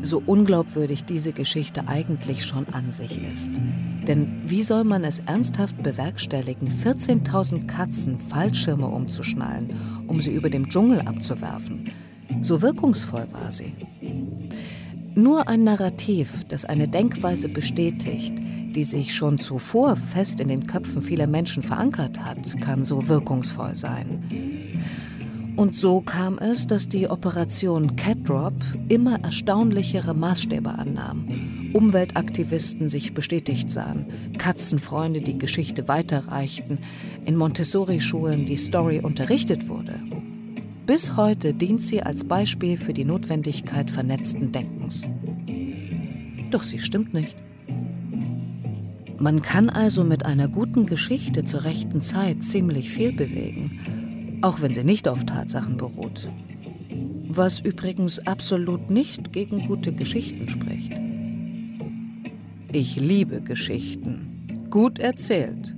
So 0.02 0.22
unglaubwürdig 0.26 1.06
diese 1.06 1.34
Geschichte 1.34 1.88
eigentlich 1.88 2.45
schon 2.45 2.68
an 2.70 2.91
sich 2.91 3.20
ist. 3.32 3.52
Denn 4.08 4.41
wie 4.45 4.64
soll 4.64 4.84
man 4.84 5.04
es 5.04 5.20
ernsthaft 5.20 5.82
bewerkstelligen, 5.82 6.70
14.000 6.70 7.68
Katzen 7.68 8.20
Fallschirme 8.20 8.88
umzuschnallen, 8.88 9.74
um 10.08 10.22
sie 10.22 10.34
über 10.34 10.50
dem 10.50 10.70
Dschungel 10.70 11.02
abzuwerfen? 11.02 11.91
So 12.41 12.62
wirkungsvoll 12.62 13.28
war 13.32 13.52
sie. 13.52 13.74
Nur 15.16 15.48
ein 15.48 15.64
Narrativ, 15.64 16.43
das 16.48 16.64
eine 16.64 16.88
Denkweise 16.88 17.50
bestätigt, 17.50 18.36
die 18.76 18.84
sich 18.84 19.16
schon 19.16 19.39
zuvor 19.39 19.95
fest 19.95 20.39
in 20.39 20.48
den 20.48 20.68
Köpfen 20.68 21.02
vieler 21.02 21.26
Menschen 21.26 21.64
verankert 21.64 22.24
hat, 22.24 22.62
kann 22.62 22.84
so 22.84 23.08
wirkungsvoll 23.08 23.76
sein. 23.76 24.24
Und 25.58 25.76
so 25.76 26.01
kam 26.01 26.38
es, 26.38 26.68
dass 26.68 26.88
die 26.88 27.10
Operation 27.10 27.95
Cat 27.95 28.30
Drop 28.30 28.53
immer 28.89 29.20
erstaunlichere 29.24 30.14
Maßstäbe 30.14 30.70
annahm. 30.70 31.72
Umweltaktivisten 31.74 32.88
sich 32.88 33.16
bestätigt 33.16 33.72
sahen, 33.72 34.05
Katzenfreunde 34.38 35.22
die 35.22 35.39
Geschichte 35.39 35.88
weiterreichten, 35.88 36.78
in 37.26 37.36
Montessori-Schulen 37.36 38.45
die 38.45 38.55
Story 38.55 38.99
unterrichtet 38.99 39.68
wurde. 39.68 39.99
Bis 40.86 41.18
heute 41.18 41.55
dient 41.55 41.82
sie 41.82 42.03
als 42.03 42.24
Beispiel 42.24 42.78
für 42.78 42.93
die 42.93 43.03
Notwendigkeit 43.05 43.89
vernetzten 43.89 44.51
Denkens. 44.51 45.10
Doch 46.51 46.62
sie 46.62 46.78
stimmt 46.78 47.16
nicht. 47.16 47.36
Man 49.18 49.41
kann 49.41 49.72
also 49.72 50.03
mit 50.03 50.24
einer 50.24 50.47
guten 50.47 50.86
Geschichte 50.86 51.43
zur 51.43 51.64
rechten 51.64 52.01
Zeit 52.01 52.43
ziemlich 52.43 52.91
viel 52.91 53.12
bewegen, 53.12 53.97
auch 54.41 54.61
wenn 54.61 54.73
sie 54.73 54.83
nicht 54.83 55.07
auf 55.07 55.25
Tatsachen 55.25 55.77
beruht. 55.77 56.29
Was 57.29 57.59
übrigens 57.59 58.25
absolut 58.25 58.89
nicht 58.89 59.33
gegen 59.33 59.67
gute 59.67 59.93
Geschichten 59.93 60.47
spricht. 60.47 60.93
Ich 62.71 62.99
liebe 62.99 63.41
Geschichten, 63.41 64.67
gut 64.69 64.99
erzählt, 64.99 65.75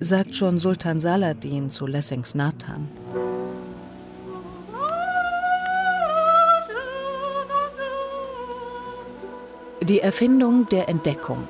sagt 0.00 0.34
schon 0.34 0.58
Sultan 0.58 1.00
Saladin 1.00 1.70
zu 1.70 1.86
Lessings 1.86 2.34
Nathan. 2.34 2.88
Die 9.82 10.00
Erfindung 10.00 10.68
der 10.68 10.88
Entdeckung. 10.88 11.46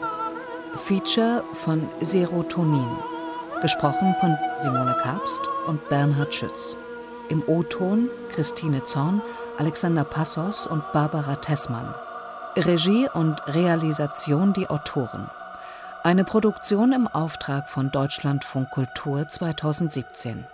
Feature 0.76 1.42
von 1.54 1.82
Serotonin. 2.02 3.15
Gesprochen 3.66 4.14
von 4.20 4.38
Simone 4.60 4.96
Kabst 5.02 5.40
und 5.66 5.88
Bernhard 5.88 6.32
Schütz. 6.32 6.76
Im 7.30 7.42
O-Ton 7.48 8.08
Christine 8.28 8.84
Zorn, 8.84 9.20
Alexander 9.58 10.04
Passos 10.04 10.68
und 10.68 10.84
Barbara 10.92 11.34
Tessmann. 11.34 11.92
Regie 12.54 13.08
und 13.12 13.44
Realisation 13.48 14.52
die 14.52 14.70
Autoren. 14.70 15.28
Eine 16.04 16.22
Produktion 16.22 16.92
im 16.92 17.08
Auftrag 17.08 17.68
von 17.68 17.90
Deutschlandfunk 17.90 18.70
Kultur 18.70 19.26
2017. 19.26 20.46